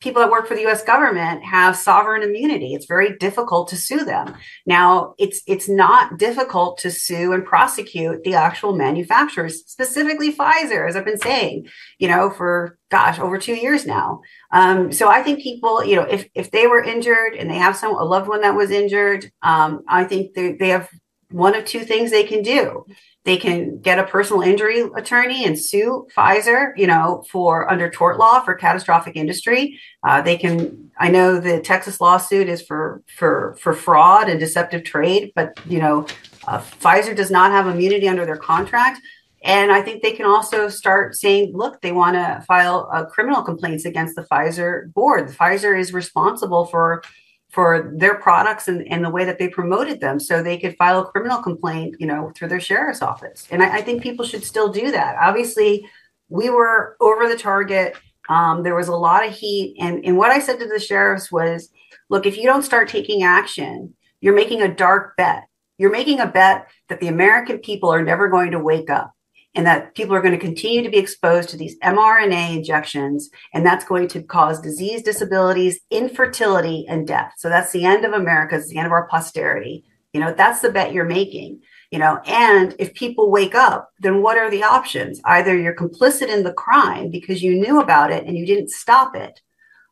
people 0.00 0.22
that 0.22 0.30
work 0.30 0.48
for 0.48 0.54
the 0.54 0.66
US 0.66 0.82
government 0.82 1.44
have 1.44 1.76
sovereign 1.76 2.22
immunity. 2.22 2.74
It's 2.74 2.86
very 2.86 3.16
difficult 3.18 3.68
to 3.68 3.76
sue 3.76 4.04
them. 4.04 4.34
Now, 4.66 5.14
it's 5.18 5.42
it's 5.46 5.68
not 5.68 6.18
difficult 6.18 6.78
to 6.78 6.90
sue 6.90 7.32
and 7.32 7.44
prosecute 7.44 8.24
the 8.24 8.34
actual 8.34 8.74
manufacturers, 8.74 9.62
specifically 9.66 10.32
Pfizer, 10.32 10.88
as 10.88 10.96
I've 10.96 11.04
been 11.04 11.18
saying, 11.18 11.68
you 11.98 12.08
know, 12.08 12.30
for 12.30 12.78
gosh, 12.90 13.18
over 13.18 13.38
two 13.38 13.54
years 13.54 13.86
now. 13.86 14.20
Um, 14.52 14.90
so 14.90 15.08
I 15.08 15.22
think 15.22 15.42
people, 15.42 15.84
you 15.84 15.96
know, 15.96 16.02
if 16.02 16.28
if 16.34 16.50
they 16.50 16.66
were 16.66 16.82
injured 16.82 17.34
and 17.34 17.50
they 17.50 17.58
have 17.58 17.76
some 17.76 17.94
a 17.94 18.04
loved 18.04 18.28
one 18.28 18.40
that 18.40 18.56
was 18.56 18.70
injured, 18.70 19.30
um, 19.42 19.82
I 19.86 20.04
think 20.04 20.34
they, 20.34 20.54
they 20.54 20.68
have 20.70 20.88
one 21.30 21.54
of 21.54 21.64
two 21.64 21.80
things 21.80 22.10
they 22.10 22.24
can 22.24 22.42
do. 22.42 22.84
They 23.24 23.36
can 23.36 23.78
get 23.80 23.98
a 23.98 24.04
personal 24.04 24.40
injury 24.40 24.82
attorney 24.96 25.44
and 25.44 25.58
sue 25.58 26.06
Pfizer, 26.16 26.72
you 26.76 26.86
know, 26.86 27.22
for 27.30 27.70
under 27.70 27.90
tort 27.90 28.18
law 28.18 28.40
for 28.40 28.54
catastrophic 28.54 29.14
industry. 29.14 29.78
Uh, 30.02 30.22
they 30.22 30.38
can. 30.38 30.90
I 30.98 31.10
know 31.10 31.38
the 31.38 31.60
Texas 31.60 32.00
lawsuit 32.00 32.48
is 32.48 32.62
for 32.62 33.02
for 33.18 33.56
for 33.60 33.74
fraud 33.74 34.30
and 34.30 34.40
deceptive 34.40 34.84
trade, 34.84 35.32
but 35.34 35.58
you 35.66 35.80
know, 35.80 36.06
uh, 36.46 36.60
Pfizer 36.60 37.14
does 37.14 37.30
not 37.30 37.50
have 37.50 37.66
immunity 37.66 38.08
under 38.08 38.24
their 38.24 38.38
contract. 38.38 39.00
And 39.42 39.72
I 39.72 39.80
think 39.80 40.02
they 40.02 40.12
can 40.12 40.26
also 40.26 40.68
start 40.68 41.14
saying, 41.14 41.52
look, 41.54 41.80
they 41.80 41.92
want 41.92 42.14
to 42.14 42.44
file 42.46 42.90
uh, 42.92 43.06
criminal 43.06 43.42
complaints 43.42 43.86
against 43.86 44.14
the 44.14 44.22
Pfizer 44.22 44.92
board. 44.92 45.30
Pfizer 45.30 45.78
is 45.78 45.94
responsible 45.94 46.66
for 46.66 47.02
for 47.50 47.92
their 47.96 48.14
products 48.14 48.68
and, 48.68 48.86
and 48.88 49.04
the 49.04 49.10
way 49.10 49.24
that 49.24 49.38
they 49.38 49.48
promoted 49.48 50.00
them 50.00 50.20
so 50.20 50.42
they 50.42 50.56
could 50.56 50.76
file 50.76 51.00
a 51.00 51.06
criminal 51.06 51.42
complaint 51.42 51.96
you 51.98 52.06
know 52.06 52.32
through 52.34 52.48
their 52.48 52.60
sheriff's 52.60 53.02
office. 53.02 53.46
And 53.50 53.62
i, 53.62 53.78
I 53.78 53.82
think 53.82 54.02
people 54.02 54.24
should 54.24 54.44
still 54.44 54.68
do 54.68 54.90
that. 54.90 55.16
Obviously 55.20 55.88
we 56.28 56.48
were 56.48 56.96
over 57.00 57.28
the 57.28 57.36
target. 57.36 57.96
Um, 58.28 58.62
there 58.62 58.76
was 58.76 58.86
a 58.88 58.94
lot 58.94 59.26
of 59.26 59.34
heat. 59.34 59.76
And, 59.80 60.04
and 60.04 60.16
what 60.16 60.30
i 60.30 60.38
said 60.38 60.58
to 60.60 60.66
the 60.66 60.80
sheriffs 60.80 61.30
was 61.30 61.70
look 62.08 62.26
if 62.26 62.36
you 62.36 62.44
don't 62.44 62.62
start 62.62 62.88
taking 62.88 63.22
action 63.22 63.94
you're 64.22 64.34
making 64.34 64.60
a 64.60 64.74
dark 64.74 65.16
bet. 65.16 65.44
You're 65.78 65.90
making 65.90 66.20
a 66.20 66.26
bet 66.26 66.68
that 66.88 67.00
the 67.00 67.08
american 67.08 67.58
people 67.58 67.90
are 67.90 68.04
never 68.04 68.28
going 68.28 68.52
to 68.52 68.58
wake 68.58 68.90
up 68.90 69.14
and 69.54 69.66
that 69.66 69.94
people 69.94 70.14
are 70.14 70.22
going 70.22 70.34
to 70.34 70.38
continue 70.38 70.82
to 70.82 70.90
be 70.90 70.98
exposed 70.98 71.48
to 71.48 71.56
these 71.56 71.78
mRNA 71.80 72.56
injections, 72.56 73.30
and 73.52 73.66
that's 73.66 73.84
going 73.84 74.08
to 74.08 74.22
cause 74.22 74.60
disease, 74.60 75.02
disabilities, 75.02 75.80
infertility, 75.90 76.86
and 76.88 77.06
death. 77.06 77.32
So 77.36 77.48
that's 77.48 77.72
the 77.72 77.84
end 77.84 78.04
of 78.04 78.12
America, 78.12 78.56
it's 78.56 78.68
the 78.68 78.78
end 78.78 78.86
of 78.86 78.92
our 78.92 79.08
posterity. 79.08 79.84
You 80.12 80.20
know, 80.20 80.32
that's 80.32 80.60
the 80.60 80.70
bet 80.70 80.92
you're 80.92 81.04
making. 81.04 81.60
You 81.90 81.98
know, 81.98 82.20
and 82.24 82.74
if 82.78 82.94
people 82.94 83.32
wake 83.32 83.56
up, 83.56 83.90
then 83.98 84.22
what 84.22 84.38
are 84.38 84.50
the 84.50 84.62
options? 84.62 85.20
Either 85.24 85.56
you're 85.58 85.74
complicit 85.74 86.28
in 86.28 86.44
the 86.44 86.52
crime 86.52 87.10
because 87.10 87.42
you 87.42 87.58
knew 87.58 87.80
about 87.80 88.12
it 88.12 88.26
and 88.26 88.38
you 88.38 88.46
didn't 88.46 88.70
stop 88.70 89.16
it, 89.16 89.40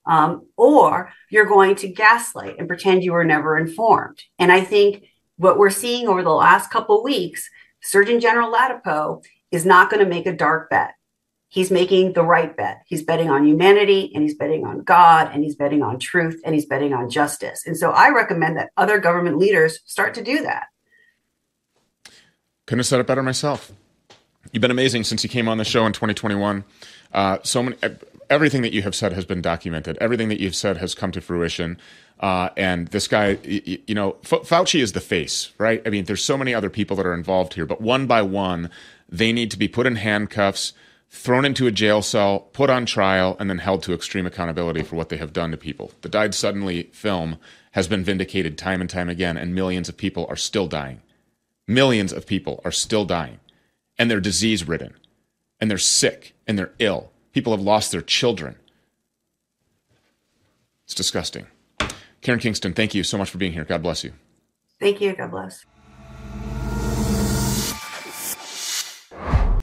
um, 0.06 0.46
or 0.56 1.12
you're 1.30 1.46
going 1.46 1.74
to 1.76 1.88
gaslight 1.88 2.54
and 2.58 2.68
pretend 2.68 3.02
you 3.02 3.12
were 3.12 3.24
never 3.24 3.58
informed. 3.58 4.22
And 4.38 4.52
I 4.52 4.60
think 4.60 5.06
what 5.36 5.58
we're 5.58 5.70
seeing 5.70 6.06
over 6.06 6.22
the 6.22 6.30
last 6.30 6.70
couple 6.70 6.98
of 6.98 7.04
weeks, 7.04 7.50
Surgeon 7.80 8.20
General 8.20 8.52
Ladapo 8.52 9.24
is 9.50 9.66
not 9.66 9.90
going 9.90 10.02
to 10.02 10.08
make 10.08 10.26
a 10.26 10.32
dark 10.32 10.70
bet. 10.70 10.94
He's 11.50 11.70
making 11.70 12.12
the 12.12 12.22
right 12.22 12.54
bet. 12.54 12.82
He's 12.86 13.02
betting 13.02 13.30
on 13.30 13.46
humanity 13.46 14.12
and 14.14 14.22
he's 14.22 14.34
betting 14.34 14.66
on 14.66 14.82
God 14.82 15.30
and 15.32 15.42
he's 15.42 15.56
betting 15.56 15.82
on 15.82 15.98
truth 15.98 16.40
and 16.44 16.54
he's 16.54 16.66
betting 16.66 16.92
on 16.92 17.08
justice. 17.08 17.66
And 17.66 17.76
so 17.76 17.90
I 17.90 18.10
recommend 18.10 18.58
that 18.58 18.70
other 18.76 18.98
government 18.98 19.38
leaders 19.38 19.80
start 19.86 20.14
to 20.14 20.22
do 20.22 20.42
that. 20.42 20.66
Couldn't 22.66 22.80
have 22.80 22.86
said 22.86 23.00
it 23.00 23.06
better 23.06 23.22
myself. 23.22 23.72
You've 24.52 24.60
been 24.60 24.70
amazing 24.70 25.04
since 25.04 25.22
you 25.22 25.30
came 25.30 25.48
on 25.48 25.56
the 25.56 25.64
show 25.64 25.86
in 25.86 25.94
2021. 25.94 26.64
Uh, 27.12 27.38
so 27.42 27.62
many. 27.62 27.76
everything 28.28 28.60
that 28.60 28.74
you 28.74 28.82
have 28.82 28.94
said 28.94 29.14
has 29.14 29.24
been 29.24 29.40
documented. 29.40 29.96
Everything 30.02 30.28
that 30.28 30.40
you've 30.40 30.54
said 30.54 30.76
has 30.76 30.94
come 30.94 31.10
to 31.12 31.20
fruition. 31.22 31.78
Uh, 32.20 32.48
and 32.56 32.88
this 32.88 33.06
guy, 33.06 33.38
you, 33.44 33.94
know, 33.94 34.12
Fauci 34.22 34.80
is 34.80 34.92
the 34.92 35.00
face, 35.00 35.52
right? 35.58 35.80
I 35.86 35.90
mean, 35.90 36.04
there's 36.04 36.22
so 36.22 36.36
many 36.36 36.52
other 36.52 36.70
people 36.70 36.96
that 36.96 37.06
are 37.06 37.14
involved 37.14 37.54
here, 37.54 37.66
but 37.66 37.80
one 37.80 38.06
by 38.06 38.22
one, 38.22 38.70
they 39.08 39.32
need 39.32 39.50
to 39.52 39.58
be 39.58 39.68
put 39.68 39.86
in 39.86 39.96
handcuffs, 39.96 40.72
thrown 41.10 41.44
into 41.44 41.66
a 41.66 41.70
jail 41.70 42.02
cell, 42.02 42.40
put 42.52 42.70
on 42.70 42.86
trial, 42.86 43.36
and 43.38 43.48
then 43.48 43.58
held 43.58 43.82
to 43.84 43.94
extreme 43.94 44.26
accountability 44.26 44.82
for 44.82 44.96
what 44.96 45.10
they 45.10 45.16
have 45.16 45.32
done 45.32 45.52
to 45.52 45.56
people. 45.56 45.92
The 46.02 46.08
Died 46.08 46.34
Suddenly 46.34 46.84
film 46.92 47.38
has 47.72 47.86
been 47.86 48.02
vindicated 48.02 48.58
time 48.58 48.80
and 48.80 48.90
time 48.90 49.08
again, 49.08 49.36
and 49.36 49.54
millions 49.54 49.88
of 49.88 49.96
people 49.96 50.26
are 50.28 50.36
still 50.36 50.66
dying. 50.66 51.00
Millions 51.68 52.12
of 52.12 52.26
people 52.26 52.60
are 52.64 52.72
still 52.72 53.04
dying, 53.04 53.38
and 53.96 54.10
they're 54.10 54.20
disease 54.20 54.66
ridden, 54.66 54.94
and 55.60 55.70
they're 55.70 55.78
sick, 55.78 56.34
and 56.48 56.58
they're 56.58 56.72
ill. 56.80 57.12
People 57.32 57.52
have 57.52 57.62
lost 57.62 57.92
their 57.92 58.02
children. 58.02 58.56
It's 60.84 60.94
disgusting. 60.94 61.46
Karen 62.20 62.40
Kingston, 62.40 62.72
thank 62.72 62.94
you 62.94 63.02
so 63.02 63.16
much 63.16 63.30
for 63.30 63.38
being 63.38 63.52
here. 63.52 63.64
God 63.64 63.82
bless 63.82 64.04
you. 64.04 64.12
Thank 64.80 65.00
you. 65.00 65.14
God 65.14 65.30
bless. 65.30 65.64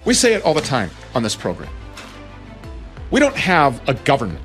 We 0.06 0.14
say 0.14 0.34
it 0.34 0.44
all 0.44 0.54
the 0.54 0.62
time 0.62 0.92
on 1.16 1.24
this 1.24 1.36
program. 1.36 1.70
We 3.12 3.20
don't 3.20 3.36
have 3.36 3.88
a 3.90 3.94
government. 3.94 4.42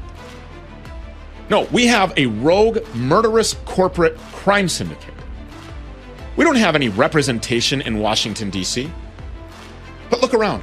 No, 1.50 1.64
we 1.72 1.86
have 1.86 2.12
a 2.16 2.26
rogue, 2.26 2.78
murderous 2.94 3.54
corporate 3.64 4.16
crime 4.32 4.68
syndicate. 4.68 5.14
We 6.36 6.44
don't 6.44 6.56
have 6.56 6.74
any 6.74 6.88
representation 6.88 7.80
in 7.82 7.98
Washington, 7.98 8.50
D.C. 8.50 8.90
But 10.08 10.22
look 10.22 10.32
around. 10.32 10.62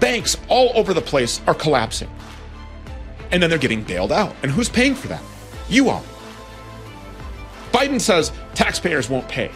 Banks 0.00 0.36
all 0.48 0.72
over 0.74 0.92
the 0.92 1.00
place 1.00 1.40
are 1.46 1.54
collapsing. 1.54 2.10
And 3.30 3.42
then 3.42 3.48
they're 3.48 3.58
getting 3.58 3.82
bailed 3.82 4.12
out. 4.12 4.34
And 4.42 4.50
who's 4.50 4.68
paying 4.68 4.94
for 4.94 5.08
that? 5.08 5.22
You 5.68 5.88
are. 5.88 6.02
Biden 7.72 8.00
says 8.00 8.32
taxpayers 8.54 9.08
won't 9.08 9.28
pay. 9.28 9.50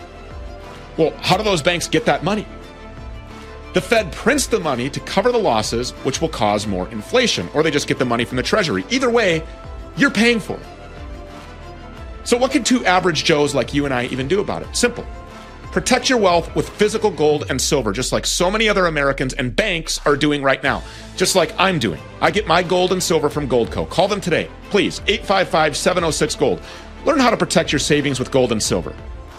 Well, 0.97 1.13
how 1.19 1.37
do 1.37 1.43
those 1.43 1.63
banks 1.63 1.89
get 1.89 2.05
that 2.07 2.23
money? 2.23 2.47
The 3.75 3.81
Fed 3.81 4.13
prints 4.13 4.47
the 4.47 4.61
money 4.61 4.91
to 4.91 5.01
cover 5.01 5.33
the 5.33 5.39
losses, 5.39 5.93
which 6.05 6.21
will 6.21 6.29
cause 6.29 6.67
more 6.67 6.89
inflation, 6.89 7.49
or 7.55 7.63
they 7.63 7.71
just 7.71 7.89
get 7.89 7.99
the 7.99 8.05
money 8.05 8.25
from 8.27 8.37
the 8.37 8.43
Treasury. 8.43 8.85
Either 8.91 9.09
way, 9.09 9.43
you're 9.97 10.11
paying 10.11 10.41
for 10.41 10.55
it. 10.55 10.67
So, 12.25 12.37
what 12.37 12.53
can 12.53 12.63
two 12.65 12.85
average 12.85 13.25
Joes 13.25 13.55
like 13.55 13.73
you 13.73 13.87
and 13.87 13.95
I 13.95 14.05
even 14.07 14.29
do 14.29 14.41
about 14.41 14.63
it? 14.63 14.77
Simple. 14.77 15.07
Protect 15.73 16.11
your 16.11 16.19
wealth 16.19 16.55
with 16.55 16.69
physical 16.69 17.11
gold 17.11 17.47
and 17.49 17.59
silver, 17.59 17.93
just 17.93 18.13
like 18.13 18.27
so 18.27 18.51
many 18.51 18.69
other 18.69 18.87
Americans 18.87 19.33
and 19.33 19.57
banks 19.57 19.99
are 20.05 20.17
doing 20.17 20.43
right 20.43 20.63
now, 20.63 20.83
just 21.17 21.35
like 21.35 21.55
I'm 21.59 21.79
doing. 21.79 22.01
I 22.21 22.31
get 22.31 22.47
my 22.47 22.63
gold 22.63 22.93
and 22.93 23.03
silver 23.03 23.31
from 23.31 23.49
Goldco. 23.49 23.89
Call 23.89 24.07
them 24.07 24.21
today, 24.21 24.51
please, 24.69 25.01
855 25.07 25.75
706 25.75 26.35
Gold. 26.37 26.61
Learn 27.05 27.19
how 27.19 27.31
to 27.31 27.37
protect 27.37 27.73
your 27.73 27.79
savings 27.79 28.19
with 28.19 28.31
gold 28.31 28.53
and 28.53 28.63
silver. 28.63 28.95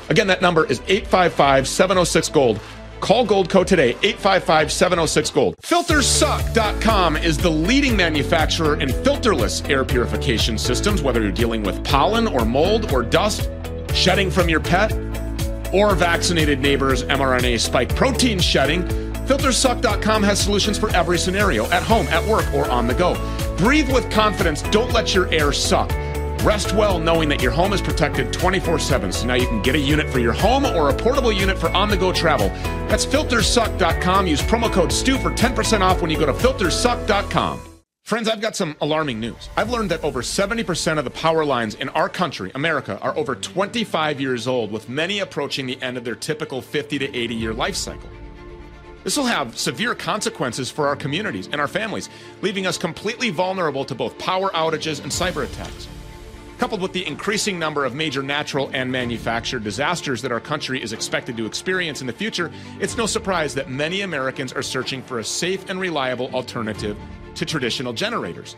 Again, 0.09 0.28
that 0.28 0.41
number 0.41 0.66
is 0.66 0.82
855 0.88 1.68
706 1.68 2.30
Gold. 2.30 2.59
Call 2.99 3.26
Gold 3.26 3.49
Goldco 3.49 3.66
today, 3.66 3.89
855 4.01 4.72
706 4.72 5.30
Gold. 5.32 5.55
FilterSuck.com 5.61 7.18
is 7.18 7.38
the 7.38 7.49
leading 7.49 7.97
manufacturer 7.97 8.80
in 8.80 8.89
filterless 8.89 9.70
air 9.70 9.84
purification 9.84 10.57
systems, 10.57 11.01
whether 11.01 11.22
you're 11.22 11.32
dealing 11.32 11.64
with 11.64 11.84
pollen 11.84 12.28
or 12.28 12.45
mold 12.45 12.91
or 12.93 13.03
dust, 13.03 13.49
shedding 13.93 14.32
from 14.32 14.47
your 14.49 14.61
pet, 14.61 14.93
or 15.74 15.95
vaccinated 15.95 16.59
neighbors' 16.59 17.03
mRNA 17.03 17.59
spike 17.59 17.93
protein 17.95 18.39
shedding. 18.39 18.84
FilterSuck.com 19.26 20.24
has 20.24 20.39
solutions 20.39 20.78
for 20.78 20.89
every 20.95 21.18
scenario 21.18 21.66
at 21.72 21.84
home, 21.84 22.07
at 22.07 22.26
work, 22.26 22.45
or 22.53 22.70
on 22.70 22.88
the 22.88 22.93
go. 22.93 23.16
Breathe 23.57 23.91
with 23.91 24.09
confidence. 24.11 24.61
Don't 24.64 24.91
let 24.93 25.16
your 25.16 25.28
air 25.34 25.51
suck. 25.51 25.91
Rest 26.43 26.75
well 26.75 26.99
knowing 26.99 27.29
that 27.29 27.41
your 27.41 27.51
home 27.51 27.71
is 27.71 27.81
protected 27.81 28.33
24 28.33 28.77
7. 28.77 29.13
So 29.13 29.25
now 29.25 29.35
you 29.35 29.47
can 29.47 29.61
get 29.61 29.75
a 29.75 29.79
unit 29.79 30.09
for 30.09 30.19
your 30.19 30.33
home 30.33 30.65
or 30.65 30.89
a 30.89 30.93
portable 30.93 31.31
unit 31.31 31.57
for 31.57 31.69
on 31.69 31.87
the 31.87 31.95
go 31.95 32.11
travel. 32.11 32.49
That's 32.89 33.05
filtersuck.com. 33.05 34.27
Use 34.27 34.41
promo 34.41 34.69
code 34.69 34.91
STEW 34.91 35.19
for 35.19 35.31
10% 35.31 35.79
off 35.79 36.01
when 36.01 36.11
you 36.11 36.19
go 36.19 36.25
to 36.25 36.33
filtersuck.com. 36.33 37.61
Friends, 38.03 38.27
I've 38.27 38.41
got 38.41 38.57
some 38.57 38.75
alarming 38.81 39.21
news. 39.21 39.47
I've 39.55 39.69
learned 39.69 39.91
that 39.91 40.03
over 40.03 40.21
70% 40.21 40.97
of 40.97 41.05
the 41.05 41.11
power 41.11 41.45
lines 41.45 41.75
in 41.75 41.87
our 41.89 42.09
country, 42.09 42.51
America, 42.53 42.99
are 42.99 43.15
over 43.17 43.35
25 43.35 44.19
years 44.19 44.45
old, 44.45 44.69
with 44.69 44.89
many 44.89 45.19
approaching 45.19 45.65
the 45.65 45.81
end 45.81 45.95
of 45.95 46.03
their 46.03 46.15
typical 46.15 46.61
50 46.61 46.99
to 46.99 47.15
80 47.17 47.35
year 47.35 47.53
life 47.53 47.75
cycle. 47.77 48.09
This 49.05 49.15
will 49.15 49.27
have 49.27 49.57
severe 49.57 49.95
consequences 49.95 50.69
for 50.69 50.89
our 50.89 50.97
communities 50.97 51.47
and 51.47 51.61
our 51.61 51.69
families, 51.69 52.09
leaving 52.41 52.67
us 52.67 52.77
completely 52.77 53.29
vulnerable 53.29 53.85
to 53.85 53.95
both 53.95 54.17
power 54.17 54.49
outages 54.49 55.01
and 55.01 55.09
cyber 55.09 55.45
attacks. 55.45 55.87
Coupled 56.59 56.81
with 56.81 56.93
the 56.93 57.05
increasing 57.05 57.57
number 57.57 57.83
of 57.83 57.95
major 57.95 58.23
natural 58.23 58.69
and 58.73 58.91
manufactured 58.91 59.63
disasters 59.63 60.21
that 60.21 60.31
our 60.31 60.39
country 60.39 60.81
is 60.81 60.93
expected 60.93 61.35
to 61.37 61.45
experience 61.45 62.01
in 62.01 62.07
the 62.07 62.13
future, 62.13 62.51
it's 62.79 62.95
no 62.95 63.05
surprise 63.05 63.53
that 63.55 63.69
many 63.69 64.01
Americans 64.01 64.53
are 64.53 64.61
searching 64.61 65.01
for 65.01 65.19
a 65.19 65.23
safe 65.23 65.69
and 65.69 65.79
reliable 65.79 66.33
alternative 66.33 66.97
to 67.35 67.45
traditional 67.45 67.91
generators. 67.91 68.55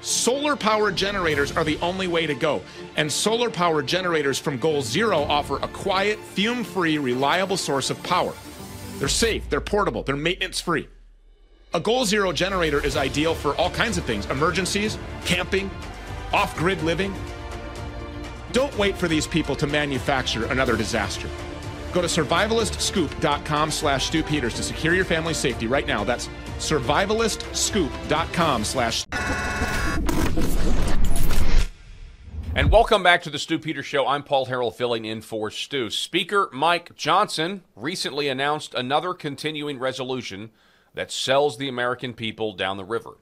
Solar 0.00 0.56
powered 0.56 0.96
generators 0.96 1.56
are 1.56 1.62
the 1.62 1.78
only 1.78 2.08
way 2.08 2.26
to 2.26 2.34
go, 2.34 2.60
and 2.96 3.10
solar 3.10 3.48
powered 3.50 3.86
generators 3.86 4.36
from 4.36 4.58
Goal 4.58 4.82
Zero 4.82 5.22
offer 5.22 5.58
a 5.58 5.68
quiet, 5.68 6.18
fume 6.18 6.64
free, 6.64 6.98
reliable 6.98 7.56
source 7.56 7.88
of 7.88 8.02
power. 8.02 8.34
They're 8.98 9.06
safe, 9.06 9.48
they're 9.48 9.60
portable, 9.60 10.02
they're 10.02 10.16
maintenance 10.16 10.60
free. 10.60 10.88
A 11.72 11.78
Goal 11.78 12.04
Zero 12.04 12.32
generator 12.32 12.84
is 12.84 12.96
ideal 12.96 13.32
for 13.32 13.54
all 13.54 13.70
kinds 13.70 13.96
of 13.96 14.04
things 14.04 14.26
emergencies, 14.26 14.98
camping, 15.24 15.70
off 16.32 16.56
grid 16.56 16.82
living. 16.82 17.14
Don't 18.52 18.76
wait 18.76 18.96
for 18.96 19.08
these 19.08 19.26
people 19.26 19.56
to 19.56 19.66
manufacture 19.66 20.46
another 20.46 20.76
disaster. 20.76 21.28
Go 21.92 22.00
to 22.00 22.08
survivalistscoop.com 22.08 23.70
slash 23.70 24.06
Stew 24.06 24.22
Peters 24.22 24.54
to 24.54 24.62
secure 24.62 24.94
your 24.94 25.04
family's 25.04 25.36
safety 25.36 25.66
right 25.66 25.86
now. 25.86 26.04
That's 26.04 26.28
survivalistscoop.com 26.58 28.64
slash. 28.64 29.04
And 32.54 32.70
welcome 32.70 33.02
back 33.02 33.22
to 33.22 33.30
the 33.30 33.38
Stew 33.38 33.58
Peters 33.58 33.86
Show. 33.86 34.06
I'm 34.06 34.22
Paul 34.22 34.46
Harrell 34.46 34.74
filling 34.74 35.06
in 35.06 35.22
for 35.22 35.50
Stew. 35.50 35.88
Speaker 35.88 36.50
Mike 36.52 36.94
Johnson 36.94 37.62
recently 37.74 38.28
announced 38.28 38.74
another 38.74 39.14
continuing 39.14 39.78
resolution 39.78 40.50
that 40.92 41.10
sells 41.10 41.56
the 41.56 41.68
American 41.68 42.12
people 42.12 42.52
down 42.52 42.76
the 42.76 42.84
river. 42.84 43.12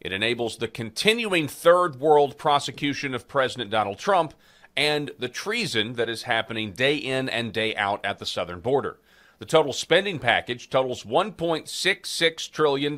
It 0.00 0.12
enables 0.12 0.56
the 0.56 0.68
continuing 0.68 1.46
third 1.46 2.00
world 2.00 2.38
prosecution 2.38 3.14
of 3.14 3.28
President 3.28 3.70
Donald 3.70 3.98
Trump 3.98 4.32
and 4.76 5.10
the 5.18 5.28
treason 5.28 5.94
that 5.94 6.08
is 6.08 6.22
happening 6.22 6.72
day 6.72 6.96
in 6.96 7.28
and 7.28 7.52
day 7.52 7.76
out 7.76 8.04
at 8.04 8.18
the 8.18 8.26
southern 8.26 8.60
border. 8.60 8.98
The 9.38 9.46
total 9.46 9.72
spending 9.72 10.18
package 10.18 10.70
totals 10.70 11.04
$1.66 11.04 12.50
trillion. 12.50 12.96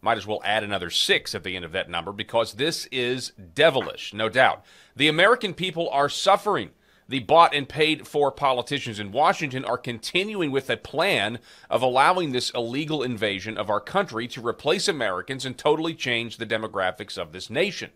Might 0.00 0.18
as 0.18 0.26
well 0.26 0.40
add 0.44 0.62
another 0.62 0.90
six 0.90 1.34
at 1.34 1.42
the 1.42 1.56
end 1.56 1.64
of 1.64 1.72
that 1.72 1.90
number 1.90 2.12
because 2.12 2.54
this 2.54 2.86
is 2.92 3.32
devilish, 3.54 4.14
no 4.14 4.28
doubt. 4.28 4.64
The 4.94 5.08
American 5.08 5.54
people 5.54 5.88
are 5.90 6.08
suffering 6.08 6.70
the 7.08 7.20
bought 7.20 7.54
and 7.54 7.68
paid 7.68 8.06
for 8.06 8.30
politicians 8.30 9.00
in 9.00 9.12
Washington 9.12 9.64
are 9.64 9.78
continuing 9.78 10.50
with 10.50 10.68
a 10.68 10.76
plan 10.76 11.38
of 11.70 11.80
allowing 11.80 12.32
this 12.32 12.50
illegal 12.50 13.02
invasion 13.02 13.56
of 13.56 13.70
our 13.70 13.80
country 13.80 14.28
to 14.28 14.46
replace 14.46 14.88
Americans 14.88 15.46
and 15.46 15.56
totally 15.56 15.94
change 15.94 16.36
the 16.36 16.46
demographics 16.46 17.16
of 17.16 17.32
this 17.32 17.48
nation. 17.48 17.90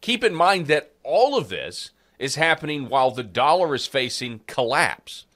Keep 0.00 0.22
in 0.22 0.34
mind 0.34 0.68
that 0.68 0.92
all 1.02 1.36
of 1.36 1.48
this 1.48 1.90
is 2.18 2.36
happening 2.36 2.88
while 2.88 3.10
the 3.10 3.24
dollar 3.24 3.74
is 3.74 3.86
facing 3.86 4.40
collapse. 4.46 5.26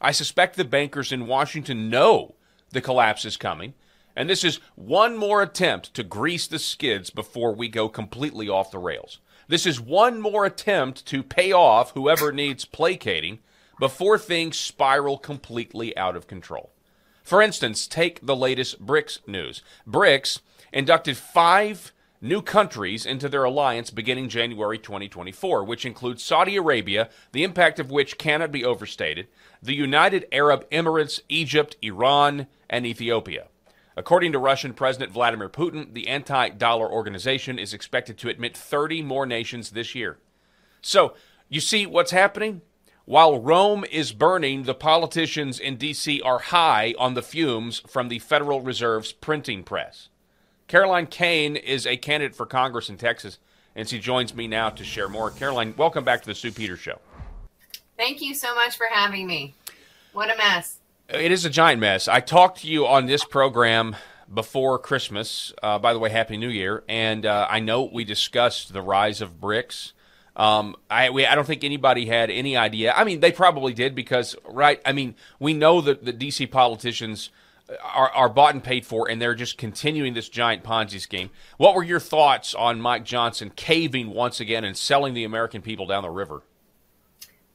I 0.00 0.12
suspect 0.12 0.56
the 0.56 0.64
bankers 0.64 1.10
in 1.10 1.26
Washington 1.26 1.90
know 1.90 2.36
the 2.70 2.80
collapse 2.80 3.24
is 3.24 3.36
coming, 3.36 3.74
and 4.14 4.30
this 4.30 4.44
is 4.44 4.60
one 4.76 5.16
more 5.16 5.42
attempt 5.42 5.94
to 5.94 6.04
grease 6.04 6.46
the 6.46 6.60
skids 6.60 7.10
before 7.10 7.52
we 7.52 7.68
go 7.68 7.88
completely 7.88 8.48
off 8.48 8.70
the 8.70 8.78
rails. 8.78 9.18
This 9.48 9.64
is 9.64 9.80
one 9.80 10.20
more 10.20 10.44
attempt 10.44 11.06
to 11.06 11.22
pay 11.22 11.52
off 11.52 11.92
whoever 11.92 12.32
needs 12.32 12.66
placating 12.66 13.38
before 13.80 14.18
things 14.18 14.58
spiral 14.58 15.16
completely 15.16 15.96
out 15.96 16.16
of 16.16 16.26
control. 16.26 16.70
For 17.22 17.40
instance, 17.40 17.86
take 17.86 18.24
the 18.24 18.36
latest 18.36 18.84
BRICS 18.84 19.26
news. 19.26 19.62
BRICS 19.86 20.40
inducted 20.70 21.16
five 21.16 21.92
new 22.20 22.42
countries 22.42 23.06
into 23.06 23.28
their 23.28 23.44
alliance 23.44 23.90
beginning 23.90 24.28
January 24.28 24.76
2024, 24.76 25.64
which 25.64 25.86
includes 25.86 26.22
Saudi 26.22 26.56
Arabia, 26.56 27.08
the 27.32 27.44
impact 27.44 27.78
of 27.78 27.90
which 27.90 28.18
cannot 28.18 28.52
be 28.52 28.64
overstated, 28.64 29.28
the 29.62 29.74
United 29.74 30.26
Arab 30.30 30.68
Emirates, 30.70 31.20
Egypt, 31.30 31.76
Iran, 31.80 32.48
and 32.68 32.84
Ethiopia. 32.84 33.46
According 33.98 34.30
to 34.30 34.38
Russian 34.38 34.74
President 34.74 35.10
Vladimir 35.10 35.48
Putin, 35.48 35.92
the 35.92 36.06
anti 36.06 36.50
dollar 36.50 36.88
organization 36.88 37.58
is 37.58 37.74
expected 37.74 38.16
to 38.18 38.28
admit 38.28 38.56
30 38.56 39.02
more 39.02 39.26
nations 39.26 39.70
this 39.70 39.92
year. 39.92 40.18
So, 40.80 41.14
you 41.48 41.58
see 41.58 41.84
what's 41.84 42.12
happening? 42.12 42.62
While 43.06 43.40
Rome 43.40 43.84
is 43.90 44.12
burning, 44.12 44.62
the 44.62 44.74
politicians 44.74 45.58
in 45.58 45.78
D.C. 45.78 46.20
are 46.20 46.38
high 46.38 46.94
on 46.96 47.14
the 47.14 47.22
fumes 47.22 47.80
from 47.88 48.08
the 48.08 48.20
Federal 48.20 48.60
Reserve's 48.60 49.12
printing 49.12 49.64
press. 49.64 50.10
Caroline 50.68 51.08
Kane 51.08 51.56
is 51.56 51.84
a 51.84 51.96
candidate 51.96 52.36
for 52.36 52.46
Congress 52.46 52.88
in 52.88 52.98
Texas, 52.98 53.38
and 53.74 53.88
she 53.88 53.98
joins 53.98 54.32
me 54.32 54.46
now 54.46 54.70
to 54.70 54.84
share 54.84 55.08
more. 55.08 55.32
Caroline, 55.32 55.74
welcome 55.76 56.04
back 56.04 56.20
to 56.20 56.28
the 56.28 56.36
Stew 56.36 56.52
Peters 56.52 56.78
Show. 56.78 57.00
Thank 57.96 58.22
you 58.22 58.32
so 58.32 58.54
much 58.54 58.76
for 58.76 58.86
having 58.88 59.26
me. 59.26 59.56
What 60.12 60.32
a 60.32 60.36
mess. 60.36 60.77
It 61.08 61.32
is 61.32 61.46
a 61.46 61.50
giant 61.50 61.80
mess. 61.80 62.06
I 62.06 62.20
talked 62.20 62.60
to 62.60 62.68
you 62.68 62.86
on 62.86 63.06
this 63.06 63.24
program 63.24 63.96
before 64.32 64.78
Christmas. 64.78 65.54
Uh, 65.62 65.78
by 65.78 65.94
the 65.94 65.98
way, 65.98 66.10
Happy 66.10 66.36
New 66.36 66.50
Year. 66.50 66.84
And 66.86 67.24
uh, 67.24 67.46
I 67.48 67.60
know 67.60 67.84
we 67.84 68.04
discussed 68.04 68.74
the 68.74 68.82
rise 68.82 69.22
of 69.22 69.40
BRICS. 69.40 69.92
Um, 70.36 70.76
I 70.90 71.08
we, 71.08 71.24
I 71.24 71.34
don't 71.34 71.46
think 71.46 71.64
anybody 71.64 72.04
had 72.04 72.30
any 72.30 72.58
idea. 72.58 72.92
I 72.92 73.04
mean, 73.04 73.20
they 73.20 73.32
probably 73.32 73.72
did 73.72 73.94
because, 73.94 74.36
right? 74.46 74.82
I 74.84 74.92
mean, 74.92 75.14
we 75.40 75.54
know 75.54 75.80
that 75.80 76.04
the 76.04 76.12
DC 76.12 76.50
politicians 76.50 77.30
are, 77.82 78.10
are 78.10 78.28
bought 78.28 78.52
and 78.52 78.62
paid 78.62 78.84
for, 78.84 79.10
and 79.10 79.20
they're 79.20 79.34
just 79.34 79.56
continuing 79.56 80.12
this 80.12 80.28
giant 80.28 80.62
Ponzi 80.62 81.00
scheme. 81.00 81.30
What 81.56 81.74
were 81.74 81.84
your 81.84 82.00
thoughts 82.00 82.54
on 82.54 82.82
Mike 82.82 83.06
Johnson 83.06 83.50
caving 83.56 84.10
once 84.10 84.40
again 84.40 84.62
and 84.62 84.76
selling 84.76 85.14
the 85.14 85.24
American 85.24 85.62
people 85.62 85.86
down 85.86 86.02
the 86.02 86.10
river? 86.10 86.42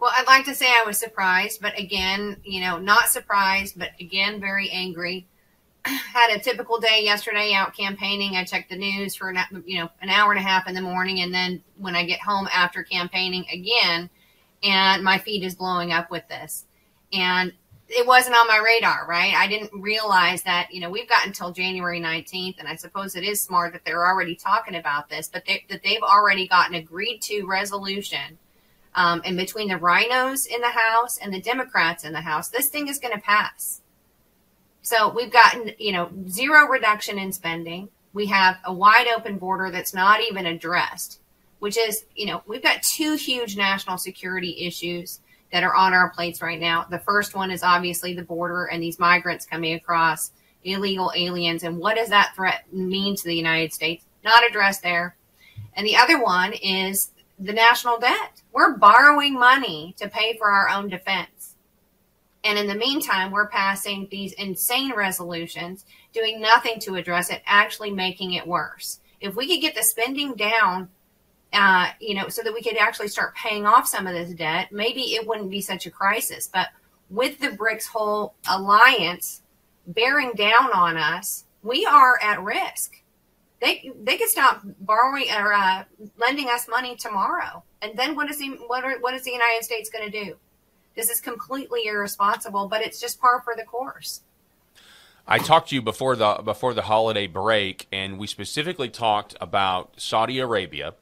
Well, 0.04 0.12
I'd 0.18 0.28
like 0.28 0.44
to 0.48 0.54
say 0.54 0.66
I 0.66 0.84
was 0.86 1.00
surprised, 1.00 1.62
but 1.62 1.80
again, 1.80 2.36
you 2.44 2.60
know, 2.60 2.78
not 2.78 3.08
surprised, 3.08 3.80
but 3.80 3.92
again, 4.02 4.42
very 4.42 4.70
angry. 4.70 5.26
Had 5.86 6.36
a 6.36 6.40
typical 6.40 6.78
day 6.78 7.06
yesterday 7.06 7.54
out 7.54 7.74
campaigning. 7.74 8.36
I 8.36 8.44
checked 8.44 8.70
the 8.70 8.76
news 8.76 9.16
for 9.16 9.30
an, 9.30 9.38
you 9.66 9.80
know 9.80 9.90
an 10.02 10.10
hour 10.10 10.34
and 10.34 10.42
a 10.42 10.44
half 10.44 10.68
in 10.68 10.76
the 10.76 10.82
morning, 10.82 11.22
and 11.22 11.34
then 11.34 11.64
when 11.78 11.96
I 11.96 12.04
get 12.04 12.20
home 12.20 12.50
after 12.54 12.84
campaigning 12.84 13.46
again, 13.50 14.10
and 14.62 15.06
my 15.06 15.20
feed 15.20 15.42
is 15.42 15.56
blowing 15.56 15.94
up 15.94 16.12
with 16.12 16.28
this. 16.28 16.66
And 17.14 17.54
it 17.88 18.06
wasn't 18.06 18.36
on 18.36 18.46
my 18.48 18.58
radar, 18.58 19.08
right? 19.08 19.34
I 19.34 19.48
didn't 19.48 19.72
realize 19.72 20.44
that, 20.44 20.68
you 20.74 20.82
know, 20.82 20.90
we've 20.90 21.08
got 21.08 21.26
until 21.26 21.54
January 21.54 22.02
19th, 22.02 22.60
and 22.60 22.68
I 22.68 22.76
suppose 22.76 23.16
it 23.16 23.24
is 23.24 23.40
smart 23.40 23.72
that 23.72 23.86
they're 23.86 24.06
already 24.06 24.36
talking 24.36 24.76
about 24.76 25.08
this, 25.08 25.30
but 25.30 25.46
they, 25.46 25.64
that 25.70 25.82
they've 25.82 26.04
already 26.04 26.46
gotten 26.46 26.76
agreed 26.76 27.22
to 27.22 27.46
resolution. 27.46 28.38
Um, 28.96 29.22
and 29.26 29.36
between 29.36 29.70
the 29.70 29.76
RINOs 29.80 30.46
in 30.46 30.62
the 30.62 30.70
House 30.70 31.18
and 31.18 31.34
the 31.34 31.42
Democrats 31.42 32.04
in 32.04 32.14
the 32.14 32.22
House, 32.22 32.50
this 32.50 32.70
thing 32.70 32.88
is 32.88 33.00
going 33.00 33.14
to 33.14 33.22
pass. 33.22 33.82
So 34.82 35.10
we've 35.14 35.32
gotten, 35.32 35.72
you 35.80 35.94
know, 35.94 36.12
zero 36.28 36.68
reduction 36.68 37.18
in 37.18 37.32
spending. 37.32 37.90
We 38.14 38.28
have 38.28 38.58
a 38.66 38.74
wide 38.74 39.08
open 39.16 39.38
border 39.38 39.72
that's 39.72 39.94
not 39.94 40.22
even 40.22 40.46
addressed, 40.46 41.22
which 41.60 41.78
is, 41.78 42.06
you 42.16 42.28
know, 42.28 42.44
we've 42.46 42.62
got 42.62 42.84
two 42.84 43.16
huge 43.16 43.58
national 43.58 43.98
security 43.98 44.66
issues 44.68 45.22
that 45.52 45.64
are 45.64 45.74
on 45.74 45.94
our 45.94 46.10
plates 46.10 46.42
right 46.42 46.60
now. 46.60 46.86
The 46.90 47.00
first 47.00 47.34
one 47.34 47.50
is 47.50 47.64
obviously 47.64 48.14
the 48.14 48.24
border 48.24 48.66
and 48.66 48.84
these 48.84 49.00
migrants 49.00 49.46
coming 49.46 49.74
across, 49.74 50.32
illegal 50.64 51.12
aliens, 51.16 51.64
and 51.64 51.78
what 51.78 51.96
does 51.96 52.10
that 52.10 52.34
threat 52.36 52.72
mean 52.74 53.16
to 53.16 53.24
the 53.24 53.36
United 53.36 53.74
States? 53.74 54.06
Not 54.24 54.46
addressed 54.48 54.84
there. 54.84 55.16
And 55.76 55.88
the 55.88 55.96
other 55.96 56.22
one 56.22 56.54
is 56.54 57.12
the 57.44 57.54
national 57.54 58.00
debt. 58.00 58.42
We're 58.52 58.78
borrowing 58.78 59.34
money 59.34 59.94
to 59.98 60.08
pay 60.08 60.38
for 60.38 60.50
our 60.50 60.70
own 60.70 60.90
defense. 60.90 61.56
And 62.44 62.58
in 62.58 62.68
the 62.68 62.76
meantime, 62.76 63.32
we're 63.32 63.48
passing 63.48 64.08
these 64.10 64.34
insane 64.34 64.94
resolutions, 64.96 65.86
doing 66.14 66.42
nothing 66.42 66.80
to 66.82 66.96
address 66.96 67.30
it, 67.30 67.42
actually 67.46 67.92
making 67.92 68.34
it 68.34 68.46
worse. 68.46 69.00
If 69.22 69.36
we 69.36 69.48
could 69.48 69.62
get 69.62 69.76
the 69.76 69.84
spending 69.84 70.34
down 70.34 70.90
uh, 71.54 71.92
you 72.00 72.16
know, 72.16 72.28
so 72.30 72.42
that 72.42 72.54
we 72.54 72.64
could 72.64 72.78
actually 72.78 73.08
start 73.08 73.36
paying 73.36 73.66
off 73.66 73.88
some 73.88 74.08
of 74.08 74.14
this 74.14 74.34
debt, 74.34 74.72
maybe 74.72 75.14
it 75.14 75.28
wouldn't 75.28 75.52
be 75.52 75.62
such 75.62 75.86
a 75.86 75.92
crisis. 75.92 76.50
But 76.52 76.70
with 77.10 77.40
the 77.40 77.50
BRICS 77.50 77.88
whole 77.88 78.34
alliance 78.50 79.44
bearing 79.86 80.32
down 80.36 80.72
on 80.74 80.98
us, 80.98 81.46
we 81.62 81.86
are 81.86 82.20
at 82.22 82.42
risk. 82.42 83.03
They 83.64 83.94
they 84.04 84.18
could 84.18 84.28
stop 84.28 84.62
borrowing 84.82 85.28
or 85.32 85.54
uh, 85.54 85.86
lending 86.18 86.50
us 86.50 86.68
money 86.68 86.98
tomorrow, 86.98 87.64
and 87.82 87.98
then 87.98 88.14
what 88.14 88.30
is 88.30 88.38
the 88.38 88.50
what 88.68 88.84
are, 88.84 89.00
what 89.00 89.14
is 89.14 89.24
the 89.24 89.32
United 89.32 89.64
States 89.64 89.90
going 89.90 90.12
to 90.12 90.26
do? 90.26 90.36
This 90.96 91.10
is 91.10 91.22
completely 91.22 91.88
irresponsible, 91.88 92.68
but 92.68 92.82
it's 92.82 93.00
just 93.00 93.22
par 93.22 93.42
for 93.42 93.56
the 93.56 93.64
course. 93.64 94.20
I 95.26 95.38
talked 95.38 95.70
to 95.70 95.76
you 95.76 95.82
before 95.82 96.18
the 96.18 96.42
before 96.44 96.74
the 96.74 96.82
holiday 96.82 97.26
break, 97.26 97.88
and 97.90 98.20
we 98.20 98.28
specifically 98.28 98.90
talked 98.90 99.34
about 99.40 99.94
Saudi 99.96 100.40
Arabia 100.40 100.96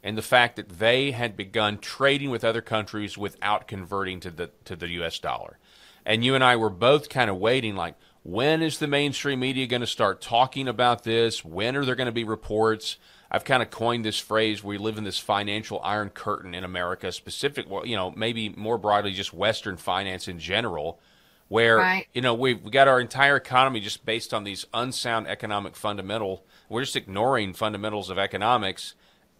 and 0.00 0.16
the 0.16 0.22
fact 0.22 0.54
that 0.54 0.78
they 0.78 1.10
had 1.10 1.36
begun 1.36 1.78
trading 1.78 2.30
with 2.30 2.44
other 2.44 2.62
countries 2.62 3.18
without 3.18 3.66
converting 3.66 4.20
to 4.20 4.30
the 4.30 4.50
to 4.66 4.76
the 4.76 4.88
US 5.00 5.18
dollar. 5.18 5.58
And 6.06 6.24
you 6.24 6.36
and 6.36 6.44
I 6.44 6.54
were 6.54 6.70
both 6.70 7.08
kind 7.08 7.28
of 7.28 7.38
waiting 7.38 7.74
like 7.74 7.96
when 8.24 8.62
is 8.62 8.78
the 8.78 8.86
mainstream 8.88 9.40
media 9.40 9.66
going 9.66 9.82
to 9.82 9.86
start 9.86 10.20
talking 10.20 10.66
about 10.66 11.04
this? 11.04 11.44
When 11.44 11.76
are 11.76 11.84
there 11.84 11.94
going 11.94 12.06
to 12.06 12.12
be 12.12 12.24
reports? 12.24 12.96
I've 13.30 13.44
kind 13.44 13.62
of 13.62 13.70
coined 13.70 14.04
this 14.04 14.18
phrase 14.18 14.64
we 14.64 14.78
live 14.78 14.98
in 14.98 15.04
this 15.04 15.18
financial 15.18 15.80
iron 15.82 16.10
curtain 16.10 16.54
in 16.54 16.64
America, 16.64 17.12
specific, 17.12 17.68
well, 17.68 17.86
you 17.86 17.96
know, 17.96 18.10
maybe 18.10 18.48
more 18.48 18.78
broadly 18.78 19.12
just 19.12 19.32
Western 19.32 19.76
finance 19.76 20.26
in 20.26 20.38
general, 20.38 21.00
where, 21.48 21.76
right. 21.76 22.06
you 22.12 22.22
know, 22.22 22.34
we've 22.34 22.70
got 22.70 22.88
our 22.88 23.00
entire 23.00 23.36
economy 23.36 23.80
just 23.80 24.04
based 24.04 24.32
on 24.32 24.44
these 24.44 24.66
unsound 24.72 25.26
economic 25.26 25.76
fundamental. 25.76 26.44
We're 26.68 26.82
just 26.82 26.96
ignoring 26.96 27.52
fundamentals 27.52 28.08
of 28.08 28.18
economics 28.18 28.94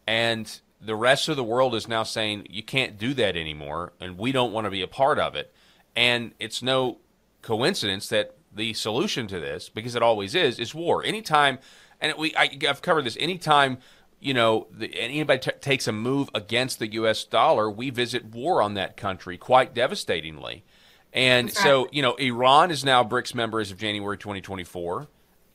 and 0.07 0.61
the 0.81 0.95
rest 0.95 1.29
of 1.29 1.37
the 1.37 1.45
world 1.45 1.75
is 1.75 1.89
now 1.89 2.03
saying 2.03 2.47
you 2.51 2.63
can't 2.63 2.99
do 2.99 3.15
that 3.15 3.37
anymore, 3.37 3.93
and 4.01 4.19
we 4.19 4.33
don't 4.33 4.53
want 4.53 4.67
to 4.67 4.71
be 4.71 4.83
a 4.83 4.87
part 4.87 5.19
of 5.19 5.35
it. 5.35 5.53
And 5.97 6.33
it's 6.39 6.63
no 6.63 6.99
coincidence 7.41 8.09
that 8.09 8.37
the 8.55 8.73
solution 8.75 9.27
to 9.29 9.41
this, 9.41 9.69
because 9.69 9.95
it 9.95 10.03
always 10.03 10.35
is, 10.35 10.59
is 10.59 10.75
war. 10.75 11.05
Anytime, 11.05 11.59
and 12.01 12.15
we 12.19 12.35
I, 12.37 12.59
have 12.63 12.83
covered 12.83 13.05
this. 13.05 13.17
Anytime 13.21 13.79
you 14.21 14.35
know 14.35 14.67
the, 14.71 14.99
anybody 14.99 15.41
t- 15.41 15.51
takes 15.61 15.87
a 15.89 15.93
move 15.93 16.31
against 16.35 16.79
the 16.79 16.93
U.S. 16.95 17.25
dollar, 17.25 17.71
we 17.71 17.91
visit 17.91 18.25
war 18.25 18.63
on 18.63 18.75
that 18.75 18.97
country 18.97 19.37
quite 19.37 19.75
devastatingly. 19.75 20.65
And 21.13 21.49
exactly. 21.49 21.71
so, 21.71 21.89
you 21.93 22.03
know, 22.03 22.15
Iran 22.17 22.73
is 22.73 22.85
now 22.85 23.05
BRICS 23.05 23.37
member 23.37 23.61
as 23.61 23.71
of 23.71 23.79
January 23.79 24.19
2024, 24.19 25.07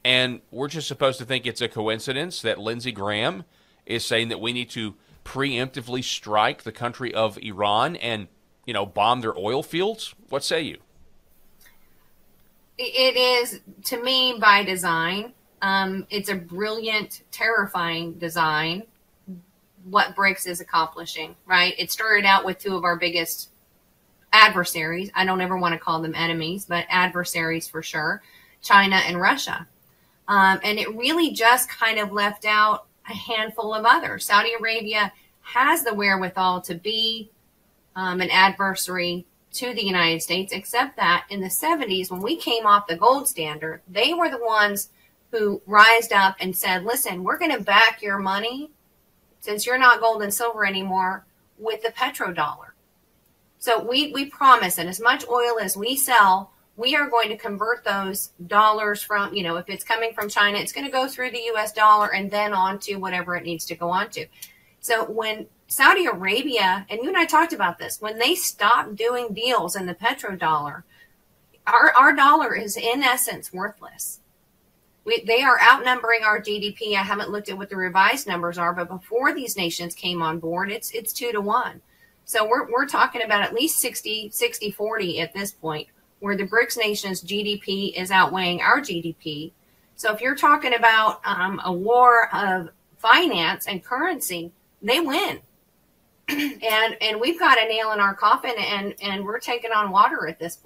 and 0.06 0.40
we're 0.52 0.70
just 0.70 0.88
supposed 0.88 1.20
to 1.20 1.26
think 1.26 1.46
it's 1.46 1.60
a 1.60 1.68
coincidence 1.68 2.42
that 2.44 2.58
Lindsey 2.58 2.94
Graham 2.94 3.44
is 3.86 4.06
saying 4.06 4.30
that 4.30 4.40
we 4.40 4.54
need 4.54 4.70
to 4.70 4.96
preemptively 5.26 6.04
strike 6.04 6.64
the 6.64 6.72
country 6.72 7.14
of 7.14 7.38
Iran 7.40 7.98
and, 7.98 8.30
you 8.66 8.74
know, 8.74 8.86
bomb 8.86 9.20
their 9.20 9.38
oil 9.38 9.62
fields? 9.62 10.16
What 10.30 10.44
say 10.44 10.62
you? 10.62 10.78
It 12.82 13.18
is, 13.18 13.60
to 13.88 14.02
me, 14.02 14.38
by 14.40 14.64
design. 14.64 15.34
Um, 15.62 16.08
it's 16.10 16.30
a 16.30 16.36
brilliant, 16.36 17.24
terrifying 17.30 18.14
design. 18.14 18.84
What 19.84 20.16
BRICS 20.16 20.48
is 20.48 20.62
accomplishing, 20.62 21.36
right? 21.46 21.76
It 21.78 21.92
started 21.92 22.26
out 22.26 22.46
with 22.46 22.58
two 22.58 22.78
of 22.78 22.86
our 22.86 22.96
biggest 22.96 23.50
adversaries. 24.32 25.12
I 25.14 25.26
don't 25.26 25.42
ever 25.42 25.58
want 25.58 25.74
to 25.74 25.80
call 25.80 26.02
them 26.02 26.16
enemies, 26.16 26.64
but 26.64 26.86
adversaries 26.88 27.68
for 27.68 27.84
sure 27.84 28.22
China 28.62 28.96
and 28.96 29.20
Russia. 29.20 29.68
Um, 30.30 30.62
and 30.64 30.80
it 30.80 30.96
really 30.96 31.32
just 31.32 31.68
kind 31.68 32.00
of 32.00 32.14
left 32.14 32.46
out 32.46 32.86
a 33.10 33.14
handful 33.14 33.74
of 33.74 33.86
others. 33.86 34.26
Saudi 34.26 34.54
Arabia 34.58 35.12
has 35.42 35.84
the 35.84 35.94
wherewithal 35.94 36.62
to 36.62 36.76
be 36.76 37.30
um, 37.98 38.22
an 38.22 38.30
adversary 38.30 39.26
to 39.52 39.74
the 39.74 39.84
United 39.84 40.22
States, 40.22 40.54
except 40.54 40.96
that 40.98 41.26
in 41.30 41.42
the 41.42 41.48
70s, 41.48 42.12
when 42.12 42.22
we 42.22 42.36
came 42.36 42.66
off 42.66 42.88
the 42.88 42.96
gold 42.96 43.28
standard, 43.28 43.82
they 43.88 44.14
were 44.14 44.30
the 44.30 44.44
ones 44.44 44.90
who 45.32 45.62
rised 45.66 46.12
up 46.12 46.36
and 46.40 46.56
said, 46.56 46.84
listen, 46.84 47.24
we're 47.24 47.38
going 47.38 47.56
to 47.56 47.64
back 47.64 48.02
your 48.02 48.18
money 48.18 48.72
since 49.40 49.66
you're 49.66 49.78
not 49.78 50.02
gold 50.02 50.22
and 50.22 50.34
silver 50.34 50.66
anymore 50.66 51.26
with 51.58 51.82
the 51.82 51.90
petrodollar. 51.90 52.72
So 53.60 53.84
we, 53.84 54.12
we 54.14 54.26
promise 54.26 54.76
that 54.76 54.88
as 54.88 55.02
much 55.02 55.28
oil 55.28 55.60
as 55.60 55.76
we 55.76 55.96
sell, 55.96 56.52
we 56.78 56.96
are 56.96 57.10
going 57.10 57.30
to 57.30 57.38
convert 57.38 57.84
those 57.84 58.32
dollars 58.48 59.04
from, 59.04 59.34
you 59.34 59.44
know, 59.44 59.58
if 59.58 59.70
it's 59.70 59.84
coming 59.84 60.14
from 60.14 60.30
China, 60.30 60.58
it's 60.58 60.72
going 60.72 60.86
to 60.86 60.92
go 60.92 61.08
through 61.08 61.32
the 61.32 61.52
US 61.54 61.74
dollar 61.74 62.14
and 62.14 62.32
then 62.32 62.54
on 62.54 62.80
to 62.80 62.96
whatever 62.96 63.36
it 63.36 63.44
needs 63.44 63.66
to 63.66 63.76
go 63.76 63.90
on 63.90 64.10
to. 64.12 64.28
So 64.80 65.04
when 65.06 65.48
Saudi 65.72 66.08
Arabia, 66.08 66.88
and 66.90 67.00
you 67.04 67.10
and 67.10 67.18
I 67.18 67.26
talked 67.26 67.54
about 67.54 67.78
this, 67.78 68.02
when 68.02 68.18
they 68.18 68.34
stopped 68.34 68.96
doing 68.96 69.36
deals 69.36 69.76
in 69.76 69.86
the 69.86 69.94
petrodollar, 69.94 70.82
our, 71.68 71.92
our 71.92 72.16
dollar 72.16 72.56
is 72.56 72.76
in 72.76 73.04
essence 73.04 73.54
worthless. 73.54 74.20
We, 75.06 75.24
they 75.26 75.44
are 75.44 75.62
outnumbering 75.62 76.24
our 76.24 76.42
GDP. 76.42 76.96
I 76.96 77.04
haven't 77.04 77.30
looked 77.30 77.50
at 77.50 77.58
what 77.58 77.70
the 77.70 77.76
revised 77.76 78.28
numbers 78.28 78.58
are, 78.58 78.74
but 78.74 78.90
before 78.90 79.32
these 79.32 79.56
nations 79.56 79.94
came 79.94 80.24
on 80.24 80.40
board, 80.40 80.72
it's 80.72 80.90
it's 80.90 81.14
two 81.14 81.32
to 81.32 81.40
one. 81.40 81.82
So 82.26 82.48
we're, 82.48 82.70
we're 82.72 82.88
talking 82.88 83.22
about 83.22 83.44
at 83.44 83.54
least 83.54 83.80
60, 83.80 84.32
60, 84.32 84.72
40 84.72 85.22
at 85.22 85.34
this 85.36 85.52
point 85.52 85.88
where 86.20 86.36
the 86.36 86.48
BRICS 86.48 86.78
nations' 86.78 87.24
GDP 87.24 87.94
is 87.96 88.10
outweighing 88.10 88.62
our 88.62 88.82
GDP. 88.82 89.52
So 89.96 90.14
if 90.14 90.20
you're 90.20 90.36
talking 90.36 90.74
about 90.74 91.22
um, 91.26 91.62
a 91.64 91.72
war 91.72 92.34
of 92.34 92.70
finance 92.98 93.68
and 93.68 93.84
currency, 93.84 94.52
they 94.82 95.00
win. 95.00 95.42
And 96.30 96.98
and 97.02 97.20
we've 97.20 97.40
got 97.40 97.58
a 97.58 97.68
nail 97.68 97.92
in 97.92 98.00
our 98.00 98.14
coffin 98.14 98.54
and 98.58 98.94
and 99.02 99.24
we're 99.24 99.40
taking 99.40 99.72
on 99.72 99.92
water 99.92 100.28
at 100.28 100.40
this. 100.40 100.60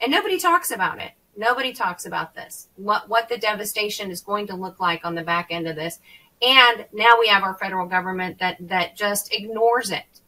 And 0.00 0.10
nobody 0.10 0.38
talks 0.38 0.70
about 0.70 1.00
it. 1.00 1.12
Nobody 1.36 1.72
talks 1.72 2.06
about 2.06 2.34
this. 2.34 2.68
What 2.76 3.08
what 3.08 3.28
the 3.28 3.38
devastation 3.38 4.10
is 4.10 4.22
going 4.22 4.46
to 4.48 4.54
look 4.54 4.80
like 4.80 5.04
on 5.04 5.14
the 5.14 5.22
back 5.22 5.48
end 5.50 5.68
of 5.68 5.76
this. 5.76 5.98
And 6.40 6.86
now 6.92 7.18
we 7.20 7.28
have 7.28 7.42
our 7.42 7.54
federal 7.54 7.86
government 7.86 8.38
that 8.38 8.56
that 8.68 8.96
just 8.96 9.32
ignores 9.32 9.90
it, 9.90 10.20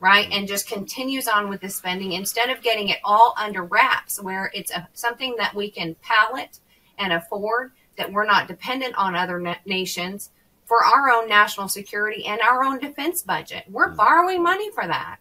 right? 0.00 0.28
And 0.30 0.48
just 0.48 0.68
continues 0.68 1.28
on 1.28 1.48
with 1.48 1.60
the 1.60 1.68
spending 1.68 2.12
instead 2.12 2.50
of 2.50 2.62
getting 2.62 2.88
it 2.88 2.98
all 3.04 3.34
under 3.38 3.62
wraps, 3.62 4.20
where 4.20 4.50
it's 4.54 4.72
a, 4.72 4.88
something 4.94 5.36
that 5.38 5.54
we 5.54 5.70
can 5.70 5.96
pallet 6.02 6.58
and 6.98 7.12
afford, 7.12 7.72
that 7.96 8.12
we're 8.12 8.26
not 8.26 8.48
dependent 8.48 8.94
on 8.96 9.14
other 9.14 9.38
na- 9.38 9.56
nations 9.66 10.30
for 10.72 10.82
our 10.82 11.10
own 11.10 11.28
national 11.28 11.68
security 11.68 12.24
and 12.24 12.40
our 12.40 12.64
own 12.64 12.78
defense 12.78 13.20
budget. 13.20 13.62
We're 13.68 13.90
mm. 13.90 13.96
borrowing 13.96 14.42
money 14.42 14.70
for 14.70 14.86
that. 14.86 15.18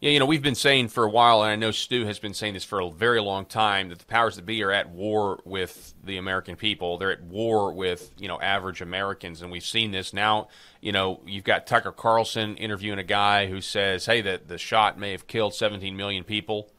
Yeah, 0.00 0.12
you 0.12 0.18
know, 0.18 0.24
we've 0.24 0.42
been 0.42 0.54
saying 0.54 0.88
for 0.88 1.04
a 1.04 1.10
while, 1.10 1.42
and 1.42 1.52
I 1.52 1.56
know 1.56 1.70
Stew 1.70 2.06
has 2.06 2.18
been 2.18 2.32
saying 2.32 2.54
this 2.54 2.64
for 2.64 2.80
a 2.80 2.90
very 2.90 3.20
long 3.20 3.44
time, 3.44 3.90
that 3.90 3.98
the 3.98 4.06
powers 4.06 4.36
that 4.36 4.46
be 4.46 4.62
are 4.62 4.72
at 4.72 4.88
war 4.88 5.40
with 5.44 5.92
the 6.02 6.16
American 6.16 6.56
people. 6.56 6.96
They're 6.96 7.12
at 7.12 7.22
war 7.22 7.74
with, 7.74 8.12
you 8.16 8.26
know, 8.26 8.40
average 8.40 8.80
Americans. 8.80 9.42
And 9.42 9.52
we've 9.52 9.62
seen 9.62 9.90
this 9.90 10.14
now. 10.14 10.48
You 10.80 10.92
know, 10.92 11.20
you've 11.26 11.44
got 11.44 11.66
Tucker 11.66 11.92
Carlson 11.92 12.56
interviewing 12.56 12.98
a 12.98 13.04
guy 13.04 13.46
who 13.46 13.60
says, 13.60 14.06
hey, 14.06 14.22
that 14.22 14.48
the 14.48 14.56
shot 14.56 14.98
may 14.98 15.12
have 15.12 15.26
killed 15.26 15.54
17 15.54 15.94
million 15.94 16.24
people. 16.24 16.72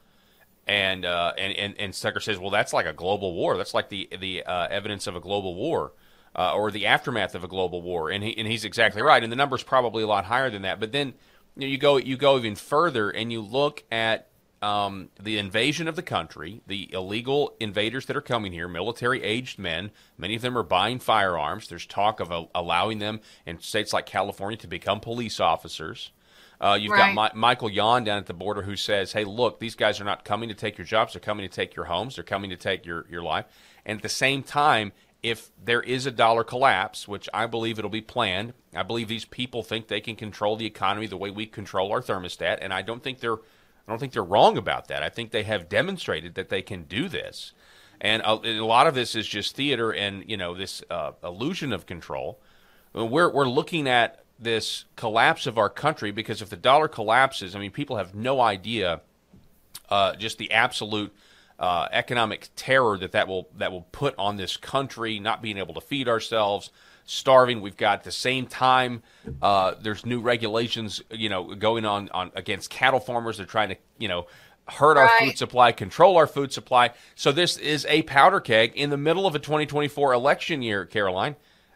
And, 0.65 1.05
uh, 1.05 1.33
and, 1.37 1.53
and, 1.53 1.75
and 1.77 1.93
Tucker 1.93 2.21
says, 2.21 2.39
well, 2.39 2.49
that's 2.49 2.73
like 2.73 2.87
a 2.87 2.93
global 2.93 3.35
war. 3.35 3.55
That's 3.55 3.75
like 3.75 3.89
the, 3.89 4.09
the 4.19 4.43
uh, 4.43 4.67
evidence 4.71 5.05
of 5.05 5.15
a 5.15 5.19
global 5.19 5.53
war. 5.53 5.91
Uh, 6.37 6.53
or 6.53 6.69
the 6.69 6.85
aftermath 6.85 7.33
of 7.33 7.45
a 7.45 7.47
global 7.47 7.81
war, 7.81 8.09
and 8.09 8.21
he 8.21 8.37
and 8.37 8.45
he's 8.45 8.65
exactly 8.65 9.01
right. 9.01 9.23
And 9.23 9.31
the 9.31 9.37
number's 9.37 9.63
probably 9.63 10.03
a 10.03 10.07
lot 10.07 10.25
higher 10.25 10.49
than 10.49 10.63
that. 10.63 10.81
But 10.81 10.91
then 10.91 11.13
you, 11.55 11.61
know, 11.61 11.67
you 11.67 11.77
go 11.77 11.97
you 11.97 12.17
go 12.17 12.37
even 12.37 12.55
further 12.55 13.09
and 13.09 13.31
you 13.31 13.41
look 13.41 13.83
at 13.89 14.27
um, 14.61 15.09
the 15.21 15.37
invasion 15.37 15.87
of 15.87 15.95
the 15.95 16.01
country, 16.01 16.61
the 16.65 16.91
illegal 16.91 17.55
invaders 17.59 18.07
that 18.07 18.17
are 18.17 18.21
coming 18.21 18.51
here, 18.51 18.67
military 18.67 19.21
aged 19.21 19.59
men. 19.59 19.91
Many 20.17 20.35
of 20.35 20.41
them 20.41 20.57
are 20.57 20.63
buying 20.63 20.99
firearms. 20.99 21.67
There's 21.67 21.85
talk 21.85 22.19
of 22.19 22.31
uh, 22.31 22.45
allowing 22.55 22.99
them 22.99 23.21
in 23.45 23.59
states 23.59 23.93
like 23.93 24.05
California 24.05 24.57
to 24.57 24.67
become 24.67 24.99
police 24.99 25.39
officers. 25.39 26.11
Uh, 26.59 26.77
you've 26.79 26.91
right. 26.91 27.13
got 27.13 27.35
Michael 27.35 27.69
Yon 27.69 28.05
down 28.05 28.17
at 28.17 28.25
the 28.25 28.33
border 28.33 28.61
who 28.61 28.75
says, 28.75 29.11
"Hey, 29.13 29.23
look, 29.23 29.59
these 29.59 29.75
guys 29.75 29.99
are 29.99 30.05
not 30.05 30.23
coming 30.23 30.49
to 30.49 30.55
take 30.55 30.77
your 30.77 30.85
jobs; 30.85 31.13
they're 31.13 31.19
coming 31.19 31.47
to 31.47 31.53
take 31.53 31.75
your 31.75 31.85
homes. 31.85 32.15
They're 32.15 32.23
coming 32.23 32.49
to 32.49 32.57
take 32.57 32.85
your 32.85 33.05
your 33.09 33.21
life." 33.21 33.45
And 33.85 33.97
at 33.97 34.03
the 34.03 34.09
same 34.09 34.41
time, 34.41 34.93
if 35.25 35.49
there 35.63 35.81
is 35.81 36.05
a 36.05 36.11
dollar 36.11 36.43
collapse, 36.43 37.07
which 37.07 37.27
I 37.33 37.47
believe 37.47 37.79
it'll 37.79 37.89
be 37.89 37.99
planned, 37.99 38.53
I 38.75 38.83
believe 38.83 39.07
these 39.07 39.25
people 39.25 39.63
think 39.63 39.87
they 39.87 39.99
can 39.99 40.15
control 40.15 40.55
the 40.55 40.67
economy 40.67 41.07
the 41.07 41.17
way 41.17 41.31
we 41.31 41.47
control 41.47 41.91
our 41.91 41.99
thermostat, 41.99 42.59
and 42.61 42.71
I 42.71 42.83
don't 42.83 43.01
think 43.01 43.21
they're 43.21 43.37
I 43.87 43.91
don't 43.91 43.97
think 43.97 44.13
they're 44.13 44.23
wrong 44.23 44.55
about 44.55 44.87
that. 44.87 45.01
I 45.01 45.09
think 45.09 45.31
they 45.31 45.41
have 45.43 45.67
demonstrated 45.67 46.35
that 46.35 46.49
they 46.49 46.61
can 46.61 46.83
do 46.83 47.09
this, 47.09 47.53
and 47.99 48.21
a, 48.21 48.59
a 48.59 48.65
lot 48.65 48.85
of 48.85 48.93
this 48.93 49.15
is 49.15 49.27
just 49.27 49.55
theater 49.55 49.91
and 49.91 50.23
you 50.29 50.37
know 50.37 50.53
this 50.53 50.83
uh, 50.91 51.13
illusion 51.23 51.73
of 51.73 51.87
control. 51.87 52.39
We're 52.93 53.31
we're 53.31 53.49
looking 53.49 53.89
at 53.89 54.23
this 54.37 54.85
collapse 54.95 55.47
of 55.47 55.57
our 55.57 55.71
country 55.71 56.11
because 56.11 56.43
if 56.43 56.51
the 56.51 56.55
dollar 56.55 56.87
collapses, 56.87 57.55
I 57.55 57.59
mean 57.59 57.71
people 57.71 57.97
have 57.97 58.13
no 58.13 58.41
idea 58.41 59.01
uh, 59.89 60.15
just 60.17 60.37
the 60.37 60.51
absolute 60.51 61.11
uh, 61.59 61.87
economic 61.91 62.49
terror 62.55 62.97
that 62.97 63.13
that 63.13 63.27
will 63.27 63.49
that 63.57 63.71
will 63.71 63.87
put 63.91 64.15
on 64.17 64.37
this 64.37 64.57
country, 64.57 65.19
not 65.19 65.41
being 65.41 65.57
able 65.57 65.73
to 65.73 65.81
feed 65.81 66.07
ourselves, 66.07 66.69
starving. 67.05 67.61
We've 67.61 67.77
got 67.77 67.99
at 67.99 68.03
the 68.03 68.11
same 68.11 68.47
time 68.47 69.03
uh, 69.41 69.75
there's 69.79 70.05
new 70.05 70.19
regulations, 70.19 71.01
you 71.11 71.29
know, 71.29 71.55
going 71.55 71.85
on 71.85 72.09
on 72.09 72.31
against 72.35 72.69
cattle 72.69 72.99
farmers. 72.99 73.37
They're 73.37 73.45
trying 73.45 73.69
to, 73.69 73.77
you 73.97 74.07
know, 74.07 74.27
hurt 74.67 74.97
our 74.97 75.09
food 75.19 75.37
supply, 75.37 75.71
control 75.71 76.17
our 76.17 76.27
food 76.27 76.51
supply. 76.51 76.91
So 77.15 77.31
this 77.31 77.57
is 77.57 77.85
a 77.87 78.01
powder 78.03 78.39
keg 78.39 78.73
in 78.75 78.89
the 78.89 78.97
middle 78.97 79.25
of 79.25 79.35
a 79.35 79.39
2024 79.39 80.13
election 80.13 80.61
year, 80.61 80.85
Caroline. 80.85 81.35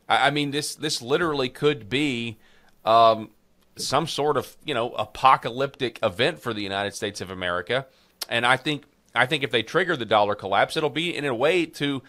I, 0.09 0.27
I 0.27 0.29
mean, 0.31 0.51
this 0.51 0.75
this 0.75 1.01
literally 1.01 1.49
could 1.49 1.89
be. 1.89 2.37
Um, 2.85 3.31
some 3.75 4.07
sort 4.07 4.35
of 4.35 4.57
you 4.65 4.73
know 4.73 4.91
apocalyptic 4.91 5.99
event 6.03 6.39
for 6.39 6.53
the 6.53 6.61
United 6.61 6.93
States 6.93 7.21
of 7.21 7.29
America, 7.29 7.85
and 8.27 8.45
I 8.45 8.57
think 8.57 8.83
I 9.15 9.25
think 9.25 9.43
if 9.43 9.51
they 9.51 9.63
trigger 9.63 9.97
the 9.97 10.05
dollar 10.05 10.35
collapse, 10.35 10.77
it'll 10.77 10.89
be 10.89 11.15
in 11.15 11.25
a 11.25 11.33
way 11.33 11.65
to 11.65 12.03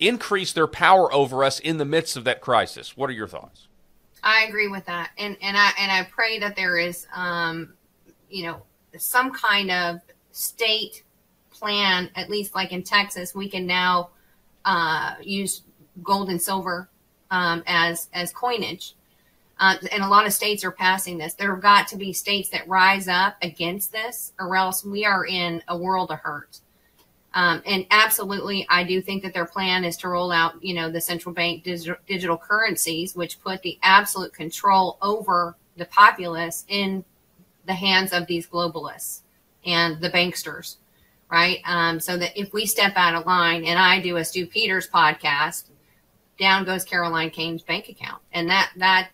increase 0.00 0.52
their 0.52 0.66
power 0.66 1.12
over 1.12 1.44
us 1.44 1.58
in 1.58 1.78
the 1.78 1.84
midst 1.84 2.16
of 2.16 2.24
that 2.24 2.40
crisis. 2.40 2.96
What 2.96 3.10
are 3.10 3.14
your 3.14 3.28
thoughts? 3.28 3.68
I 4.22 4.44
agree 4.44 4.68
with 4.68 4.86
that, 4.86 5.10
and 5.18 5.36
and 5.42 5.56
I 5.56 5.70
and 5.78 5.92
I 5.92 6.04
pray 6.04 6.38
that 6.38 6.56
there 6.56 6.78
is, 6.78 7.06
um, 7.14 7.74
you 8.30 8.44
know, 8.44 8.62
some 8.96 9.32
kind 9.32 9.70
of 9.70 10.00
state 10.32 11.02
plan, 11.50 12.10
at 12.14 12.30
least 12.30 12.54
like 12.54 12.72
in 12.72 12.82
Texas, 12.82 13.34
we 13.34 13.48
can 13.50 13.66
now 13.66 14.10
uh, 14.64 15.16
use 15.22 15.62
gold 16.02 16.30
and 16.30 16.40
silver 16.40 16.88
um, 17.30 17.62
as 17.66 18.08
as 18.14 18.32
coinage 18.32 18.94
uh, 19.58 19.76
and 19.92 20.02
a 20.02 20.08
lot 20.08 20.26
of 20.26 20.32
states 20.32 20.64
are 20.64 20.72
passing 20.72 21.18
this. 21.18 21.34
There 21.34 21.52
have 21.54 21.62
got 21.62 21.88
to 21.88 21.96
be 21.96 22.12
states 22.12 22.48
that 22.50 22.68
rise 22.68 23.08
up 23.08 23.36
against 23.42 23.92
this, 23.92 24.32
or 24.38 24.56
else 24.56 24.84
we 24.84 25.04
are 25.04 25.24
in 25.24 25.62
a 25.68 25.76
world 25.76 26.10
of 26.10 26.18
hurt. 26.20 26.60
Um, 27.34 27.62
and 27.66 27.84
absolutely, 27.90 28.66
I 28.68 28.84
do 28.84 29.00
think 29.00 29.22
that 29.24 29.34
their 29.34 29.44
plan 29.44 29.84
is 29.84 29.96
to 29.98 30.08
roll 30.08 30.30
out, 30.30 30.62
you 30.62 30.72
know, 30.74 30.90
the 30.90 31.00
central 31.00 31.34
bank 31.34 31.64
digital, 31.64 31.96
digital 32.06 32.38
currencies, 32.38 33.16
which 33.16 33.42
put 33.42 33.62
the 33.62 33.78
absolute 33.82 34.32
control 34.32 34.98
over 35.02 35.56
the 35.76 35.84
populace 35.86 36.64
in 36.68 37.04
the 37.66 37.74
hands 37.74 38.12
of 38.12 38.26
these 38.26 38.46
globalists 38.46 39.22
and 39.66 40.00
the 40.00 40.10
banksters, 40.10 40.76
right? 41.30 41.58
Um, 41.64 41.98
so 41.98 42.16
that 42.16 42.38
if 42.38 42.52
we 42.52 42.66
step 42.66 42.92
out 42.96 43.14
of 43.14 43.26
line, 43.26 43.64
and 43.64 43.78
I 43.78 44.00
do 44.00 44.16
a 44.16 44.24
Stew 44.24 44.46
Peters 44.46 44.88
podcast, 44.88 45.64
down 46.38 46.64
goes 46.64 46.84
Caroline 46.84 47.30
Kane's 47.30 47.62
bank 47.62 47.88
account, 47.88 48.22
and 48.32 48.48
that 48.48 48.70
that 48.76 49.10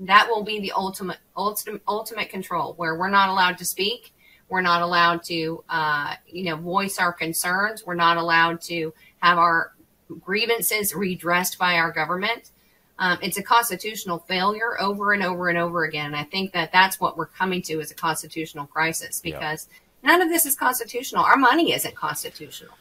that 0.00 0.28
will 0.28 0.42
be 0.42 0.60
the 0.60 0.72
ultimate 0.72 1.18
ultimate 1.36 1.82
ultimate 1.86 2.28
control 2.28 2.74
where 2.74 2.96
we're 2.96 3.10
not 3.10 3.28
allowed 3.28 3.58
to 3.58 3.64
speak. 3.64 4.12
We're 4.48 4.60
not 4.60 4.82
allowed 4.82 5.22
to 5.24 5.64
uh, 5.68 6.14
you 6.26 6.44
know 6.44 6.56
voice 6.56 6.98
our 6.98 7.12
concerns. 7.12 7.84
We're 7.86 7.94
not 7.94 8.16
allowed 8.16 8.60
to 8.62 8.92
have 9.18 9.38
our 9.38 9.72
grievances 10.20 10.94
redressed 10.94 11.58
by 11.58 11.76
our 11.76 11.90
government. 11.90 12.50
Um, 12.98 13.18
it's 13.22 13.38
a 13.38 13.42
constitutional 13.42 14.20
failure 14.20 14.80
over 14.80 15.12
and 15.12 15.22
over 15.22 15.48
and 15.48 15.58
over 15.58 15.84
again. 15.84 16.06
And 16.06 16.16
i 16.16 16.22
think 16.22 16.52
that 16.52 16.70
that's 16.70 17.00
what 17.00 17.16
we're 17.16 17.26
coming 17.26 17.60
to 17.62 17.80
as 17.80 17.90
a 17.90 17.94
constitutional 17.94 18.66
crisis 18.66 19.20
because 19.20 19.68
yeah. 20.02 20.10
none 20.10 20.22
of 20.22 20.28
this 20.28 20.46
is 20.46 20.54
constitutional. 20.54 21.24
Our 21.24 21.36
money 21.36 21.72
isn't 21.72 21.94
constitutional 21.96 22.74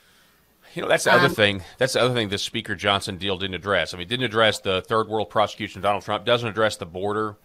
you 0.73 0.81
know, 0.81 0.87
that's 0.87 1.03
the 1.03 1.13
other 1.13 1.27
um, 1.27 1.35
thing. 1.35 1.61
That's 1.77 1.93
the 1.93 2.01
other 2.01 2.13
thing 2.13 2.29
the 2.29 2.37
Speaker 2.37 2.75
Johnson 2.75 3.17
deal 3.17 3.37
didn't 3.37 3.55
address. 3.55 3.93
I 3.93 3.97
mean, 3.97 4.07
didn't 4.07 4.25
address 4.25 4.59
the 4.59 4.81
third 4.81 5.07
world 5.07 5.29
prosecution 5.29 5.79
of 5.79 5.83
Donald 5.83 6.03
Trump, 6.03 6.25
doesn't 6.25 6.47
address 6.47 6.77
the 6.77 6.85
border, 6.85 7.35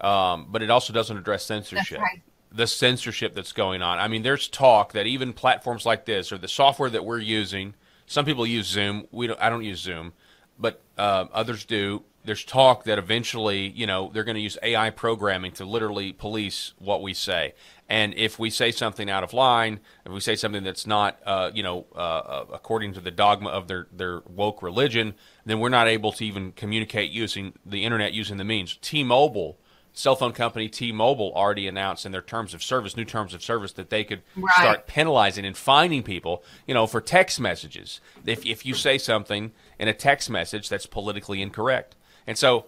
um, 0.00 0.46
but 0.50 0.62
it 0.62 0.70
also 0.70 0.92
doesn't 0.92 1.16
address 1.16 1.44
censorship. 1.44 2.00
Right. 2.00 2.22
The 2.50 2.66
censorship 2.66 3.34
that's 3.34 3.52
going 3.52 3.82
on. 3.82 3.98
I 3.98 4.08
mean, 4.08 4.22
there's 4.22 4.48
talk 4.48 4.92
that 4.92 5.06
even 5.06 5.32
platforms 5.32 5.84
like 5.84 6.06
this 6.06 6.32
or 6.32 6.38
the 6.38 6.48
software 6.48 6.88
that 6.90 7.04
we're 7.04 7.18
using, 7.18 7.74
some 8.06 8.24
people 8.24 8.46
use 8.46 8.66
Zoom. 8.66 9.06
We 9.10 9.26
don't, 9.26 9.40
I 9.40 9.50
don't 9.50 9.64
use 9.64 9.80
Zoom, 9.80 10.14
but 10.58 10.80
uh, 10.96 11.26
others 11.32 11.66
do 11.66 12.04
there's 12.28 12.44
talk 12.44 12.84
that 12.84 12.98
eventually, 12.98 13.68
you 13.68 13.86
know, 13.86 14.10
they're 14.12 14.22
going 14.24 14.34
to 14.34 14.40
use 14.40 14.58
AI 14.62 14.90
programming 14.90 15.50
to 15.52 15.64
literally 15.64 16.12
police 16.12 16.74
what 16.78 17.00
we 17.00 17.14
say. 17.14 17.54
And 17.88 18.12
if 18.14 18.38
we 18.38 18.50
say 18.50 18.70
something 18.70 19.08
out 19.08 19.24
of 19.24 19.32
line, 19.32 19.80
if 20.04 20.12
we 20.12 20.20
say 20.20 20.36
something 20.36 20.62
that's 20.62 20.86
not, 20.86 21.18
uh, 21.24 21.50
you 21.54 21.62
know, 21.62 21.86
uh, 21.94 21.98
uh, 21.98 22.44
according 22.52 22.92
to 22.94 23.00
the 23.00 23.10
dogma 23.10 23.48
of 23.48 23.66
their, 23.66 23.86
their 23.90 24.20
woke 24.28 24.62
religion, 24.62 25.14
then 25.46 25.58
we're 25.58 25.70
not 25.70 25.88
able 25.88 26.12
to 26.12 26.24
even 26.24 26.52
communicate 26.52 27.10
using 27.10 27.54
the 27.64 27.84
internet 27.84 28.12
using 28.12 28.36
the 28.36 28.44
means. 28.44 28.76
T-Mobile, 28.82 29.58
cell 29.94 30.16
phone 30.16 30.32
company 30.32 30.68
T-Mobile, 30.68 31.32
already 31.34 31.66
announced 31.66 32.04
in 32.04 32.12
their 32.12 32.20
terms 32.20 32.52
of 32.52 32.62
service, 32.62 32.94
new 32.94 33.06
terms 33.06 33.32
of 33.32 33.42
service, 33.42 33.72
that 33.72 33.88
they 33.88 34.04
could 34.04 34.20
right. 34.36 34.54
start 34.56 34.86
penalizing 34.86 35.46
and 35.46 35.56
fining 35.56 36.02
people, 36.02 36.44
you 36.66 36.74
know, 36.74 36.86
for 36.86 37.00
text 37.00 37.40
messages. 37.40 38.02
If 38.26 38.44
if 38.44 38.66
you 38.66 38.74
say 38.74 38.98
something 38.98 39.52
in 39.78 39.88
a 39.88 39.94
text 39.94 40.28
message 40.28 40.68
that's 40.68 40.84
politically 40.84 41.40
incorrect. 41.40 41.96
And 42.26 42.36
so 42.36 42.66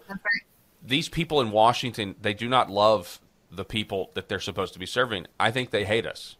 these 0.81 1.09
people 1.09 1.39
in 1.41 1.51
Washington, 1.51 2.15
they 2.19 2.33
do 2.33 2.49
not 2.49 2.71
love 2.71 3.19
the 3.51 3.65
people 3.65 4.11
that 4.13 4.29
they're 4.29 4.39
supposed 4.39 4.73
to 4.73 4.79
be 4.79 4.85
serving. 4.85 5.27
I 5.39 5.51
think 5.51 5.71
they 5.71 5.85
hate 5.85 6.05
us. 6.05 6.37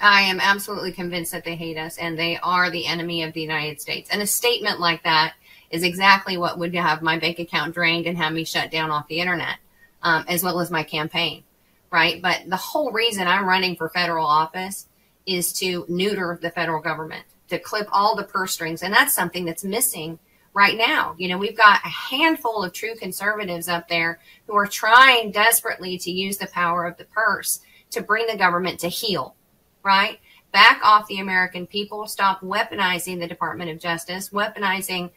I 0.00 0.22
am 0.22 0.40
absolutely 0.40 0.92
convinced 0.92 1.32
that 1.32 1.44
they 1.44 1.56
hate 1.56 1.78
us 1.78 1.98
and 1.98 2.18
they 2.18 2.38
are 2.38 2.70
the 2.70 2.86
enemy 2.86 3.22
of 3.22 3.32
the 3.32 3.42
United 3.42 3.80
States. 3.80 4.10
And 4.10 4.20
a 4.22 4.26
statement 4.26 4.80
like 4.80 5.04
that 5.04 5.34
is 5.70 5.82
exactly 5.82 6.36
what 6.36 6.58
would 6.58 6.74
have 6.74 7.02
my 7.02 7.18
bank 7.18 7.38
account 7.38 7.74
drained 7.74 8.06
and 8.06 8.16
have 8.18 8.32
me 8.32 8.44
shut 8.44 8.70
down 8.70 8.90
off 8.90 9.08
the 9.08 9.20
internet, 9.20 9.58
um, 10.02 10.24
as 10.28 10.42
well 10.42 10.60
as 10.60 10.70
my 10.70 10.82
campaign, 10.82 11.44
right? 11.90 12.20
But 12.20 12.42
the 12.48 12.56
whole 12.56 12.92
reason 12.92 13.26
I'm 13.26 13.46
running 13.46 13.76
for 13.76 13.88
federal 13.88 14.26
office 14.26 14.88
is 15.26 15.52
to 15.54 15.86
neuter 15.88 16.38
the 16.40 16.50
federal 16.50 16.82
government, 16.82 17.24
to 17.48 17.58
clip 17.58 17.88
all 17.92 18.14
the 18.14 18.24
purse 18.24 18.52
strings. 18.52 18.82
And 18.82 18.92
that's 18.92 19.14
something 19.14 19.44
that's 19.44 19.64
missing 19.64 20.18
right 20.54 20.78
now. 20.78 21.14
You 21.18 21.28
know, 21.28 21.38
we've 21.38 21.56
got 21.56 21.84
a 21.84 21.88
handful 21.88 22.62
of 22.62 22.72
true 22.72 22.94
conservatives 22.94 23.68
up 23.68 23.88
there 23.88 24.20
who 24.46 24.56
are 24.56 24.66
trying 24.66 25.30
desperately 25.30 25.98
to 25.98 26.10
use 26.10 26.38
the 26.38 26.46
power 26.46 26.86
of 26.86 26.96
the 26.96 27.04
purse 27.04 27.60
to 27.90 28.00
bring 28.00 28.26
the 28.26 28.36
government 28.36 28.80
to 28.80 28.88
heel, 28.88 29.34
right? 29.82 30.18
back 30.54 30.80
off 30.84 31.08
the 31.08 31.18
American 31.18 31.66
people, 31.66 32.06
stop 32.06 32.40
weaponizing 32.40 33.18
the 33.18 33.26
Department 33.26 33.70
of 33.70 33.80
Justice, 33.80 34.30
weaponizing, 34.30 35.10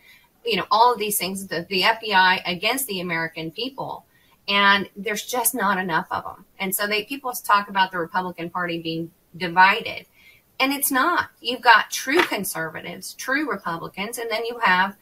you 0.43 0.57
know, 0.57 0.65
all 0.71 0.91
of 0.91 0.97
these 0.97 1.19
things, 1.19 1.45
the, 1.45 1.65
the 1.69 1.83
FBI 1.83 2.41
against 2.43 2.88
the 2.88 3.01
American 3.01 3.51
people. 3.51 4.03
And 4.47 4.89
there's 4.95 5.23
just 5.23 5.53
not 5.53 5.77
enough 5.77 6.07
of 6.09 6.23
them. 6.23 6.45
And 6.57 6.73
so 6.73 6.88
they 6.88 7.03
people 7.03 7.31
talk 7.33 7.69
about 7.69 7.91
the 7.91 7.99
Republican 7.99 8.49
Party 8.49 8.81
being 8.81 9.11
divided. 9.38 10.07
And 10.59 10.73
it's 10.73 10.91
not. 10.91 11.29
You've 11.39 11.61
got 11.61 11.91
true 11.91 12.23
conservatives, 12.23 13.13
true 13.13 13.47
Republicans, 13.47 14.17
and 14.17 14.31
then 14.31 14.43
you 14.43 14.57
have 14.63 14.97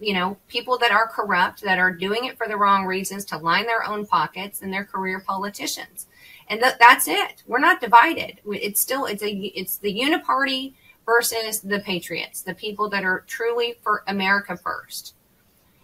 you 0.00 0.14
know, 0.14 0.36
people 0.48 0.78
that 0.78 0.90
are 0.90 1.06
corrupt, 1.08 1.62
that 1.62 1.78
are 1.78 1.92
doing 1.92 2.24
it 2.24 2.36
for 2.36 2.48
the 2.48 2.56
wrong 2.56 2.84
reasons 2.84 3.24
to 3.26 3.38
line 3.38 3.66
their 3.66 3.84
own 3.84 4.06
pockets 4.06 4.62
and 4.62 4.72
their 4.72 4.84
career 4.84 5.22
politicians. 5.26 6.06
And 6.48 6.60
th- 6.60 6.74
that's 6.80 7.06
it. 7.06 7.42
We're 7.46 7.58
not 7.58 7.80
divided. 7.80 8.40
It's 8.46 8.80
still, 8.80 9.06
it's 9.06 9.22
a, 9.22 9.30
it's 9.30 9.78
the 9.78 9.94
uniparty 9.94 10.74
versus 11.06 11.60
the 11.60 11.80
patriots, 11.80 12.42
the 12.42 12.54
people 12.54 12.88
that 12.90 13.04
are 13.04 13.24
truly 13.26 13.76
for 13.82 14.02
America 14.06 14.56
first. 14.56 15.14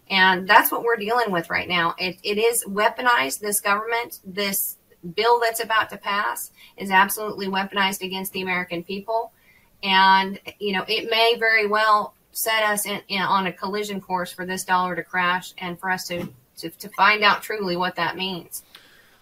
And 0.09 0.49
that's 0.49 0.70
what 0.70 0.82
we're 0.82 0.97
dealing 0.97 1.30
with 1.30 1.51
right 1.51 1.68
now. 1.68 1.95
It, 1.99 2.18
it 2.22 2.39
is 2.39 2.64
weaponized. 2.64 3.41
This 3.41 3.61
government, 3.61 4.20
this 4.24 4.76
bill 5.14 5.41
that's 5.41 5.62
about 5.62 5.91
to 5.91 5.97
pass 5.97 6.51
is 6.76 6.91
absolutely 6.91 7.47
weaponized 7.47 8.03
against 8.03 8.32
the 8.32 8.43
American 8.43 8.82
people. 8.82 9.32
And, 9.82 10.41
you 10.59 10.72
know, 10.72 10.84
it 10.89 11.11
may 11.11 11.37
very 11.39 11.66
well 11.66 12.14
set 12.37 12.62
us 12.64 12.84
in, 12.84 13.01
in, 13.09 13.22
on 13.22 13.47
a 13.47 13.53
collision 13.53 13.99
course 13.99 14.30
for 14.30 14.45
this 14.45 14.62
dollar 14.62 14.95
to 14.95 15.03
crash 15.03 15.55
and 15.57 15.78
for 15.78 15.91
us 15.91 16.07
to, 16.07 16.28
to, 16.59 16.68
to 16.68 16.89
find 16.91 17.24
out 17.24 17.43
truly 17.43 17.76
what 17.76 17.97
that 17.97 18.14
means 18.14 18.62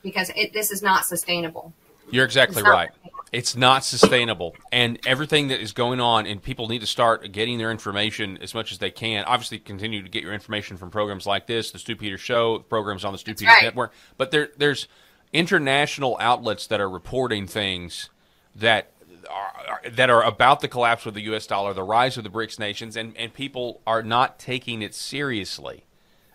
because 0.02 0.30
it, 0.34 0.52
this 0.52 0.72
is 0.72 0.82
not 0.82 1.06
sustainable. 1.06 1.72
You're 2.10 2.24
exactly 2.24 2.62
right. 2.62 2.90
It's 3.32 3.56
not 3.56 3.84
sustainable. 3.84 4.54
And 4.70 4.98
everything 5.06 5.48
that 5.48 5.60
is 5.60 5.72
going 5.72 6.00
on, 6.00 6.26
and 6.26 6.42
people 6.42 6.68
need 6.68 6.80
to 6.80 6.86
start 6.86 7.30
getting 7.32 7.58
their 7.58 7.70
information 7.70 8.38
as 8.42 8.52
much 8.52 8.72
as 8.72 8.78
they 8.78 8.90
can. 8.90 9.24
Obviously, 9.24 9.58
continue 9.58 10.02
to 10.02 10.08
get 10.08 10.22
your 10.22 10.32
information 10.32 10.76
from 10.76 10.90
programs 10.90 11.26
like 11.26 11.46
this, 11.46 11.70
the 11.70 11.78
Stew 11.78 11.96
Peters 11.96 12.20
Show, 12.20 12.58
programs 12.58 13.04
on 13.04 13.12
the 13.12 13.18
Stew 13.18 13.34
Peters 13.34 13.46
right. 13.46 13.62
Network. 13.62 13.92
But 14.16 14.32
there, 14.32 14.50
there's 14.56 14.86
international 15.32 16.16
outlets 16.20 16.66
that 16.66 16.80
are 16.80 16.88
reporting 16.88 17.46
things 17.46 18.10
that 18.54 18.90
are, 19.30 19.80
that 19.90 20.10
are 20.10 20.22
about 20.22 20.60
the 20.60 20.68
collapse 20.68 21.06
of 21.06 21.14
the 21.14 21.22
U.S. 21.22 21.46
dollar, 21.46 21.72
the 21.72 21.82
rise 21.82 22.16
of 22.16 22.24
the 22.24 22.30
BRICS 22.30 22.58
nations, 22.58 22.96
and, 22.96 23.16
and 23.16 23.32
people 23.32 23.80
are 23.86 24.02
not 24.02 24.38
taking 24.38 24.82
it 24.82 24.94
seriously. 24.94 25.84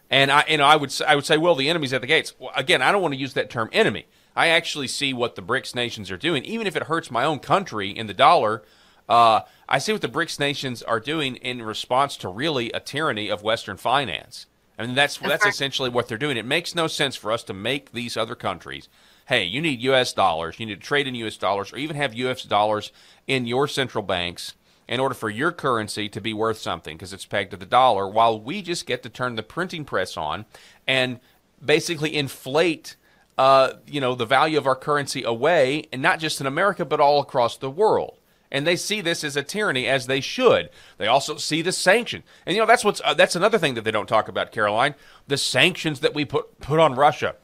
And 0.10 0.32
I, 0.32 0.44
you 0.48 0.58
know, 0.58 0.66
I 0.66 0.76
would 0.76 0.94
I 1.08 1.16
would 1.16 1.26
say, 1.26 1.38
well, 1.38 1.56
the 1.56 1.70
enemy's 1.70 1.94
at 1.94 2.02
the 2.02 2.08
gates. 2.08 2.34
Well, 2.40 2.52
again, 2.56 2.82
I 2.82 2.92
don't 2.92 3.02
want 3.02 3.14
to 3.14 3.20
use 3.20 3.34
that 3.34 3.50
term 3.50 3.70
enemy. 3.72 4.08
I 4.36 4.48
actually 4.48 4.88
see 4.88 5.14
what 5.14 5.36
the 5.36 5.42
BRICS 5.42 5.76
nations 5.76 6.10
are 6.12 6.18
doing, 6.18 6.44
even 6.46 6.66
if 6.66 6.76
it 6.76 6.84
hurts 6.84 7.12
my 7.12 7.24
own 7.24 7.40
country 7.40 7.90
in 7.90 8.08
the 8.08 8.14
dollar. 8.14 8.64
Uh, 9.08 9.42
I 9.68 9.80
see 9.80 9.92
what 9.92 10.02
the 10.02 10.08
BRICS 10.08 10.40
nations 10.40 10.84
are 10.84 11.00
doing 11.00 11.36
in 11.38 11.62
response 11.62 12.16
to 12.18 12.30
really 12.30 12.72
a 12.72 12.80
tyranny 12.80 13.30
of 13.30 13.44
Western 13.44 13.78
finance. 13.78 14.46
I 14.78 14.86
mean, 14.86 14.96
that's 14.96 15.18
that's, 15.18 15.44
that's 15.44 15.46
essentially 15.46 15.90
what 15.90 16.08
they're 16.08 16.18
doing. 16.18 16.38
It 16.38 16.46
makes 16.46 16.74
no 16.74 16.88
sense 16.88 17.16
for 17.16 17.32
us 17.32 17.44
to 17.44 17.54
make 17.54 17.92
these 17.92 18.16
other 18.16 18.36
countries 18.36 18.88
hey, 19.30 19.44
you 19.44 19.62
need 19.62 19.80
U.S. 19.82 20.12
dollars, 20.12 20.60
you 20.60 20.66
need 20.66 20.82
to 20.82 20.88
trade 20.88 21.08
in 21.08 21.14
U.S. 21.14 21.38
dollars, 21.38 21.72
or 21.72 21.78
even 21.78 21.96
have 21.96 22.16
U.S. 22.16 22.42
dollars 22.42 22.92
in 23.28 23.46
your 23.46 23.68
central 23.68 24.04
banks 24.04 24.56
in 24.88 25.00
order 25.00 25.14
for 25.14 25.30
your 25.30 25.52
currency 25.52 26.10
to 26.10 26.20
be 26.20 26.34
worth 26.34 26.58
something 26.58 26.98
because 26.98 27.14
it's 27.14 27.28
pegged 27.28 27.52
to 27.52 27.58
the 27.58 27.66
dollar, 27.66 28.10
while 28.10 28.42
we 28.42 28.64
just 28.64 28.88
get 28.88 29.04
to 29.04 29.10
turn 29.10 29.36
the 29.36 29.44
printing 29.44 29.86
press 29.86 30.18
on 30.18 30.46
and 30.88 31.20
basically 31.64 32.16
inflate. 32.16 32.96
Uh, 33.38 33.76
you 33.88 34.02
know 34.02 34.16
the 34.16 34.26
value 34.26 34.58
of 34.58 34.68
our 34.68 34.76
currency 34.76 35.24
away, 35.24 35.86
and 35.94 36.02
not 36.02 36.20
just 36.20 36.42
in 36.42 36.48
America, 36.48 36.84
but 36.84 37.00
all 37.00 37.22
across 37.22 37.56
the 37.56 37.70
world 37.70 38.20
and 38.52 38.68
they 38.68 38.76
see 38.76 39.00
this 39.00 39.24
as 39.24 39.38
a 39.38 39.44
tyranny 39.44 39.88
as 39.88 40.08
they 40.08 40.20
should 40.20 40.70
they 40.98 41.08
also 41.08 41.38
see 41.38 41.62
the 41.62 41.72
sanction 41.72 42.22
and 42.46 42.56
you 42.56 42.62
know 42.62 42.66
that's 42.66 42.84
what's 42.84 43.00
uh, 43.06 43.14
that's 43.14 43.36
another 43.36 43.58
thing 43.58 43.76
that 43.76 43.84
they 43.84 43.92
don't 43.92 44.10
talk 44.10 44.28
about 44.28 44.52
caroline 44.52 44.94
the 45.28 45.38
sanctions 45.38 46.02
that 46.02 46.14
we 46.14 46.26
put 46.26 46.60
put 46.60 46.80
on 46.80 46.96
russia 46.96 47.36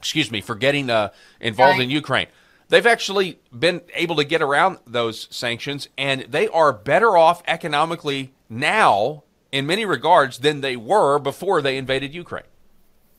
excuse 0.00 0.30
me, 0.30 0.40
for 0.40 0.54
getting 0.54 0.88
uh, 0.88 1.10
involved 1.40 1.78
right. 1.78 1.84
in 1.84 1.90
Ukraine. 1.90 2.26
They've 2.68 2.86
actually 2.86 3.38
been 3.56 3.82
able 3.94 4.16
to 4.16 4.24
get 4.24 4.40
around 4.40 4.78
those 4.86 5.28
sanctions, 5.30 5.88
and 5.98 6.22
they 6.22 6.48
are 6.48 6.72
better 6.72 7.16
off 7.16 7.42
economically 7.46 8.32
now, 8.48 9.24
in 9.52 9.66
many 9.66 9.84
regards, 9.84 10.38
than 10.38 10.62
they 10.62 10.76
were 10.76 11.18
before 11.18 11.60
they 11.60 11.76
invaded 11.76 12.14
Ukraine. 12.14 12.44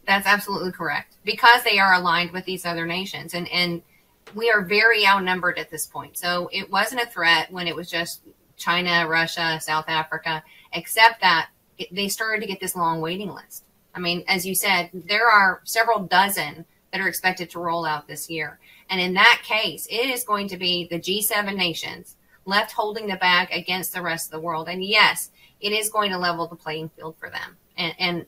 That's 0.07 0.25
absolutely 0.25 0.71
correct 0.71 1.17
because 1.23 1.63
they 1.63 1.77
are 1.77 1.93
aligned 1.93 2.31
with 2.31 2.45
these 2.45 2.65
other 2.65 2.85
nations, 2.87 3.33
and 3.33 3.47
and 3.49 3.83
we 4.33 4.49
are 4.49 4.61
very 4.61 5.05
outnumbered 5.05 5.59
at 5.59 5.69
this 5.69 5.85
point. 5.85 6.17
So 6.17 6.49
it 6.51 6.71
wasn't 6.71 7.01
a 7.01 7.05
threat 7.05 7.51
when 7.51 7.67
it 7.67 7.75
was 7.75 7.89
just 7.89 8.21
China, 8.57 9.07
Russia, 9.07 9.59
South 9.61 9.85
Africa, 9.87 10.43
except 10.73 11.21
that 11.21 11.49
it, 11.77 11.93
they 11.93 12.07
started 12.07 12.41
to 12.41 12.47
get 12.47 12.59
this 12.59 12.75
long 12.75 13.01
waiting 13.01 13.29
list. 13.29 13.65
I 13.93 13.99
mean, 13.99 14.23
as 14.27 14.45
you 14.45 14.55
said, 14.55 14.89
there 14.93 15.29
are 15.29 15.61
several 15.63 15.99
dozen 15.99 16.65
that 16.91 17.01
are 17.01 17.07
expected 17.07 17.49
to 17.51 17.59
roll 17.59 17.85
out 17.85 18.07
this 18.07 18.29
year. 18.29 18.59
And 18.89 18.99
in 18.99 19.13
that 19.13 19.41
case, 19.43 19.87
it 19.89 20.09
is 20.09 20.23
going 20.23 20.47
to 20.49 20.57
be 20.57 20.87
the 20.89 20.99
G7 20.99 21.55
nations 21.55 22.15
left 22.45 22.71
holding 22.71 23.07
the 23.07 23.15
bag 23.15 23.49
against 23.51 23.93
the 23.93 24.01
rest 24.01 24.27
of 24.27 24.31
the 24.31 24.39
world. 24.39 24.67
And 24.67 24.83
yes, 24.83 25.31
it 25.59 25.71
is 25.71 25.89
going 25.89 26.11
to 26.11 26.17
level 26.17 26.47
the 26.47 26.55
playing 26.55 26.89
field 26.89 27.15
for 27.17 27.29
them. 27.29 27.57
And, 27.77 27.95
and 27.99 28.25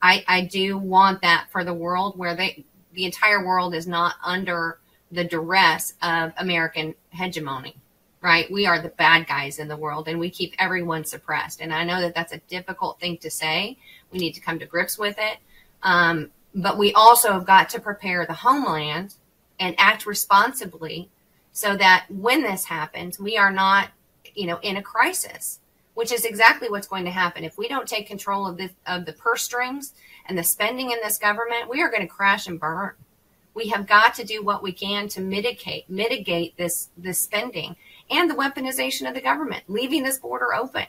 I, 0.00 0.24
I 0.28 0.40
do 0.42 0.78
want 0.78 1.22
that 1.22 1.48
for 1.50 1.64
the 1.64 1.74
world 1.74 2.18
where 2.18 2.36
they, 2.36 2.64
the 2.92 3.04
entire 3.04 3.44
world 3.44 3.74
is 3.74 3.86
not 3.86 4.14
under 4.24 4.78
the 5.10 5.24
duress 5.24 5.94
of 6.02 6.32
American 6.38 6.94
hegemony, 7.10 7.76
right? 8.20 8.50
We 8.50 8.66
are 8.66 8.80
the 8.80 8.88
bad 8.90 9.26
guys 9.26 9.58
in 9.58 9.68
the 9.68 9.76
world 9.76 10.08
and 10.08 10.18
we 10.18 10.30
keep 10.30 10.54
everyone 10.58 11.04
suppressed. 11.04 11.60
And 11.60 11.72
I 11.72 11.84
know 11.84 12.00
that 12.00 12.14
that's 12.14 12.32
a 12.32 12.38
difficult 12.48 13.00
thing 13.00 13.18
to 13.18 13.30
say. 13.30 13.78
We 14.12 14.18
need 14.18 14.34
to 14.34 14.40
come 14.40 14.58
to 14.58 14.66
grips 14.66 14.98
with 14.98 15.16
it. 15.18 15.38
Um, 15.82 16.30
but 16.54 16.78
we 16.78 16.92
also 16.94 17.32
have 17.32 17.46
got 17.46 17.68
to 17.70 17.80
prepare 17.80 18.24
the 18.24 18.32
homeland 18.32 19.14
and 19.60 19.74
act 19.78 20.06
responsibly 20.06 21.10
so 21.52 21.76
that 21.76 22.06
when 22.10 22.42
this 22.42 22.64
happens, 22.64 23.18
we 23.18 23.36
are 23.36 23.50
not, 23.50 23.88
you 24.34 24.46
know, 24.46 24.58
in 24.62 24.76
a 24.76 24.82
crisis, 24.82 25.60
which 25.94 26.12
is 26.12 26.24
exactly 26.24 26.68
what's 26.68 26.88
going 26.88 27.04
to 27.04 27.10
happen. 27.10 27.44
If 27.44 27.56
we 27.56 27.68
don't 27.68 27.88
take 27.88 28.06
control 28.06 28.46
of 28.46 28.56
the, 28.56 28.70
of 28.86 29.06
the 29.06 29.12
purse 29.12 29.42
strings 29.42 29.94
and 30.26 30.36
the 30.36 30.44
spending 30.44 30.90
in 30.90 30.98
this 31.02 31.18
government, 31.18 31.68
we 31.68 31.82
are 31.82 31.90
going 31.90 32.02
to 32.02 32.08
crash 32.08 32.46
and 32.46 32.60
burn. 32.60 32.92
We 33.54 33.68
have 33.68 33.86
got 33.86 34.14
to 34.16 34.24
do 34.24 34.42
what 34.42 34.62
we 34.62 34.72
can 34.72 35.08
to 35.08 35.20
mitigate, 35.22 35.88
mitigate 35.88 36.56
this, 36.58 36.90
this 36.96 37.18
spending 37.18 37.76
and 38.10 38.30
the 38.30 38.34
weaponization 38.34 39.08
of 39.08 39.14
the 39.14 39.20
government, 39.22 39.64
leaving 39.66 40.02
this 40.02 40.18
border 40.18 40.54
open. 40.54 40.86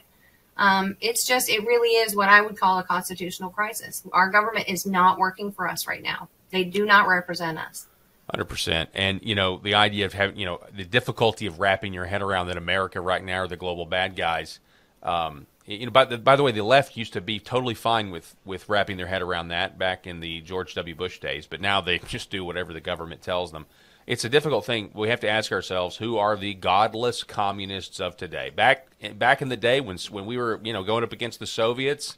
Um, 0.58 0.96
it's 1.00 1.24
just, 1.24 1.48
it 1.48 1.64
really 1.64 1.90
is 1.90 2.16
what 2.16 2.28
I 2.28 2.40
would 2.40 2.58
call 2.58 2.78
a 2.78 2.82
constitutional 2.82 3.50
crisis. 3.50 4.02
Our 4.12 4.28
government 4.30 4.68
is 4.68 4.84
not 4.84 5.18
working 5.18 5.52
for 5.52 5.68
us 5.68 5.86
right 5.86 6.02
now. 6.02 6.28
They 6.50 6.64
do 6.64 6.84
not 6.84 7.06
represent 7.06 7.58
us. 7.58 7.86
Hundred 8.30 8.46
percent, 8.46 8.90
and 8.92 9.20
you 9.22 9.34
know 9.34 9.56
the 9.56 9.72
idea 9.72 10.04
of 10.04 10.12
having, 10.12 10.36
you 10.36 10.44
know, 10.44 10.60
the 10.76 10.84
difficulty 10.84 11.46
of 11.46 11.60
wrapping 11.60 11.94
your 11.94 12.04
head 12.04 12.20
around 12.20 12.48
that 12.48 12.58
America 12.58 13.00
right 13.00 13.24
now 13.24 13.38
are 13.38 13.48
the 13.48 13.56
global 13.56 13.86
bad 13.86 14.16
guys. 14.16 14.60
Um, 15.02 15.46
you 15.64 15.86
know, 15.86 15.92
by 15.92 16.04
the, 16.04 16.18
by 16.18 16.36
the 16.36 16.42
way, 16.42 16.52
the 16.52 16.62
left 16.62 16.94
used 16.94 17.14
to 17.14 17.22
be 17.22 17.40
totally 17.40 17.72
fine 17.72 18.10
with 18.10 18.36
with 18.44 18.68
wrapping 18.68 18.98
their 18.98 19.06
head 19.06 19.22
around 19.22 19.48
that 19.48 19.78
back 19.78 20.06
in 20.06 20.20
the 20.20 20.42
George 20.42 20.74
W. 20.74 20.94
Bush 20.94 21.20
days, 21.20 21.46
but 21.46 21.62
now 21.62 21.80
they 21.80 21.98
just 22.06 22.28
do 22.28 22.44
whatever 22.44 22.74
the 22.74 22.82
government 22.82 23.22
tells 23.22 23.50
them 23.50 23.64
it's 24.08 24.24
a 24.24 24.28
difficult 24.30 24.64
thing. 24.64 24.90
We 24.94 25.10
have 25.10 25.20
to 25.20 25.28
ask 25.28 25.52
ourselves 25.52 25.98
who 25.98 26.16
are 26.16 26.34
the 26.34 26.54
godless 26.54 27.22
communists 27.22 28.00
of 28.00 28.16
today. 28.16 28.48
Back 28.48 28.86
back 29.16 29.42
in 29.42 29.50
the 29.50 29.56
day 29.56 29.82
when 29.82 29.98
when 30.10 30.24
we 30.24 30.38
were 30.38 30.58
you 30.64 30.72
know 30.72 30.82
going 30.82 31.04
up 31.04 31.12
against 31.12 31.40
the 31.40 31.46
Soviets, 31.46 32.16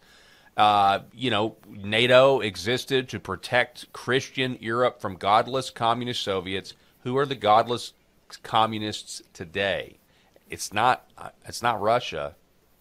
uh, 0.57 1.01
you 1.13 1.31
know 1.31 1.57
NATO 1.69 2.39
existed 2.41 3.09
to 3.09 3.19
protect 3.19 3.93
Christian 3.93 4.57
Europe 4.61 5.01
from 5.01 5.17
godless 5.17 5.71
communist 5.71 6.23
Soviets. 6.23 6.75
Who 7.03 7.19
are 7.19 7.27
the 7.27 7.35
godless 7.35 7.93
communists 8.45 9.21
today? 9.33 9.99
It's 10.49 10.73
not 10.73 11.11
it's 11.45 11.61
not 11.61 11.81
Russia. 11.81 12.37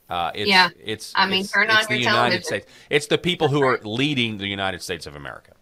Uh, 0.08 0.32
it's, 0.34 0.50
yeah, 0.50 0.70
it's. 0.84 1.14
I 1.16 1.28
mean, 1.28 1.42
it's, 1.42 1.52
turn 1.52 1.70
on 1.70 1.78
your 1.78 1.98
the 1.98 2.04
television. 2.04 2.14
United 2.14 2.46
States. 2.46 2.68
It's 2.92 3.08
the 3.08 3.18
people 3.18 3.48
who 3.48 3.64
are 3.64 3.80
leading 3.84 4.38
the 4.38 4.48
United 4.48 4.84
States 4.84 5.08
of 5.08 5.16
America. 5.16 5.54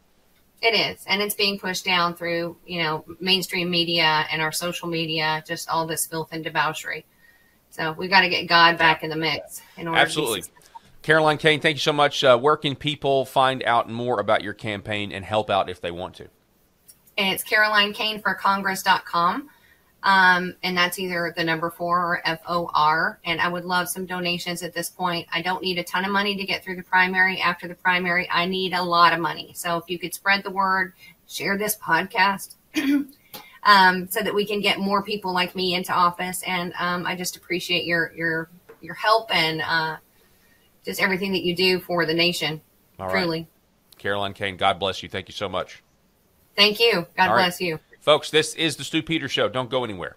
It 0.62 0.74
is, 0.74 1.04
and 1.08 1.22
it's 1.22 1.36
being 1.36 1.60
pushed 1.60 1.86
down 1.86 2.16
through 2.16 2.58
you 2.66 2.82
know 2.82 3.06
mainstream 3.20 3.70
media 3.70 4.26
and 4.32 4.42
our 4.42 4.52
social 4.52 4.88
media, 4.88 5.44
just 5.48 5.70
all 5.70 5.86
this 5.86 6.08
filth 6.08 6.30
and 6.32 6.44
debauchery. 6.44 7.06
So 7.70 7.92
we've 7.92 8.10
got 8.10 8.22
to 8.22 8.30
get 8.30 8.48
God 8.48 8.78
back 8.78 9.04
in 9.04 9.10
the 9.10 9.16
mix 9.16 9.62
in 9.78 9.88
order. 9.88 10.00
Absolutely. 10.00 10.44
Caroline 11.04 11.38
Kane, 11.38 11.62
thank 11.62 11.76
you 11.76 11.82
so 11.82 11.94
much. 11.94 12.24
Uh, 12.24 12.38
where 12.38 12.58
can 12.58 12.76
people 12.76 13.24
find 13.24 13.64
out 13.64 13.90
more 13.90 14.20
about 14.20 14.44
your 14.44 14.54
campaign 14.54 15.12
and 15.12 15.24
help 15.24 15.50
out 15.50 15.70
if 15.70 15.80
they 15.80 15.92
want 15.92 16.16
to? 16.16 16.28
And 17.18 17.34
it's 17.34 17.44
CarolineKaneForCongress.com. 17.44 19.50
Um, 20.08 20.56
and 20.64 20.78
that's 20.78 21.00
either 21.00 21.34
the 21.36 21.44
number 21.44 21.70
four 21.70 22.00
or 22.00 22.22
F 22.24 22.40
O 22.48 22.72
R. 22.74 23.20
And 23.26 23.42
I 23.42 23.50
would 23.50 23.66
love 23.66 23.90
some 23.90 24.06
donations 24.06 24.64
at 24.64 24.74
this 24.74 24.90
point. 24.90 25.28
I 25.34 25.42
don't 25.42 25.62
need 25.62 25.78
a 25.80 25.84
ton 25.84 26.06
of 26.06 26.12
money 26.12 26.38
to 26.38 26.46
get 26.46 26.64
through 26.64 26.78
the 26.78 26.84
primary. 26.84 27.42
After 27.42 27.68
the 27.68 27.76
primary, 27.76 28.26
I 28.32 28.46
need 28.46 28.74
a 28.74 28.82
lot 28.82 29.12
of 29.12 29.20
money. 29.20 29.52
So 29.54 29.76
if 29.76 29.84
you 29.90 30.00
could 30.00 30.14
spread 30.14 30.44
the 30.44 30.50
word, 30.50 30.94
share 31.28 31.58
this 31.58 31.76
podcast. 31.76 32.56
um, 33.64 34.08
so 34.08 34.22
that 34.22 34.34
we 34.34 34.46
can 34.46 34.62
get 34.62 34.80
more 34.80 35.04
people 35.04 35.34
like 35.34 35.58
me 35.58 35.76
into 35.76 35.92
office. 35.92 36.42
And 36.48 36.72
um, 36.80 37.06
I 37.06 37.18
just 37.18 37.36
appreciate 37.36 37.84
your 37.84 38.14
your 38.16 38.50
your 38.80 38.96
help 38.96 39.36
and 39.36 39.62
uh, 39.62 39.98
just 40.86 41.02
everything 41.02 41.34
that 41.34 41.44
you 41.44 41.54
do 41.54 41.82
for 41.82 42.06
the 42.06 42.14
nation. 42.14 42.62
All 42.98 43.10
truly. 43.10 43.40
Right. 43.40 43.48
Caroline 43.98 44.34
Kane, 44.34 44.56
God 44.56 44.80
bless 44.80 45.04
you. 45.04 45.10
Thank 45.10 45.28
you 45.28 45.34
so 45.34 45.50
much. 45.50 45.84
Thank 46.56 46.80
you. 46.80 47.06
God 47.18 47.30
All 47.30 47.36
bless 47.36 47.60
right. 47.60 47.68
you. 47.68 47.80
Folks, 48.08 48.30
this 48.30 48.56
is 48.56 48.78
the 48.78 48.86
Stew 48.86 49.04
Peter 49.04 49.28
Show. 49.28 49.50
Don't 49.50 49.70
go 49.70 49.84
anywhere. 49.84 50.16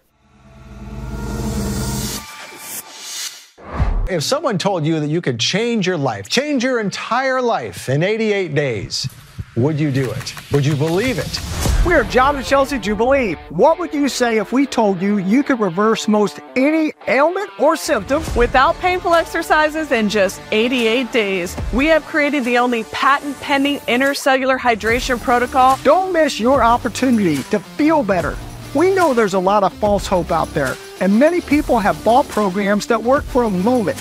If 4.09 4.23
someone 4.23 4.57
told 4.57 4.85
you 4.85 5.01
that 5.01 5.09
you 5.09 5.19
could 5.19 5.41
change 5.41 5.87
your 5.87 5.97
life, 5.97 6.29
change 6.29 6.63
your 6.63 6.79
entire 6.79 7.41
life 7.41 7.89
in 7.89 8.01
88 8.01 8.55
days, 8.55 9.09
would 9.55 9.79
you 9.79 9.91
do 9.91 10.09
it? 10.11 10.51
Would 10.51 10.65
you 10.65 10.75
believe 10.75 11.19
it? 11.19 11.39
We 11.85 11.93
are 11.93 12.03
John 12.05 12.35
and 12.37 12.45
Chelsea 12.45 12.79
Jubilee. 12.79 13.33
What 13.49 13.79
would 13.79 13.93
you 13.93 14.07
say 14.07 14.37
if 14.37 14.53
we 14.53 14.65
told 14.65 15.01
you 15.01 15.17
you 15.17 15.43
could 15.43 15.59
reverse 15.59 16.07
most 16.07 16.39
any 16.55 16.93
ailment 17.07 17.49
or 17.59 17.75
symptom 17.75 18.23
without 18.35 18.75
painful 18.75 19.13
exercises 19.13 19.91
in 19.91 20.07
just 20.07 20.39
88 20.51 21.11
days? 21.11 21.57
We 21.73 21.87
have 21.87 22.05
created 22.05 22.45
the 22.45 22.59
only 22.59 22.85
patent 22.85 23.39
pending 23.41 23.79
intercellular 23.79 24.57
hydration 24.57 25.19
protocol. 25.19 25.77
Don't 25.83 26.13
miss 26.13 26.39
your 26.39 26.63
opportunity 26.63 27.43
to 27.43 27.59
feel 27.59 28.03
better. 28.03 28.37
We 28.73 28.93
know 28.93 29.13
there's 29.13 29.33
a 29.33 29.39
lot 29.39 29.63
of 29.63 29.73
false 29.73 30.07
hope 30.07 30.31
out 30.31 30.53
there, 30.53 30.77
and 31.01 31.19
many 31.19 31.41
people 31.41 31.79
have 31.79 32.01
bought 32.05 32.27
programs 32.29 32.87
that 32.87 33.03
work 33.03 33.25
for 33.25 33.43
a 33.43 33.49
moment 33.49 33.99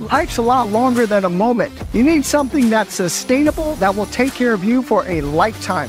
but 0.00 0.10
life's 0.10 0.38
a 0.38 0.42
lot 0.42 0.70
longer 0.70 1.06
than 1.06 1.24
a 1.24 1.30
moment. 1.30 1.72
You 1.92 2.02
need 2.02 2.24
something 2.24 2.68
that's 2.68 2.94
sustainable 2.94 3.76
that 3.76 3.94
will 3.94 4.06
take 4.06 4.32
care 4.32 4.52
of 4.52 4.64
you 4.64 4.82
for 4.82 5.06
a 5.06 5.20
lifetime. 5.20 5.88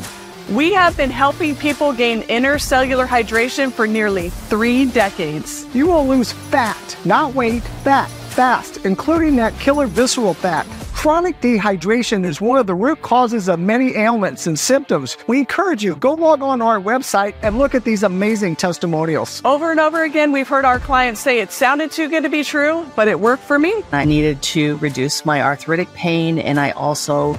We 0.51 0.73
have 0.73 0.95
been 0.95 1.09
helping 1.09 1.55
people 1.55 1.91
gain 1.91 2.21
intercellular 2.23 3.07
hydration 3.07 3.71
for 3.71 3.87
nearly 3.87 4.29
three 4.29 4.85
decades. 4.85 5.65
You 5.73 5.87
will 5.87 6.07
lose 6.07 6.31
fat, 6.31 6.97
not 7.03 7.33
weight, 7.33 7.63
fat, 7.83 8.11
fast, 8.35 8.85
including 8.85 9.37
that 9.37 9.57
killer 9.59 9.87
visceral 9.87 10.33
fat. 10.33 10.67
Chronic 10.93 11.39
dehydration 11.39 12.25
is 12.25 12.41
one 12.41 12.57
of 12.57 12.67
the 12.67 12.75
root 12.75 13.01
causes 13.01 13.47
of 13.47 13.59
many 13.59 13.95
ailments 13.95 14.47
and 14.47 14.57
symptoms. 14.59 15.17
We 15.27 15.39
encourage 15.39 15.83
you, 15.83 15.95
go 15.95 16.13
log 16.13 16.41
on 16.41 16.61
our 16.61 16.79
website 16.79 17.35
and 17.43 17.57
look 17.57 17.75
at 17.75 17.83
these 17.83 18.03
amazing 18.03 18.57
testimonials. 18.57 19.41
Over 19.45 19.71
and 19.71 19.79
over 19.79 20.03
again, 20.03 20.31
we've 20.31 20.47
heard 20.47 20.65
our 20.65 20.79
clients 20.79 21.21
say 21.21 21.39
it 21.39 21.51
sounded 21.51 21.91
too 21.91 22.09
good 22.09 22.23
to 22.23 22.29
be 22.29 22.43
true, 22.43 22.85
but 22.95 23.07
it 23.07 23.19
worked 23.19 23.43
for 23.43 23.57
me. 23.57 23.83
I 23.91 24.03
needed 24.03 24.41
to 24.41 24.77
reduce 24.77 25.25
my 25.25 25.41
arthritic 25.41 25.93
pain, 25.93 26.39
and 26.39 26.59
I 26.59 26.71
also 26.71 27.37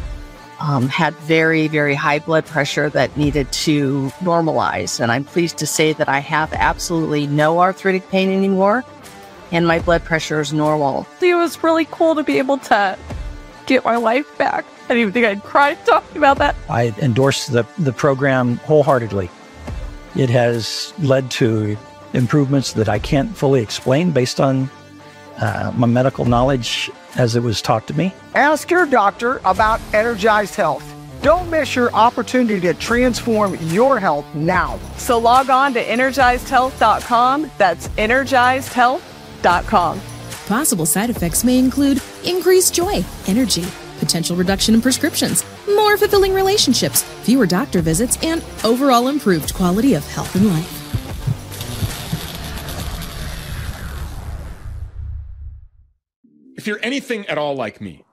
um, 0.60 0.88
had 0.88 1.14
very, 1.16 1.68
very 1.68 1.94
high 1.94 2.20
blood 2.20 2.46
pressure 2.46 2.88
that 2.90 3.16
needed 3.16 3.50
to 3.52 4.10
normalize. 4.20 5.00
And 5.00 5.12
I'm 5.12 5.24
pleased 5.24 5.58
to 5.58 5.66
say 5.66 5.92
that 5.94 6.08
I 6.08 6.20
have 6.20 6.52
absolutely 6.52 7.26
no 7.26 7.60
arthritic 7.60 8.08
pain 8.08 8.30
anymore, 8.30 8.84
and 9.52 9.66
my 9.66 9.78
blood 9.78 10.04
pressure 10.04 10.40
is 10.40 10.52
normal. 10.52 11.06
It 11.20 11.34
was 11.34 11.62
really 11.62 11.86
cool 11.86 12.14
to 12.14 12.22
be 12.22 12.38
able 12.38 12.58
to 12.58 12.98
get 13.66 13.84
my 13.84 13.96
life 13.96 14.26
back. 14.38 14.64
I 14.84 14.88
didn't 14.88 15.00
even 15.02 15.12
think 15.12 15.26
I'd 15.26 15.42
cry 15.42 15.74
talking 15.74 16.16
about 16.16 16.38
that. 16.38 16.54
I 16.68 16.94
endorse 17.00 17.46
the, 17.46 17.66
the 17.78 17.92
program 17.92 18.56
wholeheartedly. 18.58 19.30
It 20.14 20.30
has 20.30 20.94
led 20.98 21.30
to 21.32 21.76
improvements 22.12 22.72
that 22.74 22.88
I 22.88 22.98
can't 22.98 23.36
fully 23.36 23.60
explain 23.60 24.12
based 24.12 24.40
on 24.40 24.70
uh, 25.38 25.72
my 25.76 25.86
medical 25.86 26.24
knowledge 26.24 26.90
as 27.16 27.36
it 27.36 27.42
was 27.42 27.60
taught 27.60 27.86
to 27.88 27.94
me. 27.94 28.14
Ask 28.34 28.70
your 28.70 28.86
doctor 28.86 29.40
about 29.44 29.80
Energized 29.92 30.54
Health. 30.54 30.92
Don't 31.22 31.50
miss 31.50 31.74
your 31.74 31.92
opportunity 31.92 32.60
to 32.60 32.74
transform 32.74 33.56
your 33.62 33.98
health 33.98 34.26
now. 34.34 34.78
So 34.96 35.18
log 35.18 35.50
on 35.50 35.74
to 35.74 35.82
energizedhealth.com. 35.82 37.50
That's 37.58 37.88
energizedhealth.com. 37.88 39.15
Possible 40.48 40.86
side 40.86 41.08
effects 41.08 41.44
may 41.44 41.56
include 41.56 42.02
increased 42.24 42.74
joy, 42.74 43.04
energy, 43.28 43.64
potential 44.00 44.34
reduction 44.34 44.74
in 44.74 44.82
prescriptions, 44.82 45.44
more 45.68 45.96
fulfilling 45.96 46.34
relationships, 46.34 47.04
fewer 47.22 47.46
doctor 47.46 47.80
visits, 47.80 48.18
and 48.24 48.44
overall 48.64 49.06
improved 49.06 49.54
quality 49.54 49.94
of 49.94 50.04
health 50.08 50.34
and 50.34 50.46
life. 50.48 50.72
If 56.56 56.66
you're 56.66 56.80
anything 56.82 57.24
at 57.28 57.38
all 57.38 57.54
like 57.54 57.80
me, 57.80 58.04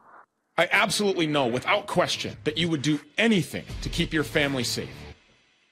I 0.55 0.69
absolutely 0.71 1.25
know 1.25 1.47
without 1.47 1.87
question 1.87 2.37
that 2.43 2.59
you 2.59 2.69
would 2.69 2.83
do 2.83 2.99
anything 3.17 3.65
to 3.81 3.89
keep 3.89 4.13
your 4.13 4.23
family 4.23 4.63
safe, 4.63 4.95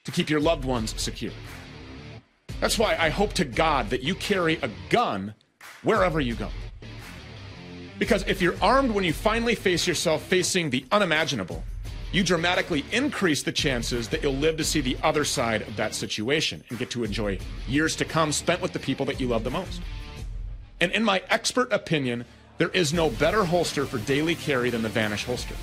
to 0.06 0.10
keep 0.10 0.28
your 0.28 0.40
loved 0.40 0.64
ones 0.64 1.00
secure. 1.00 1.30
That's 2.60 2.80
why 2.80 2.96
I 2.98 3.10
hope 3.10 3.32
to 3.34 3.44
God 3.44 3.90
that 3.90 4.02
you 4.02 4.16
carry 4.16 4.56
a 4.56 4.68
gun 4.88 5.34
wherever 5.82 6.20
you 6.20 6.34
go. 6.34 6.48
Because 7.98 8.24
if 8.26 8.42
you're 8.42 8.60
armed 8.62 8.90
when 8.90 9.04
you 9.04 9.12
finally 9.12 9.54
face 9.54 9.86
yourself 9.86 10.22
facing 10.22 10.70
the 10.70 10.84
unimaginable, 10.90 11.62
you 12.10 12.22
dramatically 12.22 12.84
increase 12.92 13.42
the 13.42 13.52
chances 13.52 14.08
that 14.08 14.22
you'll 14.22 14.34
live 14.34 14.56
to 14.58 14.64
see 14.64 14.80
the 14.80 14.96
other 15.02 15.24
side 15.24 15.62
of 15.62 15.76
that 15.76 15.94
situation 15.94 16.62
and 16.68 16.78
get 16.78 16.90
to 16.90 17.04
enjoy 17.04 17.38
years 17.66 17.96
to 17.96 18.04
come 18.04 18.32
spent 18.32 18.60
with 18.60 18.72
the 18.72 18.78
people 18.78 19.06
that 19.06 19.18
you 19.20 19.28
love 19.28 19.44
the 19.44 19.50
most. 19.50 19.80
And 20.80 20.92
in 20.92 21.04
my 21.04 21.22
expert 21.30 21.72
opinion, 21.72 22.24
there 22.58 22.68
is 22.68 22.92
no 22.92 23.08
better 23.08 23.44
holster 23.44 23.86
for 23.86 23.98
daily 23.98 24.34
carry 24.34 24.68
than 24.68 24.82
the 24.82 24.88
Vanish 24.88 25.24
holster. 25.24 25.54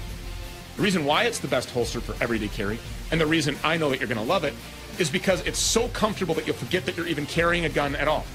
The 0.75 0.81
reason 0.81 1.05
why 1.05 1.25
it's 1.25 1.39
the 1.39 1.47
best 1.47 1.69
holster 1.71 1.99
for 1.99 2.15
everyday 2.23 2.47
carry, 2.47 2.79
and 3.11 3.19
the 3.19 3.25
reason 3.25 3.57
I 3.63 3.77
know 3.77 3.89
that 3.89 3.99
you're 3.99 4.07
going 4.07 4.17
to 4.17 4.23
love 4.23 4.43
it, 4.43 4.53
is 4.97 5.09
because 5.09 5.45
it's 5.45 5.59
so 5.59 5.89
comfortable 5.89 6.33
that 6.35 6.47
you'll 6.47 6.55
forget 6.55 6.85
that 6.85 6.97
you're 6.97 7.07
even 7.07 7.25
carrying 7.25 7.65
a 7.65 7.69
gun 7.69 7.95
at 7.95 8.07
all. 8.07 8.25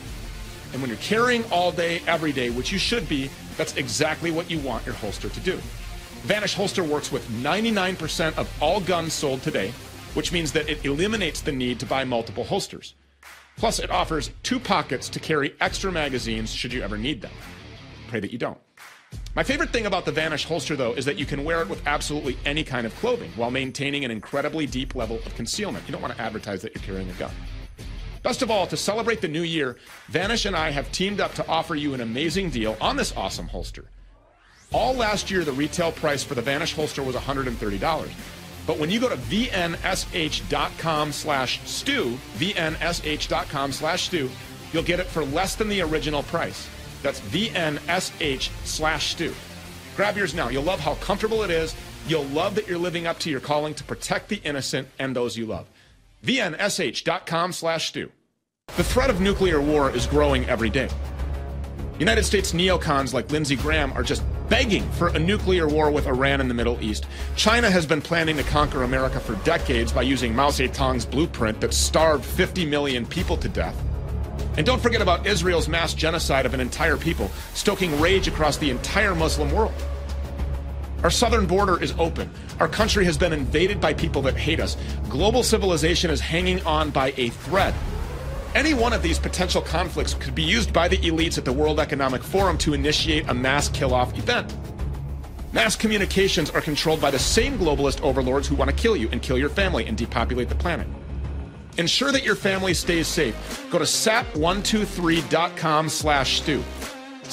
And 0.75 0.83
when 0.83 0.91
you're 0.91 0.99
carrying 0.99 1.45
all 1.53 1.71
day, 1.71 2.03
every 2.09 2.33
day, 2.33 2.51
which 2.51 2.73
you 2.73 2.79
should 2.79 3.09
be, 3.09 3.31
that's 3.57 3.77
exactly 3.77 4.33
what 4.33 4.51
you 4.51 4.59
want 4.59 4.85
your 4.85 4.97
holster 4.97 5.29
to 5.29 5.41
do. 5.41 5.57
Vanish 6.25 6.55
Holster 6.55 6.83
works 6.83 7.13
with 7.13 7.25
99% 7.29 8.37
of 8.37 8.51
all 8.61 8.81
guns 8.81 9.13
sold 9.13 9.41
today, 9.43 9.71
which 10.15 10.33
means 10.33 10.51
that 10.53 10.69
it 10.69 10.85
eliminates 10.85 11.43
the 11.43 11.53
need 11.53 11.79
to 11.79 11.87
buy 11.87 12.03
multiple 12.03 12.43
holsters. 12.43 12.95
Plus, 13.57 13.79
it 13.79 13.91
offers 13.91 14.33
two 14.43 14.59
pockets 14.59 15.09
to 15.11 15.21
carry 15.21 15.55
extra 15.61 15.93
magazines 15.93 16.53
should 16.53 16.73
you 16.73 16.83
ever 16.83 16.99
need 16.99 17.23
them. 17.23 17.33
Pray 18.09 18.19
that 18.19 18.33
you 18.33 18.39
don't. 18.39 18.59
My 19.37 19.45
favorite 19.45 19.71
thing 19.71 19.87
about 19.87 20.05
the 20.05 20.13
Vanish 20.13 20.45
holster, 20.45 20.75
though, 20.75 20.95
is 20.95 21.05
that 21.05 21.19
you 21.19 21.27
can 21.27 21.45
wear 21.45 21.63
it 21.63 21.69
with 21.69 21.87
absolutely 21.87 22.37
any 22.45 22.65
kind 22.65 22.85
of 22.85 22.95
clothing 22.97 23.31
while 23.37 23.51
maintaining 23.53 24.05
an 24.05 24.11
incredibly 24.11 24.67
deep 24.67 24.97
level 24.97 25.19
of 25.25 25.35
concealment. 25.37 25.87
You 25.87 25.93
don't 25.93 26.03
want 26.03 26.17
to 26.17 26.21
advertise 26.21 26.63
that 26.63 26.75
you're 26.75 26.83
carrying 26.83 27.09
a 27.11 27.15
gun. 27.15 27.31
Best 28.25 28.41
of 28.41 28.51
all, 28.51 28.67
to 28.69 28.77
celebrate 28.79 29.21
the 29.21 29.29
new 29.29 29.43
year, 29.43 29.77
Vanish 30.09 30.47
and 30.47 30.57
I 30.57 30.71
have 30.71 30.91
teamed 30.91 31.21
up 31.21 31.35
to 31.35 31.47
offer 31.47 31.75
you 31.75 31.93
an 31.93 32.01
amazing 32.01 32.49
deal 32.49 32.75
on 32.81 32.97
this 32.97 33.15
awesome 33.15 33.47
holster. 33.47 33.85
All 34.73 34.95
last 34.95 35.31
year, 35.31 35.45
the 35.45 35.53
retail 35.53 35.93
price 35.93 36.25
for 36.25 36.35
the 36.35 36.41
Vanish 36.41 36.73
holster 36.73 37.03
was 37.03 37.15
$130. 37.15 38.11
But 38.67 38.79
when 38.79 38.89
you 38.89 38.99
go 38.99 39.11
to 39.11 39.17
vnsh.com 39.17 41.13
slash 41.13 41.61
stew, 41.69 42.19
vnsh.com 42.39 43.73
slash 43.73 44.05
stew, 44.05 44.31
you'll 44.73 44.83
get 44.83 45.01
it 45.01 45.07
for 45.07 45.23
less 45.27 45.55
than 45.55 45.69
the 45.69 45.83
original 45.83 46.23
price. 46.23 46.67
That's 47.03 47.21
vnsh 47.21 48.51
slash 48.65 49.11
stew. 49.11 49.35
Grab 49.97 50.17
yours 50.17 50.33
now. 50.33 50.49
You'll 50.49 50.63
love 50.63 50.81
how 50.81 50.95
comfortable 50.95 51.43
it 51.43 51.51
is. 51.51 51.77
You'll 52.09 52.25
love 52.25 52.55
that 52.55 52.67
you're 52.69 52.79
living 52.79 53.07
up 53.07 53.19
to 53.19 53.29
your 53.31 53.41
calling 53.41 53.75
to 53.75 53.85
protect 53.85 54.31
the 54.31 54.41
innocent 54.45 54.89
and 54.99 55.15
those 55.15 55.37
you 55.37 55.45
love 55.45 55.67
vnsh.com 56.25 57.53
slash 57.53 57.89
stew. 57.89 58.11
The 58.77 58.85
threat 58.85 59.11
of 59.11 59.21
nuclear 59.21 59.61
war 59.61 59.91
is 59.91 60.07
growing 60.07 60.49
every 60.49 60.71
day. 60.71 60.89
United 61.99 62.25
States 62.25 62.53
neocons 62.53 63.13
like 63.15 63.31
Lindsey 63.31 63.55
Graham 63.55 63.93
are 63.93 64.03
just 64.03 64.25
begging 64.49 64.91
for 64.93 65.09
a 65.09 65.19
nuclear 65.19 65.69
war 65.69 65.91
with 65.91 66.07
Iran 66.07 66.41
in 66.41 66.49
the 66.49 66.55
Middle 66.55 66.81
East. 66.81 67.07
China 67.37 67.71
has 67.71 67.87
been 67.87 68.03
planning 68.03 68.37
to 68.37 68.43
conquer 68.43 68.83
America 68.83 69.21
for 69.21 69.37
decades 69.45 69.93
by 69.93 70.03
using 70.03 70.35
Mao 70.35 70.49
Zedong's 70.49 71.07
blueprint 71.07 71.61
that 71.61 71.73
starved 71.73 72.25
50 72.25 72.67
million 72.67 73.07
people 73.07 73.37
to 73.37 73.49
death. 73.49 73.81
And 74.57 74.67
don't 74.67 74.83
forget 74.83 75.03
about 75.03 75.27
Israel's 75.27 75.69
mass 75.69 75.95
genocide 75.95 76.47
of 76.47 76.55
an 76.55 76.61
entire 76.61 76.97
people, 76.97 77.31
stoking 77.55 78.01
rage 78.01 78.29
across 78.29 78.57
the 78.57 78.71
entire 78.71 79.15
Muslim 79.15 79.53
world. 79.53 79.75
Our 81.05 81.11
southern 81.11 81.47
border 81.47 81.81
is 81.83 81.93
open. 81.99 82.31
Our 82.61 82.67
country 82.67 83.05
has 83.05 83.19
been 83.19 83.35
invaded 83.35 83.79
by 83.79 83.93
people 83.93 84.23
that 84.23 84.39
hate 84.39 84.59
us. 84.59 84.79
Global 85.11 85.43
civilization 85.43 86.11
is 86.11 86.19
hanging 86.19 86.65
on 86.65 86.89
by 86.91 87.13
a 87.19 87.29
thread. 87.29 87.75
Any 88.55 88.73
one 88.73 88.95
of 88.95 89.03
these 89.03 89.19
potential 89.19 89.61
conflicts 89.61 90.15
could 90.15 90.35
be 90.35 90.43
used 90.43 90.73
by 90.73 90.89
the 90.89 90.97
elites 90.97 91.37
at 91.37 91.45
the 91.45 91.53
World 91.53 91.79
Economic 91.79 92.23
Forum 92.23 92.57
to 92.59 92.73
initiate 92.73 93.29
a 93.29 93.35
mass 93.35 93.69
kill 93.69 93.93
off 93.93 94.19
event. 94.19 94.57
Mass 95.53 95.77
communications 95.77 96.49
are 96.51 96.63
controlled 96.63 97.03
by 97.03 97.11
the 97.11 97.19
same 97.19 97.59
globalist 97.59 98.01
overlords 98.01 98.49
who 98.49 98.55
want 98.55 98.71
to 98.71 98.77
kill 98.77 98.97
you 98.97 99.11
and 99.13 99.21
kill 99.21 99.37
your 99.37 99.51
family 99.51 99.87
and 99.87 99.99
depopulate 99.99 100.49
the 100.49 100.55
planet. 100.55 100.87
Ensure 101.77 102.13
that 102.13 102.25
your 102.25 102.35
family 102.35 102.73
stays 102.73 103.09
safe. 103.09 103.69
Go 103.71 103.79
to 103.79 103.85
sat123.com 103.85 105.91
slash 105.91 106.41
stew. 106.41 106.65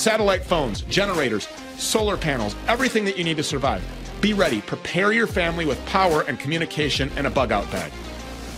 Satellite 0.02 0.44
phones, 0.44 0.82
generators, 0.82 1.48
solar 1.78 2.18
panels, 2.18 2.56
everything 2.68 3.06
that 3.06 3.20
you 3.20 3.24
need 3.24 3.38
to 3.38 3.44
survive. 3.44 3.84
Be 4.20 4.34
ready. 4.34 4.62
Prepare 4.62 5.12
your 5.12 5.28
family 5.28 5.68
with 5.68 5.86
power 5.86 6.22
and 6.22 6.40
communication 6.40 7.12
and 7.18 7.28
a 7.28 7.30
bug 7.30 7.52
out 7.52 7.72
bag. 7.72 7.92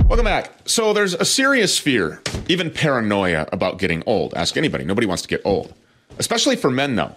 Welcome 0.09 0.25
back. 0.25 0.51
So 0.65 0.91
there's 0.91 1.13
a 1.13 1.23
serious 1.23 1.77
fear, 1.77 2.19
even 2.47 2.71
paranoia 2.71 3.47
about 3.53 3.77
getting 3.77 4.01
old. 4.07 4.33
Ask 4.33 4.57
anybody. 4.57 4.83
Nobody 4.83 5.05
wants 5.05 5.21
to 5.21 5.27
get 5.27 5.39
old. 5.45 5.71
Especially 6.17 6.55
for 6.55 6.71
men, 6.71 6.95
though. 6.95 7.15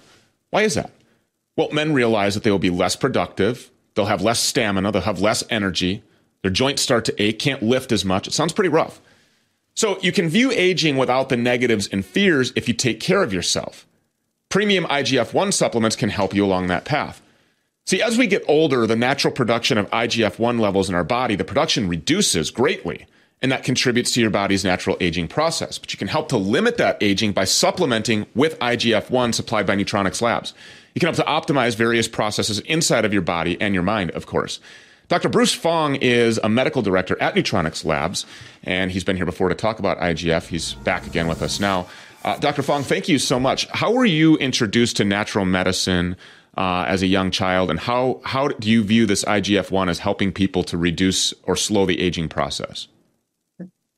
Why 0.50 0.60
is 0.60 0.74
that? 0.74 0.90
Well, 1.56 1.70
men 1.72 1.94
realize 1.94 2.34
that 2.34 2.42
they 2.44 2.50
will 2.50 2.58
be 2.58 2.68
less 2.68 2.94
productive, 2.94 3.70
they'll 3.94 4.04
have 4.04 4.20
less 4.20 4.40
stamina, 4.40 4.92
they'll 4.92 5.00
have 5.00 5.22
less 5.22 5.42
energy, 5.48 6.02
their 6.42 6.50
joints 6.50 6.82
start 6.82 7.06
to 7.06 7.22
ache, 7.22 7.38
can't 7.38 7.62
lift 7.62 7.92
as 7.92 8.04
much. 8.04 8.26
It 8.26 8.34
sounds 8.34 8.52
pretty 8.52 8.68
rough. 8.68 9.00
So 9.74 9.98
you 10.02 10.12
can 10.12 10.28
view 10.28 10.52
aging 10.52 10.98
without 10.98 11.30
the 11.30 11.38
negatives 11.38 11.88
and 11.88 12.04
fears 12.04 12.52
if 12.56 12.68
you 12.68 12.74
take 12.74 13.00
care 13.00 13.22
of 13.22 13.32
yourself. 13.32 13.86
Premium 14.50 14.84
IGF 14.84 15.32
1 15.32 15.52
supplements 15.52 15.96
can 15.96 16.10
help 16.10 16.34
you 16.34 16.44
along 16.44 16.66
that 16.66 16.84
path. 16.84 17.22
See, 17.84 18.00
as 18.00 18.16
we 18.16 18.26
get 18.26 18.44
older, 18.46 18.86
the 18.86 18.96
natural 18.96 19.32
production 19.32 19.76
of 19.76 19.90
IGF 19.90 20.38
1 20.38 20.58
levels 20.58 20.88
in 20.88 20.94
our 20.94 21.04
body, 21.04 21.34
the 21.34 21.44
production 21.44 21.88
reduces 21.88 22.50
greatly, 22.50 23.06
and 23.42 23.50
that 23.50 23.64
contributes 23.64 24.12
to 24.12 24.20
your 24.20 24.30
body's 24.30 24.64
natural 24.64 24.96
aging 25.00 25.26
process. 25.26 25.78
But 25.78 25.92
you 25.92 25.98
can 25.98 26.06
help 26.08 26.28
to 26.28 26.36
limit 26.36 26.76
that 26.76 26.96
aging 27.00 27.32
by 27.32 27.44
supplementing 27.44 28.26
with 28.36 28.58
IGF 28.60 29.10
1 29.10 29.32
supplied 29.32 29.66
by 29.66 29.74
Nutronics 29.74 30.22
Labs. 30.22 30.54
You 30.94 31.00
can 31.00 31.12
help 31.12 31.16
to 31.46 31.52
optimize 31.52 31.74
various 31.74 32.06
processes 32.06 32.60
inside 32.60 33.04
of 33.04 33.12
your 33.12 33.22
body 33.22 33.60
and 33.60 33.74
your 33.74 33.82
mind, 33.82 34.12
of 34.12 34.26
course. 34.26 34.60
Dr. 35.08 35.28
Bruce 35.28 35.52
Fong 35.52 35.96
is 35.96 36.38
a 36.42 36.48
medical 36.48 36.82
director 36.82 37.20
at 37.20 37.34
Nutronics 37.34 37.84
Labs, 37.84 38.24
and 38.62 38.92
he's 38.92 39.04
been 39.04 39.16
here 39.16 39.26
before 39.26 39.48
to 39.48 39.54
talk 39.56 39.80
about 39.80 39.98
IGF. 39.98 40.46
He's 40.46 40.74
back 40.74 41.06
again 41.06 41.26
with 41.26 41.42
us 41.42 41.58
now. 41.58 41.88
Uh, 42.24 42.38
Dr. 42.38 42.62
Fong, 42.62 42.84
thank 42.84 43.08
you 43.08 43.18
so 43.18 43.40
much. 43.40 43.66
How 43.70 43.90
were 43.90 44.04
you 44.04 44.36
introduced 44.36 44.98
to 44.98 45.04
natural 45.04 45.44
medicine 45.44 46.16
uh, 46.56 46.84
as 46.86 47.02
a 47.02 47.06
young 47.06 47.30
child, 47.30 47.70
and 47.70 47.80
how, 47.80 48.20
how 48.24 48.48
do 48.48 48.70
you 48.70 48.82
view 48.82 49.06
this 49.06 49.24
IGF 49.24 49.70
1 49.70 49.88
as 49.88 50.00
helping 50.00 50.32
people 50.32 50.62
to 50.64 50.76
reduce 50.76 51.32
or 51.44 51.56
slow 51.56 51.86
the 51.86 52.00
aging 52.00 52.28
process? 52.28 52.88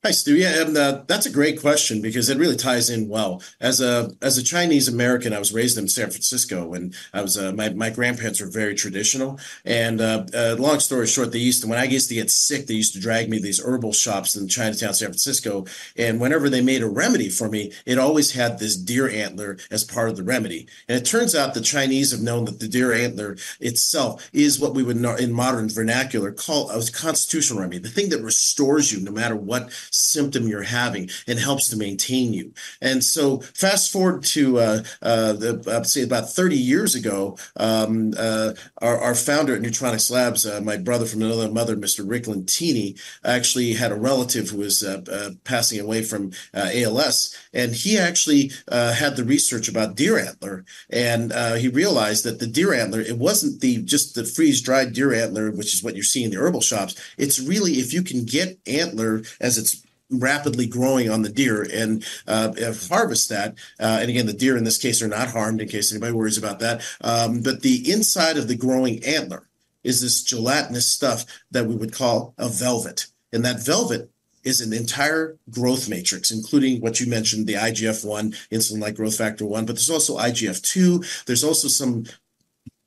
Hi, 0.05 0.11
Stew. 0.11 0.35
Yeah, 0.35 0.61
and, 0.61 0.77
uh, 0.77 1.01
that's 1.07 1.25
a 1.25 1.31
great 1.31 1.59
question 1.59 1.99
because 1.99 2.29
it 2.29 2.37
really 2.37 2.55
ties 2.55 2.91
in 2.91 3.09
well. 3.09 3.41
As 3.59 3.81
a 3.81 4.11
as 4.21 4.37
a 4.37 4.43
Chinese 4.43 4.87
American, 4.87 5.33
I 5.33 5.39
was 5.39 5.51
raised 5.51 5.79
in 5.79 5.87
San 5.87 6.11
Francisco, 6.11 6.75
and 6.75 6.93
I 7.11 7.23
was 7.23 7.39
uh, 7.39 7.53
my 7.53 7.69
my 7.69 7.89
grandparents 7.89 8.39
were 8.39 8.45
very 8.45 8.75
traditional. 8.75 9.39
And 9.65 10.01
uh, 10.01 10.25
uh 10.31 10.57
long 10.59 10.79
story 10.79 11.07
short, 11.07 11.31
they 11.31 11.39
used 11.39 11.63
to 11.63 11.67
when 11.67 11.79
I 11.79 11.85
used 11.85 12.09
to 12.09 12.13
get 12.13 12.29
sick, 12.29 12.67
they 12.67 12.75
used 12.75 12.93
to 12.93 12.99
drag 12.99 13.31
me 13.31 13.37
to 13.37 13.43
these 13.43 13.59
herbal 13.59 13.93
shops 13.93 14.35
in 14.35 14.47
Chinatown, 14.47 14.93
San 14.93 15.07
Francisco. 15.07 15.65
And 15.97 16.21
whenever 16.21 16.51
they 16.51 16.61
made 16.61 16.83
a 16.83 16.87
remedy 16.87 17.29
for 17.29 17.49
me, 17.49 17.71
it 17.87 17.97
always 17.97 18.33
had 18.33 18.59
this 18.59 18.77
deer 18.77 19.09
antler 19.09 19.57
as 19.71 19.83
part 19.83 20.09
of 20.09 20.17
the 20.17 20.23
remedy. 20.23 20.67
And 20.87 20.99
it 20.99 21.05
turns 21.05 21.33
out 21.33 21.55
the 21.55 21.61
Chinese 21.61 22.11
have 22.11 22.21
known 22.21 22.45
that 22.45 22.59
the 22.59 22.67
deer 22.67 22.93
antler 22.93 23.37
itself 23.59 24.29
is 24.33 24.59
what 24.59 24.75
we 24.75 24.83
would 24.83 25.03
in 25.19 25.33
modern 25.33 25.67
vernacular 25.67 26.31
call 26.31 26.69
a 26.69 26.91
constitutional 26.91 27.61
remedy, 27.61 27.79
the 27.79 27.89
thing 27.89 28.09
that 28.09 28.21
restores 28.21 28.91
you 28.91 28.99
no 28.99 29.11
matter 29.11 29.35
what 29.35 29.71
symptom 29.95 30.47
you're 30.47 30.63
having 30.63 31.09
and 31.27 31.39
helps 31.39 31.69
to 31.69 31.77
maintain 31.77 32.33
you. 32.33 32.53
And 32.81 33.03
so, 33.03 33.39
fast 33.39 33.91
forward 33.91 34.23
to 34.23 34.59
uh, 34.59 34.83
uh, 35.01 35.33
the, 35.33 35.73
I'd 35.75 35.87
say 35.87 36.03
about 36.03 36.29
30 36.29 36.57
years 36.57 36.95
ago, 36.95 37.37
um, 37.57 38.13
uh, 38.17 38.53
our, 38.81 38.99
our, 38.99 39.15
founder 39.15 39.55
at 39.55 39.61
Nutronics 39.61 40.11
Labs, 40.11 40.45
uh, 40.45 40.61
my 40.61 40.77
brother 40.77 41.05
from 41.05 41.21
another 41.21 41.49
mother, 41.49 41.75
Mr. 41.75 42.07
Rick 42.07 42.23
Lentini, 42.23 42.99
actually 43.23 43.73
had 43.73 43.91
a 43.91 43.95
relative 43.95 44.49
who 44.49 44.57
was 44.57 44.83
uh, 44.83 45.01
uh, 45.11 45.29
passing 45.43 45.79
away 45.79 46.03
from 46.03 46.31
ALS, 46.53 47.35
and 47.53 47.73
he 47.73 47.97
actually 47.97 48.51
had 48.69 49.15
the 49.15 49.23
research 49.23 49.67
about 49.67 49.95
deer 49.95 50.19
antler, 50.19 50.65
and 50.89 51.31
he 51.59 51.67
realized 51.67 52.23
that 52.25 52.39
the 52.39 52.47
deer 52.47 52.73
antler, 52.73 52.99
it 52.99 53.17
wasn't 53.17 53.61
the 53.61 53.81
just 53.83 54.15
the 54.15 54.25
freeze 54.25 54.61
dried 54.61 54.93
deer 54.93 55.13
antler, 55.13 55.51
which 55.51 55.73
is 55.73 55.83
what 55.83 55.95
you 55.95 56.03
see 56.03 56.23
in 56.23 56.31
the 56.31 56.37
herbal 56.37 56.61
shops. 56.61 56.95
It's 57.17 57.39
really 57.39 57.73
if 57.73 57.93
you 57.93 58.01
can 58.01 58.25
get 58.25 58.59
antler 58.67 59.23
as 59.39 59.57
it's 59.57 59.84
rapidly 60.19 60.67
growing 60.67 61.09
on 61.09 61.21
the 61.21 61.29
deer 61.29 61.65
and 61.71 62.05
uh, 62.27 62.53
harvest 62.89 63.29
that. 63.29 63.55
Uh, 63.79 63.99
and 64.01 64.09
again, 64.09 64.25
the 64.25 64.33
deer 64.33 64.57
in 64.57 64.63
this 64.63 64.77
case 64.77 65.01
are 65.01 65.07
not 65.07 65.29
harmed 65.29 65.61
in 65.61 65.67
case 65.67 65.91
anybody 65.91 66.13
worries 66.13 66.37
about 66.37 66.59
that. 66.59 66.83
Um, 67.01 67.41
but 67.41 67.61
the 67.61 67.91
inside 67.91 68.37
of 68.37 68.47
the 68.47 68.55
growing 68.55 69.03
antler 69.03 69.47
is 69.83 70.01
this 70.01 70.23
gelatinous 70.23 70.87
stuff 70.87 71.25
that 71.51 71.67
we 71.67 71.75
would 71.75 71.93
call 71.93 72.33
a 72.37 72.49
velvet. 72.49 73.07
And 73.31 73.45
that 73.45 73.63
velvet 73.63 74.09
is 74.43 74.61
an 74.61 74.73
entire 74.73 75.37
growth 75.49 75.89
matrix, 75.89 76.31
including 76.31 76.79
what 76.79 76.99
you 76.99 77.07
mentioned, 77.07 77.47
the 77.47 77.53
IGF 77.53 78.05
1, 78.05 78.31
insulin 78.51 78.79
like 78.79 78.95
growth 78.95 79.17
factor 79.17 79.45
1, 79.45 79.65
but 79.65 79.75
there's 79.75 79.89
also 79.89 80.17
IGF 80.17 80.61
2. 80.61 81.03
There's 81.25 81.43
also 81.43 81.67
some 81.67 82.05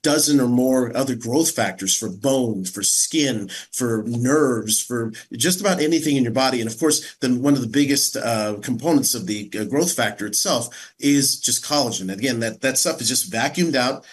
dozen 0.02 0.40
or 0.40 0.48
more 0.48 0.96
other 0.96 1.16
growth 1.16 1.50
factors 1.50 1.96
for 1.96 2.08
bones, 2.08 2.70
for 2.70 2.82
skin, 2.82 3.50
for 3.72 4.04
nerves, 4.06 4.82
for 4.82 5.12
just 5.32 5.60
about 5.60 5.80
anything 5.80 6.16
in 6.16 6.22
your 6.22 6.32
body. 6.32 6.60
And 6.60 6.70
of 6.70 6.78
course, 6.78 7.16
then 7.20 7.42
one 7.42 7.54
of 7.54 7.60
the 7.60 7.66
biggest 7.66 8.16
uh, 8.16 8.56
components 8.62 9.14
of 9.14 9.26
the 9.26 9.50
uh, 9.58 9.64
growth 9.64 9.94
factor 9.94 10.26
itself 10.26 10.92
is 10.98 11.40
just 11.40 11.64
collagen. 11.64 12.12
Again, 12.12 12.40
that, 12.40 12.60
that 12.60 12.78
stuff 12.78 13.00
is 13.00 13.08
just 13.08 13.30
vacuumed 13.30 13.74
out 13.74 14.04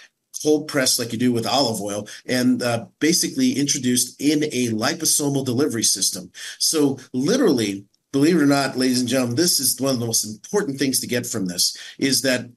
cold 0.44 0.68
pressed 0.68 1.00
like 1.00 1.12
you 1.12 1.18
do 1.18 1.32
with 1.32 1.48
olive 1.48 1.82
oil 1.82 2.08
and 2.26 2.62
uh, 2.62 2.86
basically 3.00 3.54
introduced 3.54 4.20
in 4.22 4.44
a 4.46 4.68
liposomal 4.68 5.46
delivery 5.46 5.84
system. 5.84 6.32
So 6.60 7.00
literally, 7.14 7.86
believe 8.12 8.36
it 8.36 8.44
or 8.44 8.46
not, 8.46 8.78
ladies 8.78 9.00
and 9.00 9.10
gentlemen, 9.10 9.36
this 9.36 9.60
is 9.60 9.80
one 9.80 9.94
of 9.94 10.00
the 10.00 10.06
most 10.06 10.24
important 10.24 10.78
things 10.78 11.00
to 11.00 11.08
get 11.08 11.26
from 11.26 11.48
this 11.48 11.76
is 11.98 12.22
that 12.22 12.50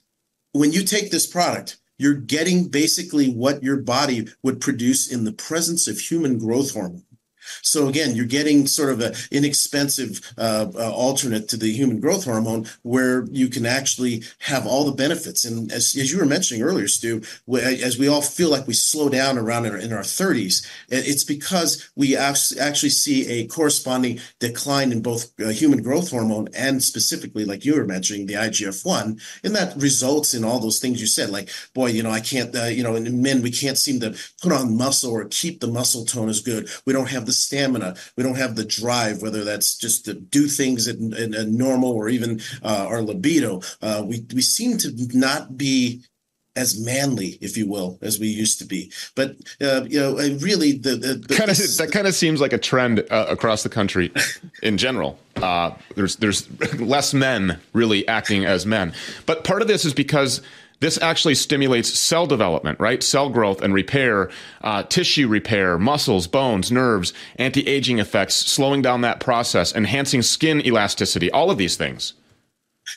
when 0.53 0.73
you 0.73 0.83
take 0.83 1.11
this 1.11 1.27
product, 1.27 1.78
you're 1.99 2.15
getting 2.15 2.69
basically 2.69 3.29
what 3.29 3.63
your 3.63 3.77
body 3.77 4.29
would 4.43 4.61
produce 4.61 5.11
in 5.13 5.25
the 5.25 5.33
presence 5.33 5.89
of 5.89 5.99
human 5.99 6.39
growth 6.39 6.73
hormone. 6.73 7.05
So 7.63 7.89
again, 7.89 8.15
you're 8.15 8.27
getting 8.27 8.67
sort 8.67 8.91
of 8.91 9.01
an 9.01 9.15
inexpensive 9.31 10.21
uh, 10.37 10.67
uh, 10.75 10.93
alternate 10.93 11.49
to 11.49 11.57
the 11.57 11.73
human 11.73 12.01
growth 12.01 12.25
hormone, 12.25 12.67
where 12.83 13.27
you 13.31 13.49
can 13.49 13.67
actually 13.67 14.23
have 14.41 14.67
all 14.67 14.85
the 14.85 14.93
benefits. 14.93 15.45
And 15.45 15.71
as, 15.73 15.97
as 15.97 16.13
you 16.13 16.19
were 16.19 16.27
mentioning 16.27 16.63
earlier, 16.63 16.89
Stew, 16.89 17.23
as 17.53 17.99
we 17.99 18.09
all 18.09 18.23
feel 18.23 18.51
like 18.51 18.67
we 18.67 18.75
slow 18.75 19.09
down 19.09 19.39
around 19.39 19.67
in 19.67 19.73
our, 19.73 19.79
in 19.79 19.93
our 19.93 20.01
30s, 20.01 20.67
it's 20.89 21.25
because 21.25 21.91
we 21.97 22.17
actually 22.17 22.91
see 22.91 23.29
a 23.29 23.47
corresponding 23.47 24.21
decline 24.39 24.93
in 24.93 25.03
both 25.03 25.33
uh, 25.41 25.49
human 25.49 25.83
growth 25.83 26.11
hormone 26.11 26.49
and 26.55 26.83
specifically, 26.83 27.45
like 27.45 27.65
you 27.65 27.75
were 27.75 27.85
mentioning, 27.85 28.27
the 28.27 28.35
IGF-1, 28.35 29.21
and 29.45 29.55
that 29.55 29.77
results 29.77 30.35
in 30.35 30.45
all 30.45 30.61
those 30.61 30.79
things 30.79 31.01
you 31.01 31.07
said. 31.07 31.31
Like, 31.31 31.51
boy, 31.75 31.87
you 31.89 32.03
know, 32.03 32.11
I 32.11 32.21
can't, 32.21 32.55
uh, 32.55 32.65
you 32.65 32.83
know, 32.83 32.95
in 32.95 33.23
men 33.23 33.43
we 33.43 33.51
can't 33.51 33.79
seem 33.79 34.01
to 34.01 34.17
put 34.43 34.53
on 34.53 34.77
muscle 34.77 35.13
or 35.13 35.25
keep 35.27 35.61
the 35.61 35.67
muscle 35.67 36.05
tone 36.05 36.29
as 36.29 36.41
good. 36.41 36.69
We 36.87 36.93
don't 36.93 37.11
have 37.11 37.27
the 37.27 37.33
stamina. 37.39 37.97
We 38.17 38.23
don't 38.23 38.37
have 38.37 38.57
the 38.57 38.65
drive, 38.65 39.23
whether 39.23 39.45
that's 39.45 39.77
just 39.77 40.05
to 40.07 40.15
do 40.15 40.49
things 40.49 40.87
in, 40.87 41.15
in 41.15 41.35
a 41.35 41.45
normal 41.45 41.93
or 41.93 42.09
even 42.09 42.41
uh, 42.63 42.87
our 42.89 43.03
libido. 43.03 43.63
Uh, 43.81 44.03
we 44.05 44.25
we 44.35 44.43
seem 44.43 44.79
to 44.79 44.93
not 45.15 45.57
be 45.57 46.03
as 46.59 46.79
manly, 46.85 47.39
if 47.41 47.57
you 47.57 47.69
will, 47.69 47.99
as 48.03 48.19
we 48.19 48.27
used 48.27 48.59
to 48.59 48.65
be. 48.65 48.91
But 49.15 49.37
uh, 49.63 49.85
you 49.89 50.01
know, 50.01 50.17
really, 50.41 50.73
the, 50.73 50.97
the, 50.97 51.15
the 51.15 51.37
kind 51.37 51.51
of 51.51 51.57
that 51.57 51.91
kind 51.93 52.07
of 52.07 52.15
seems 52.15 52.41
like 52.41 52.53
a 52.53 52.59
trend 52.59 53.05
uh, 53.11 53.27
across 53.29 53.63
the 53.63 53.69
country 53.69 54.13
in 54.63 54.77
general. 54.77 55.19
Uh, 55.37 55.71
there's 55.95 56.17
there's 56.17 56.49
less 56.81 57.15
men 57.15 57.61
really 57.73 58.07
acting 58.09 58.45
as 58.45 58.67
men, 58.67 58.93
but 59.25 59.45
part 59.45 59.63
of 59.63 59.69
this 59.69 59.85
is 59.85 59.95
because 59.95 60.43
this 60.81 61.01
actually 61.01 61.35
stimulates 61.35 61.93
cell 61.99 62.27
development, 62.27 62.79
right? 62.79 63.03
Cell 63.03 63.31
growth 63.31 63.61
and 63.63 63.75
repair, 63.75 64.31
uh, 64.63 64.83
tissue 64.85 65.27
repair, 65.29 65.79
muscles, 65.79 66.27
bones, 66.27 66.71
nerves, 66.71 67.13
anti 67.37 67.67
aging 67.67 67.99
effects, 67.99 68.35
slowing 68.35 68.83
down 68.83 69.01
that 69.01 69.21
process, 69.21 69.75
enhancing 69.75 70.23
skin 70.23 70.65
elasticity, 70.65 71.31
all 71.31 71.51
of 71.51 71.59
these 71.59 71.77
things. 71.77 72.15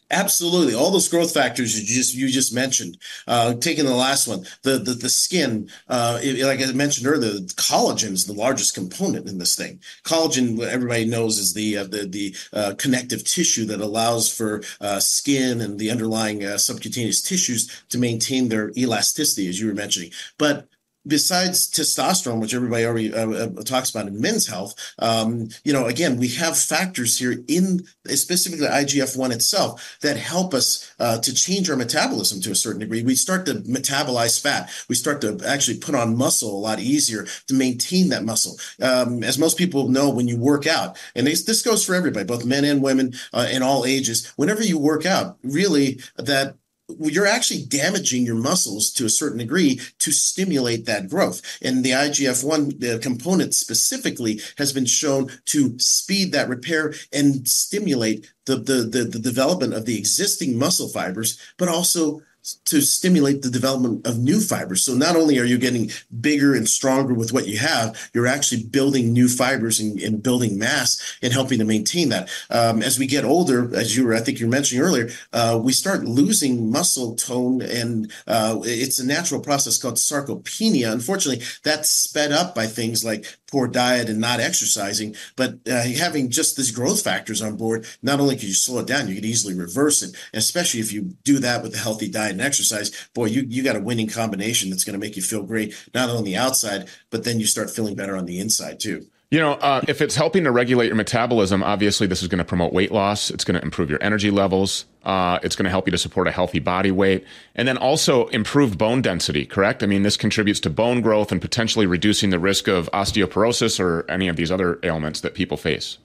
Absolutely, 0.10 0.74
all 0.74 0.92
those 0.92 1.08
growth 1.08 1.34
factors 1.34 1.80
you 1.80 1.86
just 1.86 2.14
you 2.14 2.28
just 2.28 2.54
mentioned. 2.54 2.98
Uh, 3.28 3.54
taking 3.56 3.86
the 3.86 3.96
last 3.96 4.28
one, 4.28 4.46
the 4.64 4.78
the, 4.78 4.94
the 4.94 5.10
skin, 5.10 5.70
uh, 5.88 6.20
it, 6.22 6.46
like 6.46 6.62
I 6.62 6.72
mentioned 6.74 7.08
earlier, 7.08 7.39
collagen 7.56 8.12
is 8.12 8.26
the 8.26 8.34
largest 8.34 8.74
component 8.74 9.28
in 9.28 9.38
this 9.38 9.56
thing. 9.56 9.80
Collagen, 10.04 10.62
everybody 10.66 11.06
knows, 11.06 11.38
is 11.38 11.54
the 11.54 11.78
uh, 11.78 11.84
the 11.86 12.06
the 12.06 12.36
uh, 12.54 12.74
connective 12.78 13.24
tissue 13.24 13.66
that 13.66 13.82
allows 13.82 14.32
for 14.32 14.62
uh, 14.80 15.00
skin 15.00 15.62
and 15.62 15.80
the 15.80 15.92
underlying 15.92 16.44
uh, 16.44 16.58
subcutaneous 16.58 17.22
tissues 17.22 17.84
to 17.89 17.98
maintain 17.98 18.50
their 18.50 18.72
elasticity, 18.78 19.48
as 19.48 19.60
you 19.60 19.68
were 19.68 19.74
mentioning. 19.74 20.12
But 20.38 20.68
besides 21.06 21.70
testosterone, 21.70 22.39
which 22.39 22.54
everybody 22.54 22.86
already 22.86 23.14
uh, 23.14 23.30
uh, 23.30 23.64
talks 23.64 23.89
about 23.89 24.08
in 24.08 24.22
men's 24.22 24.47
health, 24.47 24.76
um, 24.99 25.49
you 25.64 25.74
know, 25.74 25.86
again, 25.86 26.18
we 26.18 26.28
have 26.30 26.58
factors 26.58 27.18
here 27.18 27.43
in 27.47 27.86
specifically 28.08 28.68
IGF 28.68 29.18
1 29.18 29.32
itself 29.32 29.97
that 30.02 30.18
help 30.18 30.54
us 30.54 30.93
uh, 30.99 31.20
to 31.20 31.34
change 31.34 31.70
our 31.70 31.76
metabolism 31.76 32.41
to 32.41 32.52
a 32.52 32.56
certain 32.56 32.80
degree. 32.80 33.04
We 33.04 33.16
start 33.16 33.45
to 33.47 33.56
metabolize 33.56 34.41
fat. 34.41 34.72
We 34.88 34.95
start 34.95 35.22
to 35.22 35.39
actually 35.45 35.80
put 35.80 35.95
on 35.95 36.18
muscle 36.18 36.56
a 36.56 36.60
lot 36.60 36.80
easier 36.80 37.26
to 37.47 37.54
maintain 37.54 38.10
that 38.10 38.24
muscle. 38.24 38.58
Um, 38.82 39.24
as 39.24 39.39
most 39.39 39.58
people 39.58 39.89
know, 39.89 40.10
when 40.10 40.28
you 40.28 40.38
work 40.38 40.68
out, 40.68 40.97
and 41.16 41.28
this, 41.28 41.43
this 41.43 41.62
goes 41.62 41.86
for 41.86 41.95
everybody, 41.95 42.26
both 42.26 42.45
men 42.45 42.66
and 42.66 42.84
women 42.84 43.14
uh, 43.34 43.47
in 43.52 43.64
all 43.64 43.86
ages, 43.86 44.32
whenever 44.36 44.64
you 44.64 44.78
work 44.78 45.06
out, 45.06 45.38
really 45.43 45.99
that 46.18 46.56
you're 47.00 47.28
actually 47.28 47.66
damaging 47.66 48.26
your 48.26 48.36
muscles 48.36 48.92
to 48.94 49.06
a 49.06 49.10
certain 49.10 49.39
degree 49.39 49.80
to 50.00 50.12
stimulate 50.12 50.86
that 50.86 51.10
growth. 51.10 51.42
And 51.62 51.84
the 51.84 51.92
IGF 51.92 52.44
1 52.44 53.00
component 53.00 53.54
specifically 53.54 54.42
has 54.58 54.74
been 54.74 54.86
shown 54.86 55.30
to 55.46 55.78
speed 55.80 56.32
that 56.32 56.50
repair 56.50 56.94
and 57.12 57.48
stimulate 57.48 58.32
the, 58.46 58.56
the, 58.56 58.84
the, 58.84 59.04
the 59.04 59.20
development 59.20 59.74
of 59.74 59.86
the 59.86 59.98
existing 59.98 60.58
muscle 60.58 60.89
fibers, 60.89 61.39
but 61.58 61.70
also 61.70 62.22
to 62.66 62.82
stimulate 62.82 63.42
the 63.42 63.50
development 63.50 64.06
of 64.08 64.18
new 64.18 64.39
fibers. 64.39 64.84
So 64.84 64.94
not 64.96 65.16
only 65.16 65.39
are 65.39 65.46
you 65.46 65.58
getting 65.58 65.92
bigger 66.20 66.56
and 66.56 66.68
stronger 66.68 67.14
with 67.14 67.32
what 67.32 67.48
you 67.48 67.60
have, 67.60 68.10
you're 68.14 68.28
actually 68.28 68.64
building 68.64 69.14
new 69.14 69.28
fibers 69.28 69.80
and, 69.80 70.00
and 70.00 70.24
building 70.24 70.58
mass 70.58 71.18
and 71.22 71.34
helping 71.34 71.60
to 71.60 71.66
maintain 71.66 72.10
that. 72.10 72.30
Um, 72.50 72.82
as 72.82 72.98
we 72.98 73.06
get 73.06 73.26
older, 73.26 73.76
as 73.76 73.96
you 73.96 74.06
were, 74.06 74.16
I 74.16 74.22
think 74.22 74.39
you 74.39 74.48
were 74.48 74.52
mentioning 74.52 74.84
earlier, 74.84 75.10
uh, 75.34 75.60
we 75.62 75.72
start 75.72 76.04
losing 76.06 76.72
muscle 76.72 77.16
tone, 77.16 77.62
and 77.62 78.12
uh, 78.28 78.60
it's 78.64 79.00
a 79.00 79.06
natural 79.06 79.42
process 79.42 79.78
called 79.78 79.96
sarcopenia. 79.96 80.92
Unfortunately, 80.92 81.46
that's 81.64 81.89
sped 81.89 82.32
up 82.32 82.56
by 82.56 82.66
things 82.66 83.06
like 83.06 83.26
poor 83.52 83.68
diet 83.68 84.10
and 84.10 84.20
not 84.20 84.39
exercising. 84.39 85.16
But 85.36 85.60
uh, 85.70 85.84
having 85.97 86.30
just 86.30 86.58
these 86.58 86.72
growth 86.72 87.04
factors 87.04 87.41
on 87.41 87.58
board, 87.58 87.86
not 88.02 88.20
only 88.20 88.36
can 88.36 88.47
you 88.47 88.54
slow 88.54 88.80
it 88.80 88.88
down, 88.88 89.08
you 89.08 89.16
can 89.16 89.26
easily 89.26 89.54
reverse 89.54 90.02
it. 90.02 90.16
And 90.34 90.39
especially 90.39 90.80
if 90.80 90.91
you 90.91 91.14
do 91.24 91.39
that 91.39 91.62
with 91.62 91.76
a 91.76 91.80
healthy 91.80 92.10
diet 92.10 92.32
and 92.32 92.41
exercise, 92.41 92.91
boy, 93.14 93.26
you 93.26 93.45
you 93.47 93.64
got 93.64 93.76
a 93.76 93.82
winning 93.82 94.08
combination 94.08 94.70
that's 94.70 94.84
going 94.84 94.99
to 94.99 95.06
make 95.06 95.16
you 95.16 95.22
feel 95.22 95.43
great, 95.43 95.76
not 95.93 96.10
on 96.10 96.24
the 96.24 96.38
outside, 96.38 96.88
but 97.10 97.24
then 97.24 97.39
you 97.39 97.45
start 97.45 97.70
feeling 97.70 97.95
better 97.95 98.16
on 98.16 98.26
the 98.26 98.39
inside 98.39 98.80
too. 98.80 99.06
You 99.32 99.40
know, 99.40 99.54
uh, 99.54 99.80
if 99.88 100.02
it's 100.02 100.18
helping 100.18 100.44
to 100.44 100.52
regulate 100.52 100.88
your 100.88 100.98
metabolism, 100.98 101.64
obviously 101.64 102.06
this 102.06 102.22
is 102.22 102.28
going 102.28 102.40
to 102.40 102.46
promote 102.46 102.74
weight 102.74 102.92
loss. 102.92 103.30
It's 103.32 103.46
going 103.46 103.58
to 103.58 103.64
improve 103.64 103.90
your 103.90 104.04
energy 104.04 104.30
levels. 104.30 104.84
Uh, 105.04 105.40
it's 105.42 105.56
going 105.56 105.64
to 105.64 105.70
help 105.70 105.88
you 105.88 105.92
to 105.92 105.98
support 105.98 106.28
a 106.28 106.32
healthy 106.32 106.60
body 106.60 106.92
weight 106.92 107.24
and 107.56 107.66
then 107.66 107.78
also 107.78 108.28
improve 108.28 108.78
bone 108.78 109.02
density, 109.02 109.46
correct? 109.46 109.84
I 109.84 109.86
mean, 109.86 110.04
this 110.04 110.18
contributes 110.18 110.60
to 110.60 110.70
bone 110.70 111.00
growth 111.00 111.32
and 111.32 111.42
potentially 111.42 111.86
reducing 111.86 112.30
the 112.30 112.40
risk 112.40 112.68
of 112.68 112.90
osteoporosis 112.92 113.80
or 113.80 114.06
any 114.12 114.28
of 114.28 114.36
these 114.36 114.52
other 114.52 114.80
ailments 114.84 115.22
that 115.22 115.34
people 115.34 115.56
face. 115.56 115.98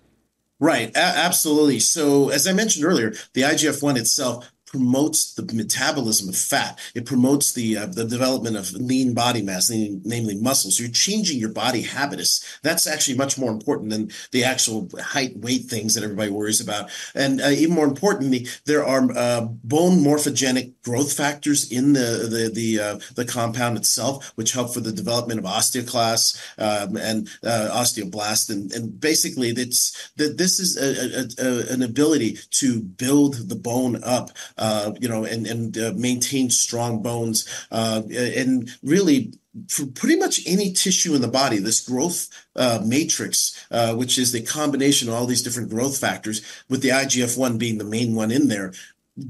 Right, 0.61 0.95
a- 0.95 0.99
absolutely. 0.99 1.81
So, 1.81 2.29
as 2.29 2.47
I 2.47 2.53
mentioned 2.53 2.85
earlier, 2.85 3.13
the 3.35 3.43
IGF 3.43 3.83
1 3.83 3.97
itself 3.97 4.51
promotes 4.77 5.33
the 5.35 5.43
metabolism 5.55 6.29
of 6.29 6.37
fat. 6.37 6.79
It 6.95 7.07
promotes 7.07 7.53
the 7.53 7.79
uh, 7.79 7.87
the 7.87 8.05
development 8.05 8.57
of 8.57 8.73
lean 8.73 9.15
body 9.15 9.43
mass, 9.43 9.71
namely 9.71 10.35
muscles. 10.35 10.77
So 10.77 10.83
you're 10.83 10.93
changing 10.93 11.39
your 11.39 11.53
body 11.53 11.83
habitus. 11.83 12.45
That's 12.63 12.87
actually 12.87 13.17
much 13.17 13.39
more 13.39 13.51
important 13.51 13.91
than 13.91 14.11
the 14.33 14.45
actual 14.45 14.89
height, 15.01 15.37
weight 15.39 15.65
things 15.65 15.95
that 15.95 16.05
everybody 16.05 16.31
worries 16.31 16.61
about. 16.61 16.91
And 17.15 17.41
uh, 17.41 17.49
even 17.49 17.75
more 17.75 17.87
importantly, 17.87 18.47
there 18.65 18.85
are 18.85 19.09
uh, 19.17 19.43
bone 19.65 19.99
morphogenic 19.99 20.75
growth 20.83 21.13
factors 21.13 21.71
in 21.71 21.93
the 21.93 22.29
the 22.31 22.51
the, 22.53 22.81
uh, 22.81 22.99
the 23.15 23.25
compound 23.25 23.77
itself, 23.77 24.33
which 24.37 24.53
help 24.53 24.73
for 24.73 24.81
the 24.81 24.93
development 24.93 25.41
of 25.41 25.47
osteoclasts 25.47 26.39
um, 26.59 26.97
and 26.97 27.29
uh, 27.45 27.71
osteoblast. 27.73 28.51
And, 28.51 28.73
and 28.73 29.01
basically, 29.01 29.51
it's 29.51 30.11
that 30.17 30.39
this 30.39 30.61
is 30.61 30.77
a, 30.77 30.89
a, 31.21 31.49
a, 31.49 31.73
an 31.75 31.83
ability 31.83 32.39
to 32.51 32.81
build 32.81 33.49
the 33.49 33.57
bone 33.57 34.03
up 34.03 34.31
uh, 34.67 34.93
you 35.01 35.09
know, 35.09 35.25
and 35.25 35.47
and 35.47 35.79
uh, 35.79 35.93
maintain 35.97 36.51
strong 36.51 37.03
bones, 37.03 37.47
uh, 37.71 38.03
and 38.41 38.71
really 38.83 39.33
for 39.69 39.87
pretty 39.87 40.17
much 40.17 40.41
any 40.47 40.73
tissue 40.73 41.15
in 41.15 41.23
the 41.23 41.29
body, 41.29 41.59
this 41.59 41.81
growth 41.81 42.29
uh, 42.57 42.81
matrix, 42.85 43.67
uh, 43.71 43.95
which 43.95 44.19
is 44.19 44.33
the 44.33 44.43
combination 44.43 45.09
of 45.09 45.15
all 45.15 45.27
these 45.27 45.43
different 45.43 45.71
growth 45.71 45.99
factors, 45.99 46.43
with 46.69 46.83
the 46.83 46.91
IGF 46.91 47.39
1 47.39 47.57
being 47.59 47.79
the 47.79 47.85
main 47.97 48.15
one 48.15 48.31
in 48.31 48.49
there, 48.49 48.73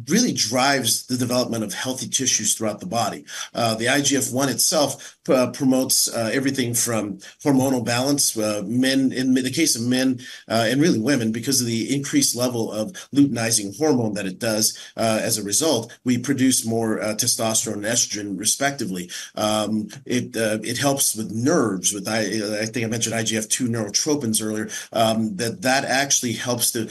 really 0.08 0.32
drives 0.32 1.06
the 1.06 1.16
development 1.16 1.62
of 1.62 1.72
healthy 1.72 2.08
tissues 2.08 2.54
throughout 2.54 2.80
the 2.80 2.86
body. 2.86 3.24
Uh, 3.54 3.74
the 3.74 3.86
IGF 3.86 4.32
1 4.32 4.48
itself 4.48 5.16
uh, 5.28 5.50
promotes 5.50 6.08
uh, 6.08 6.30
everything 6.32 6.74
from 6.74 7.18
hormonal 7.44 7.84
balance. 7.84 8.36
Uh, 8.36 8.62
men, 8.64 9.12
in 9.12 9.34
the 9.34 9.50
case 9.50 9.76
of 9.76 9.82
men 9.82 10.20
uh, 10.48 10.66
and 10.68 10.80
really 10.80 10.98
women, 10.98 11.32
because 11.32 11.60
of 11.60 11.66
the 11.66 11.94
increased 11.94 12.34
level 12.34 12.72
of 12.72 12.92
luteinizing 13.14 13.76
hormone 13.76 14.14
that 14.14 14.26
it 14.26 14.38
does, 14.38 14.76
as 14.96 15.38
a 15.38 15.42
result, 15.42 15.96
we 16.04 16.18
produce 16.18 16.66
more 16.66 16.98
testosterone 16.98 17.74
and 17.74 17.84
estrogen, 17.84 18.38
respectively. 18.38 19.10
Um, 19.34 19.88
it 20.04 20.36
it 20.36 20.78
helps 20.78 21.14
with 21.16 21.32
nerves. 21.32 21.92
With 21.92 22.08
I, 22.08 22.20
I 22.60 22.66
think 22.66 22.84
I 22.84 22.88
mentioned 22.88 23.14
IGF 23.14 23.48
2 23.48 23.68
neurotrophins 23.68 24.42
earlier. 24.42 24.68
Um, 24.92 25.36
that 25.36 25.62
that 25.62 25.84
actually 25.84 26.32
helps 26.32 26.72
to 26.72 26.86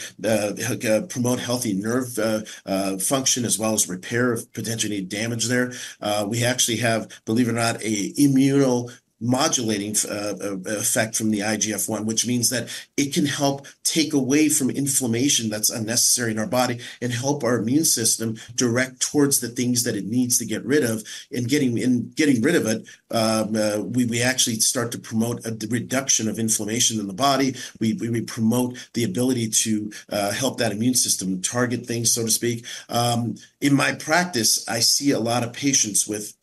promote 1.10 1.40
healthy 1.40 1.74
nerve 1.74 2.18
function 2.98 3.46
as 3.46 3.58
well 3.58 3.74
as 3.74 3.90
repair 3.90 4.34
of 4.34 4.52
potentially 4.54 5.02
damage 5.02 5.48
there. 5.48 5.74
Uh, 6.02 6.26
we 6.28 6.44
actually 6.44 6.78
have, 6.78 7.08
believe 7.26 7.48
it 7.48 7.52
or 7.52 7.56
not, 7.56 7.82
a 7.82 8.14
immuno 8.14 8.92
modulating 9.26 9.96
uh, 10.10 10.36
uh 10.42 10.58
effect 10.66 11.16
from 11.16 11.32
the 11.32 11.40
IGF-1, 11.40 12.06
which 12.06 12.28
means 12.28 12.50
that 12.50 12.70
it 12.98 13.14
can 13.14 13.26
help 13.26 13.68
take 13.84 14.14
away 14.14 14.50
from 14.50 14.70
inflammation 14.70 15.50
that's 15.50 15.70
unnecessary 15.70 16.32
in 16.32 16.40
our 16.40 16.48
body 16.48 16.80
and 17.02 17.14
help 17.14 17.44
our 17.44 17.58
immune 17.58 17.86
system 17.86 18.36
direct 18.56 19.00
towards 19.00 19.40
the 19.40 19.48
things 19.48 19.84
that 19.84 19.96
it 19.96 20.06
needs 20.06 20.38
to 20.38 20.46
get 20.46 20.66
rid 20.66 20.84
of. 20.84 21.04
And 21.32 21.48
getting 21.48 21.78
in 21.78 22.12
getting 22.12 22.42
rid 22.42 22.56
of 22.56 22.66
it, 22.68 22.88
um, 23.12 23.56
uh, 23.56 23.82
we 23.82 24.06
we 24.06 24.22
actually 24.22 24.60
start 24.60 24.92
to 24.92 25.00
promote 25.00 25.46
a 25.46 25.58
reduction 25.70 26.28
of 26.28 26.40
inflammation 26.40 27.00
in 27.00 27.08
the 27.08 27.14
body. 27.14 27.56
We 27.80 27.94
we, 27.94 28.10
we 28.10 28.22
promote 28.22 28.90
the 28.94 29.04
ability 29.04 29.50
to 29.50 29.92
uh, 30.10 30.32
help 30.32 30.58
that 30.58 30.72
immune 30.72 30.96
system 30.96 31.42
target 31.42 31.86
things, 31.86 32.12
so 32.12 32.24
to 32.24 32.32
speak. 32.32 32.66
Um, 32.90 33.36
in 33.62 33.74
my 33.74 33.94
practice, 33.94 34.68
I 34.68 34.80
see 34.80 35.12
a 35.12 35.20
lot 35.20 35.44
of 35.44 35.54
patients 35.54 36.08
with 36.08 36.36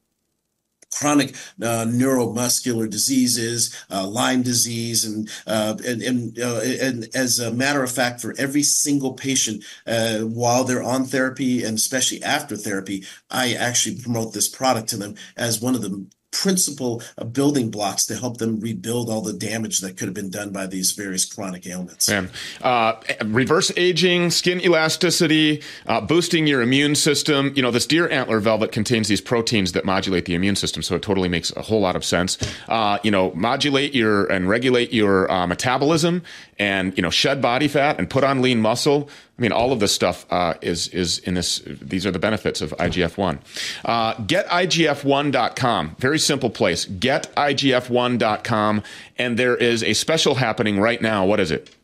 chronic 0.93 1.35
uh, 1.61 1.85
neuromuscular 1.89 2.89
diseases, 2.89 3.75
uh, 3.91 4.07
Lyme 4.07 4.43
disease, 4.43 5.05
and 5.05 5.29
uh, 5.47 5.77
and 5.85 6.03
and, 6.03 6.39
uh, 6.39 6.61
and, 6.61 7.09
as 7.15 7.39
a 7.41 7.53
matter 7.53 7.83
of 7.83 7.91
fact, 7.91 8.21
for 8.21 8.35
every 8.39 8.63
single 8.63 9.15
patient 9.15 9.65
uh, 9.87 10.19
while 10.19 10.65
they're 10.65 10.83
on 10.83 11.05
therapy 11.05 11.65
and 11.65 11.77
especially 11.79 12.23
after 12.23 12.57
therapy, 12.57 13.05
I 13.31 13.55
actually 13.55 14.01
promote 14.01 14.33
this 14.33 14.49
product 14.49 14.89
to 14.91 14.97
them 14.97 15.15
as 15.37 15.61
one 15.61 15.75
of 15.75 15.83
the 15.83 16.07
principal 16.33 17.03
building 17.33 17.71
blocks 17.71 18.05
to 18.07 18.17
help 18.17 18.39
them 18.39 18.59
rebuild 18.59 19.09
all 19.09 19.21
the 19.21 19.33
damage 19.33 19.81
that 19.81 19.97
could 19.97 20.09
have 20.09 20.15
been 20.15 20.31
done 20.31 20.51
by 20.51 20.67
these 20.67 20.93
various 20.93 21.25
chronic 21.25 21.67
ailments. 21.67 22.09
Man, 22.09 22.31
uh, 22.63 22.95
reverse 23.25 23.71
aging, 23.77 24.31
skin 24.31 24.61
elasticity, 24.61 25.63
uh, 25.87 26.01
boosting 26.01 26.47
your 26.47 26.63
immune 26.63 26.95
system. 26.95 27.53
You 27.55 27.63
know, 27.63 27.71
this 27.71 27.87
deer 27.87 28.09
antler 28.09 28.41
velvet 28.41 28.73
contains 28.73 29.09
these 29.09 29.21
proteins 29.21 29.73
that 29.73 29.85
modulate 29.85 30.25
the 30.25 30.35
immune 30.35 30.57
system, 30.57 30.83
so 30.83 30.97
it 30.97 31.03
totally 31.03 31.29
makes 31.29 31.55
a 31.57 31.63
whole 31.63 31.81
lot 31.81 31.95
of 31.95 32.05
sense. 32.05 32.39
Uh, 32.69 32.99
you 33.03 33.11
know, 33.11 33.33
modulate 33.35 33.95
your 33.95 34.27
and 34.27 34.49
regulate 34.49 34.93
your 34.93 35.31
uh, 35.31 35.47
metabolism, 35.47 36.23
and 36.59 36.97
you 36.97 37.03
know, 37.03 37.11
shed 37.11 37.43
body 37.43 37.69
fat 37.69 37.99
and 37.99 38.09
put 38.09 38.25
on 38.25 38.43
lean 38.43 38.61
muscle. 38.61 39.09
I 39.43 39.45
mean, 39.45 39.51
all 39.51 39.73
of 39.73 39.81
this 39.81 39.93
stuff 39.93 40.25
uh, 40.31 40.55
is 40.63 40.87
is 40.89 41.19
in 41.19 41.35
this. 41.35 41.61
These 41.67 42.07
are 42.07 42.13
the 42.13 42.21
benefits 42.21 42.61
of 42.61 42.71
IGF 42.79 43.17
one. 43.17 43.41
Uh, 43.85 44.15
GetIGF1.com, 44.15 45.97
very 45.99 46.21
simple 46.21 46.49
place. 46.49 46.87
GetIGF1.com, 46.87 48.83
and 49.19 49.37
there 49.37 49.57
is 49.57 49.83
a 49.83 49.95
special 49.95 50.37
happening 50.37 50.79
right 50.79 51.03
now. 51.03 51.27
What 51.27 51.41
is 51.41 51.51
it? 51.51 51.75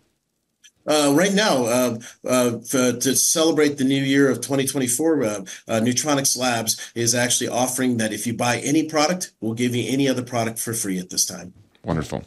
Uh, 0.86 1.12
right 1.16 1.34
now, 1.34 1.64
uh, 1.64 1.98
uh, 2.24 2.50
to 2.60 3.16
celebrate 3.16 3.76
the 3.76 3.82
new 3.82 4.04
year 4.04 4.30
of 4.30 4.36
2024, 4.36 5.24
uh, 5.24 5.28
uh, 5.28 5.44
Nutronics 5.80 6.38
Labs 6.38 6.92
is 6.94 7.12
actually 7.12 7.48
offering 7.48 7.96
that 7.96 8.12
if 8.12 8.24
you 8.24 8.34
buy 8.34 8.58
any 8.58 8.84
product, 8.84 9.32
we'll 9.40 9.54
give 9.54 9.74
you 9.74 9.84
any 9.92 10.08
other 10.08 10.22
product 10.22 10.60
for 10.60 10.72
free 10.72 11.00
at 11.00 11.10
this 11.10 11.26
time. 11.26 11.52
Wonderful. 11.82 12.22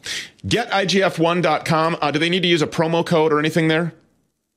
GetIGF1.com. 0.46 1.96
Uh, 2.02 2.10
do 2.10 2.18
they 2.18 2.28
need 2.28 2.42
to 2.42 2.48
use 2.48 2.60
a 2.60 2.66
promo 2.66 3.04
code 3.04 3.32
or 3.32 3.38
anything 3.38 3.68
there? 3.68 3.94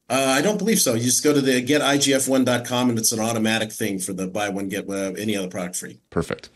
Uh, 0.08 0.36
I 0.38 0.44
don't 0.44 0.60
believe 0.60 0.80
so. 0.80 0.94
You 0.94 1.02
just 1.02 1.24
go 1.24 1.34
to 1.34 1.42
the 1.42 1.66
getigf1.com 1.66 2.90
and 2.90 3.00
it's 3.00 3.12
an 3.12 3.20
automatic 3.20 3.72
thing 3.72 3.98
for 3.98 4.14
the 4.14 4.28
buy 4.28 4.50
one 4.50 4.70
get 4.70 4.88
uh, 4.88 5.14
any 5.18 5.36
other 5.36 5.48
product 5.48 5.76
free. 5.76 5.98
Perfect. 6.12 6.50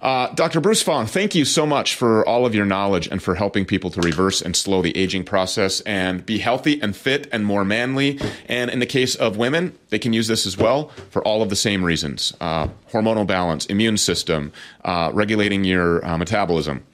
Uh, 0.00 0.28
Dr. 0.34 0.60
Bruce 0.60 0.80
Fong, 0.80 1.06
thank 1.06 1.34
you 1.34 1.44
so 1.44 1.66
much 1.66 1.96
for 1.96 2.24
all 2.28 2.46
of 2.46 2.54
your 2.54 2.64
knowledge 2.64 3.08
and 3.08 3.20
for 3.20 3.34
helping 3.34 3.64
people 3.64 3.90
to 3.90 4.00
reverse 4.00 4.40
and 4.40 4.54
slow 4.54 4.80
the 4.80 4.96
aging 4.96 5.24
process 5.24 5.80
and 5.80 6.24
be 6.24 6.38
healthy 6.38 6.80
and 6.80 6.94
fit 6.94 7.26
and 7.32 7.44
more 7.44 7.64
manly. 7.64 8.20
And 8.46 8.70
in 8.70 8.78
the 8.78 8.86
case 8.86 9.16
of 9.16 9.36
women, 9.36 9.76
they 9.88 9.98
can 9.98 10.12
use 10.12 10.28
this 10.28 10.46
as 10.46 10.56
well 10.56 10.88
for 11.10 11.20
all 11.26 11.42
of 11.42 11.50
the 11.50 11.56
same 11.56 11.84
reasons 11.84 12.32
uh, 12.40 12.68
hormonal 12.92 13.26
balance, 13.26 13.66
immune 13.66 13.96
system, 13.96 14.52
uh, 14.84 15.10
regulating 15.12 15.64
your 15.64 16.04
uh, 16.06 16.16
metabolism 16.16 16.84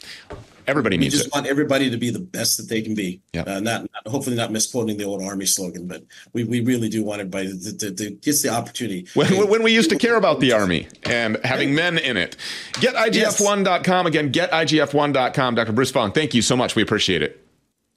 everybody 0.71 0.97
we 0.97 1.05
needs 1.05 1.15
just 1.15 1.27
it. 1.27 1.35
want 1.35 1.47
everybody 1.47 1.91
to 1.91 1.97
be 1.97 2.11
the 2.11 2.21
best 2.21 2.57
that 2.57 2.69
they 2.69 2.81
can 2.81 2.95
be. 2.95 3.21
Yeah. 3.33 3.43
Uh, 3.43 3.61
not, 3.61 3.83
not, 3.83 4.09
hopefully 4.09 4.37
not 4.37 4.53
misquoting 4.53 4.97
the 4.97 5.05
old 5.05 5.23
army 5.23 5.47
slogan, 5.47 5.87
but 5.87 6.05
we, 6.33 6.45
we 6.45 6.61
really 6.61 6.89
do 6.89 7.05
want 7.05 7.21
everybody 7.21 7.59
to, 7.59 7.77
to, 7.77 7.95
to 7.95 8.11
get 8.11 8.41
the 8.43 8.49
opportunity. 8.49 9.07
When, 9.15 9.49
when 9.49 9.63
we 9.63 9.73
used 9.73 9.91
to 9.91 9.97
care 9.97 10.17
about 10.17 10.41
the 10.41 10.53
army 10.53 10.89
and 11.05 11.39
having 11.45 11.75
men 11.75 11.99
in 11.99 12.17
it. 12.17 12.37
GetIGF1.com 12.75 14.07
again. 14.07 14.33
GetIGF1.com. 14.33 15.55
Dr. 15.55 15.73
Bruce 15.73 15.91
Fong, 15.91 16.13
thank 16.13 16.35
you 16.35 16.43
so 16.43 16.57
much. 16.57 16.77
We 16.77 16.83
appreciate 16.83 17.23
it. 17.23 17.45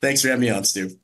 Thanks 0.02 0.22
for 0.22 0.28
having 0.28 0.42
me 0.42 0.50
on, 0.50 0.66
Stew. 0.66 0.98